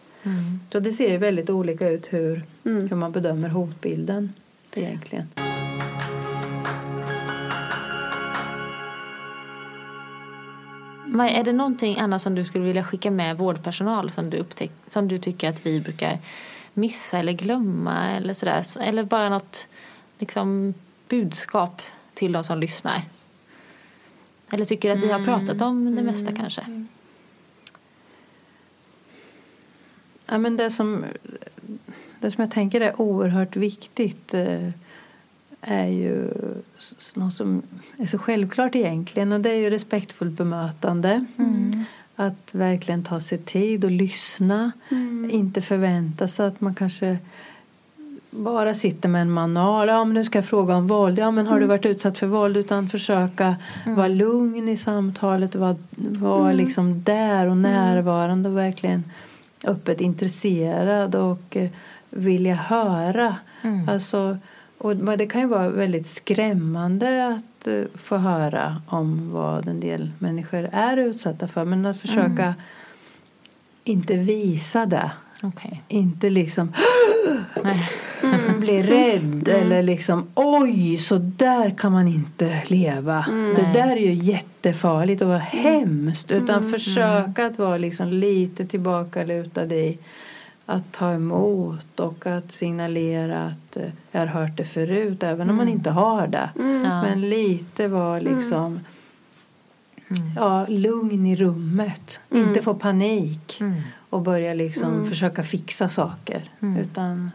Så 0.72 0.80
det 0.80 0.92
ser 0.92 1.10
ju 1.10 1.16
väldigt 1.16 1.50
olika 1.50 1.88
ut 1.88 2.06
hur, 2.10 2.42
hur 2.62 2.96
man 2.96 3.12
bedömer 3.12 3.48
hotbilden 3.48 4.32
egentligen. 4.74 5.26
Maja, 11.12 11.30
är 11.30 11.44
det 11.44 11.52
någonting 11.52 11.98
annat 11.98 12.22
som 12.22 12.34
du 12.34 12.44
skulle 12.44 12.64
vilja 12.64 12.84
skicka 12.84 13.10
med 13.10 13.36
vårdpersonal 13.36 14.10
som 14.10 14.30
du, 14.30 14.38
upptäck, 14.38 14.70
som 14.86 15.08
du 15.08 15.18
tycker 15.18 15.48
att 15.48 15.66
vi 15.66 15.80
brukar 15.80 16.18
missa 16.74 17.18
eller 17.18 17.32
glömma 17.32 18.10
eller 18.10 18.34
sådär? 18.34 18.64
Eller 18.80 19.04
bara 19.04 19.28
något 19.28 19.66
liksom, 20.18 20.74
budskap 21.08 21.82
till 22.14 22.32
de 22.32 22.44
som 22.44 22.58
lyssnar? 22.58 23.02
Eller 24.50 24.64
tycker 24.64 24.88
du 24.88 24.94
att 24.98 25.04
vi 25.04 25.12
har 25.12 25.24
pratat 25.24 25.60
om 25.60 25.96
det 25.96 26.02
mesta 26.02 26.32
kanske? 26.32 26.86
Ja, 30.26 30.38
men 30.38 30.56
det, 30.56 30.70
som, 30.70 31.04
det 32.20 32.30
som 32.30 32.42
jag 32.42 32.50
tänker 32.50 32.80
är 32.80 33.00
oerhört 33.00 33.56
viktigt 33.56 34.34
eh, 34.34 34.68
är 35.60 35.86
ju 35.86 36.28
något 37.14 37.34
som 37.34 37.62
är 37.98 38.06
så 38.06 38.18
självklart 38.18 38.74
egentligen 38.74 39.32
och 39.32 39.40
det 39.40 39.50
är 39.50 39.56
ju 39.56 39.70
respektfullt 39.70 40.32
bemötande. 40.32 41.24
Att 42.16 42.50
verkligen 42.54 43.04
ta 43.04 43.20
sig 43.20 43.38
tid 43.38 43.84
och 43.84 43.90
lyssna. 43.90 44.72
Inte 45.30 45.60
förvänta 45.60 46.28
sig 46.28 46.46
att 46.46 46.60
man 46.60 46.74
kanske 46.74 47.18
bara 48.30 48.74
sitter 48.74 49.08
med 49.08 49.22
en 49.22 49.30
manual. 49.30 49.88
Ja, 49.88 50.04
men 50.04 50.14
nu 50.14 50.24
ska 50.24 50.38
jag 50.38 50.44
fråga 50.44 50.76
om 50.76 50.86
våld. 50.86 51.18
Ja, 51.18 51.30
men 51.30 51.46
har 51.46 51.60
du 51.60 51.66
varit 51.66 51.86
utsatt 51.86 52.18
för 52.18 52.26
våld? 52.26 52.56
Utan 52.56 52.88
försöka 52.88 53.56
vara 53.86 54.08
lugn 54.08 54.68
i 54.68 54.76
samtalet. 54.76 55.54
Vara, 55.54 55.76
vara 55.96 56.52
liksom 56.52 57.02
där 57.02 57.46
och 57.46 57.56
närvarande 57.56 58.48
och 58.48 58.56
verkligen 58.56 59.04
öppet 59.64 60.00
intresserad 60.00 61.14
och 61.14 61.56
eh, 61.56 61.70
vilja 62.10 62.54
höra. 62.54 63.36
Alltså, 63.88 64.38
och 64.80 64.96
det 64.96 65.26
kan 65.26 65.40
ju 65.40 65.46
vara 65.46 65.68
väldigt 65.68 66.06
skrämmande 66.06 67.26
att 67.26 67.66
eh, 67.66 67.82
få 67.94 68.16
höra 68.16 68.82
om 68.86 69.32
vad 69.32 69.68
en 69.68 69.80
del 69.80 70.10
människor 70.18 70.68
är 70.72 70.96
utsatta 70.96 71.46
för. 71.46 71.64
Men 71.64 71.86
att 71.86 72.00
försöka 72.00 72.54
inte 73.84 74.16
visa 74.16 74.86
det. 74.86 75.10
Okej. 75.42 75.82
Inte 75.88 76.30
liksom 76.30 76.72
Nej. 77.62 77.90
bli 78.58 78.82
rädd 78.82 79.48
eller 79.48 79.82
liksom 79.82 80.28
oj, 80.34 80.98
så 80.98 81.18
där 81.18 81.70
kan 81.78 81.92
man 81.92 82.08
inte 82.08 82.62
leva. 82.66 83.24
Det 83.56 83.70
där 83.72 83.96
är 83.96 84.00
ju 84.00 84.14
jättefarligt 84.14 85.22
och 85.22 85.28
vad 85.28 85.40
hemskt. 85.40 86.30
Utan 86.30 86.70
försöka 86.70 87.46
att 87.46 87.58
vara 87.58 87.78
liksom 87.78 88.08
lite 88.08 88.66
tillbakalutad 88.66 89.74
i 89.74 89.98
att 90.70 90.92
ta 90.92 91.12
emot 91.12 92.00
och 92.00 92.26
att 92.26 92.52
signalera 92.52 93.46
att 93.46 93.76
eh, 93.76 93.90
jag 94.12 94.20
har 94.20 94.26
hört 94.26 94.56
det 94.56 94.64
förut 94.64 95.22
även 95.22 95.50
om 95.50 95.56
man 95.56 95.68
inte 95.68 95.90
har 95.90 96.26
det. 96.26 96.50
Men 97.02 97.30
lite 97.30 97.88
vara 97.88 98.20
liksom 98.20 98.80
ja, 100.36 100.66
lugn 100.66 101.26
i 101.26 101.36
rummet. 101.36 102.20
Inte 102.30 102.62
få 102.62 102.74
panik 102.74 103.62
och 104.10 104.22
börja 104.22 104.54
liksom 104.54 105.06
försöka 105.08 105.42
fixa 105.42 105.88
saker. 105.88 106.50
Utan 106.78 107.30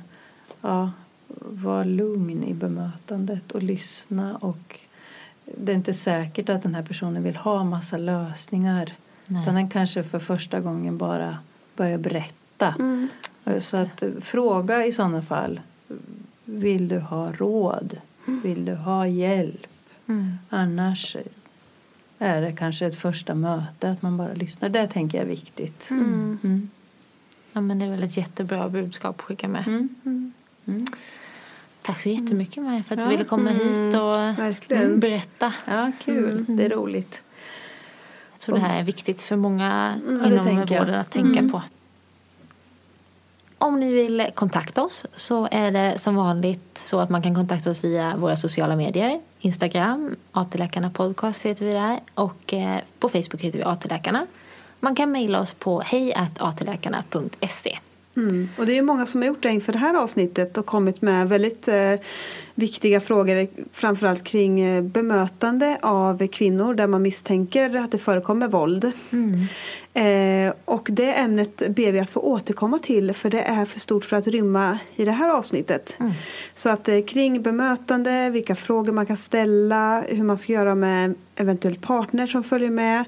ja, 0.61 0.91
vara 1.49 1.83
lugn 1.83 2.43
i 2.43 2.53
bemötandet 2.53 3.51
och 3.51 3.63
lyssna. 3.63 4.35
Och 4.35 4.79
det 5.57 5.71
är 5.71 5.75
inte 5.75 5.93
säkert 5.93 6.49
att 6.49 6.63
den 6.63 6.75
här 6.75 6.83
personen 6.83 7.23
vill 7.23 7.35
ha 7.35 7.63
massa 7.63 7.97
lösningar. 7.97 8.93
Nej. 9.27 9.41
Utan 9.41 9.55
den 9.55 9.69
kanske 9.69 10.03
för 10.03 10.19
första 10.19 10.59
gången 10.59 10.97
bara 10.97 11.37
börjar 11.75 11.97
berätta 11.97 12.44
berätta. 12.57 12.75
Så 13.61 13.77
att 13.77 14.03
eh, 14.03 14.09
fråga 14.21 14.85
i 14.85 14.91
sådana 14.93 15.21
fall. 15.21 15.59
Vill 16.45 16.87
du 16.87 16.99
ha 16.99 17.31
råd? 17.31 17.97
Vill 18.25 18.65
du 18.65 18.75
ha 18.75 19.07
hjälp? 19.07 19.67
Annars 20.49 21.15
är 22.19 22.41
det 22.41 22.51
kanske 22.51 22.85
ett 22.85 22.99
första 22.99 23.35
möte, 23.35 23.89
att 23.91 24.01
man 24.01 24.17
bara 24.17 24.33
lyssnar. 24.33 24.69
Det 24.69 24.87
tänker 24.87 25.17
jag 25.17 25.25
är 25.25 25.29
viktigt. 25.29 25.87
Mm. 25.89 26.69
Ja, 27.53 27.61
men 27.61 27.79
det 27.79 27.85
är 27.85 27.89
väl 27.89 28.03
ett 28.03 28.17
jättebra 28.17 28.69
budskap 28.69 29.15
att 29.15 29.21
skicka 29.21 29.47
med. 29.47 29.67
Mm. 29.67 30.33
Tack 31.81 32.01
så 32.01 32.09
jättemycket 32.09 32.63
Maja 32.63 32.83
för 32.83 32.95
att 32.95 33.01
Ja. 33.01 33.05
du 33.07 33.11
ville 33.11 33.23
komma 33.23 33.49
hit 33.49 33.95
och 33.95 34.15
Verkligen. 34.15 34.99
berätta. 34.99 35.53
Ja, 35.65 35.91
kul. 36.03 36.45
Det 36.47 36.65
är 36.65 36.69
roligt. 36.69 37.21
Jag 38.31 38.39
tror 38.39 38.55
det 38.55 38.61
här 38.61 38.79
är 38.79 38.83
viktigt 38.83 39.21
för 39.21 39.35
många 39.35 39.95
det 40.05 40.11
inom 40.27 40.45
vården 40.65 40.95
att 40.95 41.11
tänka 41.11 41.49
på. 41.51 41.61
Om 43.57 43.79
ni 43.79 43.91
vill 43.91 44.27
kontakta 44.35 44.83
oss 44.83 45.05
så 45.15 45.47
är 45.51 45.71
det 45.71 45.99
som 45.99 46.15
vanligt 46.15 46.77
så 46.83 46.99
att 46.99 47.09
man 47.09 47.21
kan 47.21 47.35
kontakta 47.35 47.71
oss 47.71 47.83
via 47.83 48.15
våra 48.17 48.35
sociala 48.35 48.75
medier. 48.75 49.21
Instagram, 49.39 50.15
AT-läkarna 50.31 50.89
podcast 50.89 51.45
heter 51.45 51.65
vi 51.65 51.71
där 51.71 51.99
och 52.13 52.53
eh, 52.53 52.79
på 52.99 53.09
Facebook 53.09 53.41
heter 53.41 53.59
vi 53.59 53.63
AT-läkarna. 53.65 54.27
Man 54.79 54.95
kan 54.95 55.11
mejla 55.11 55.41
oss 55.41 55.53
på 55.53 55.81
hejatläkarna.se. 55.81 57.79
Mm. 58.17 58.49
Och 58.57 58.65
det 58.65 58.77
är 58.77 58.81
många 58.81 59.05
som 59.05 59.21
har 59.21 59.27
gjort 59.27 59.43
det 59.43 59.49
inför 59.49 59.73
det 59.73 59.79
här 59.79 59.93
avsnittet 59.93 60.57
och 60.57 60.65
kommit 60.65 61.01
med 61.01 61.29
väldigt 61.29 61.67
eh, 61.67 61.93
viktiga 62.55 63.01
frågor 63.01 63.47
framförallt 63.71 64.23
kring 64.23 64.59
eh, 64.59 64.81
bemötande 64.81 65.77
av 65.81 66.27
kvinnor 66.27 66.73
där 66.73 66.87
man 66.87 67.01
misstänker 67.01 67.75
att 67.75 67.91
det 67.91 67.97
förekommer 67.97 68.47
våld. 68.47 68.91
Eh, 69.93 70.53
och 70.65 70.87
det 70.91 71.13
ämnet 71.13 71.61
ber 71.69 71.91
vi 71.91 71.99
att 71.99 72.09
få 72.09 72.19
återkomma 72.19 72.79
till 72.79 73.13
för 73.13 73.29
det 73.29 73.41
är 73.41 73.65
för 73.65 73.79
stort 73.79 74.05
för 74.05 74.17
att 74.17 74.27
rymma 74.27 74.79
i 74.95 75.05
det 75.05 75.11
här 75.11 75.29
avsnittet. 75.29 75.97
Så 76.55 76.69
att 76.69 76.89
eh, 76.89 77.01
kring 77.01 77.41
bemötande, 77.41 78.29
vilka 78.29 78.55
frågor 78.55 78.91
man 78.91 79.05
kan 79.05 79.17
ställa, 79.17 80.01
hur 80.01 80.23
man 80.23 80.37
ska 80.37 80.53
göra 80.53 80.75
med 80.75 81.15
eventuellt 81.35 81.81
partner 81.81 82.27
som 82.27 82.43
följer 82.43 82.69
med. 82.69 83.05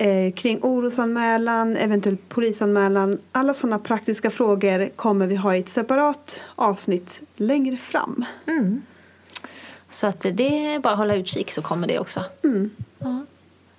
Eh, 0.00 0.32
kring 0.32 0.58
orosanmälan, 0.62 1.76
eventuell 1.76 2.16
polisanmälan. 2.28 3.18
Alla 3.32 3.54
sådana 3.54 3.78
praktiska 3.78 4.30
frågor 4.30 4.88
kommer 4.96 5.26
vi 5.26 5.36
ha 5.36 5.56
i 5.56 5.58
ett 5.58 5.68
separat 5.68 6.42
avsnitt 6.54 7.20
längre 7.36 7.76
fram. 7.76 8.24
Så 9.90 10.06
att 10.06 10.20
det 10.20 10.66
är 10.66 10.78
bara 10.78 10.92
att 10.92 10.98
hålla 10.98 11.14
utkik 11.14 11.52
så 11.52 11.62
kommer 11.62 11.88
det 11.88 11.98
också. 11.98 12.24
Ja. 12.98 13.24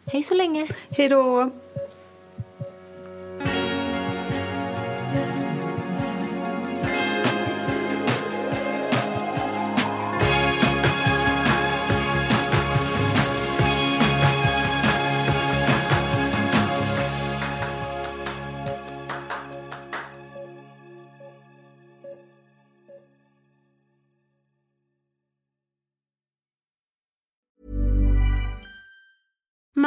Hej 0.06 0.24
så 0.24 0.34
länge! 0.34 0.68
Hej 0.90 1.08
då! 1.08 1.52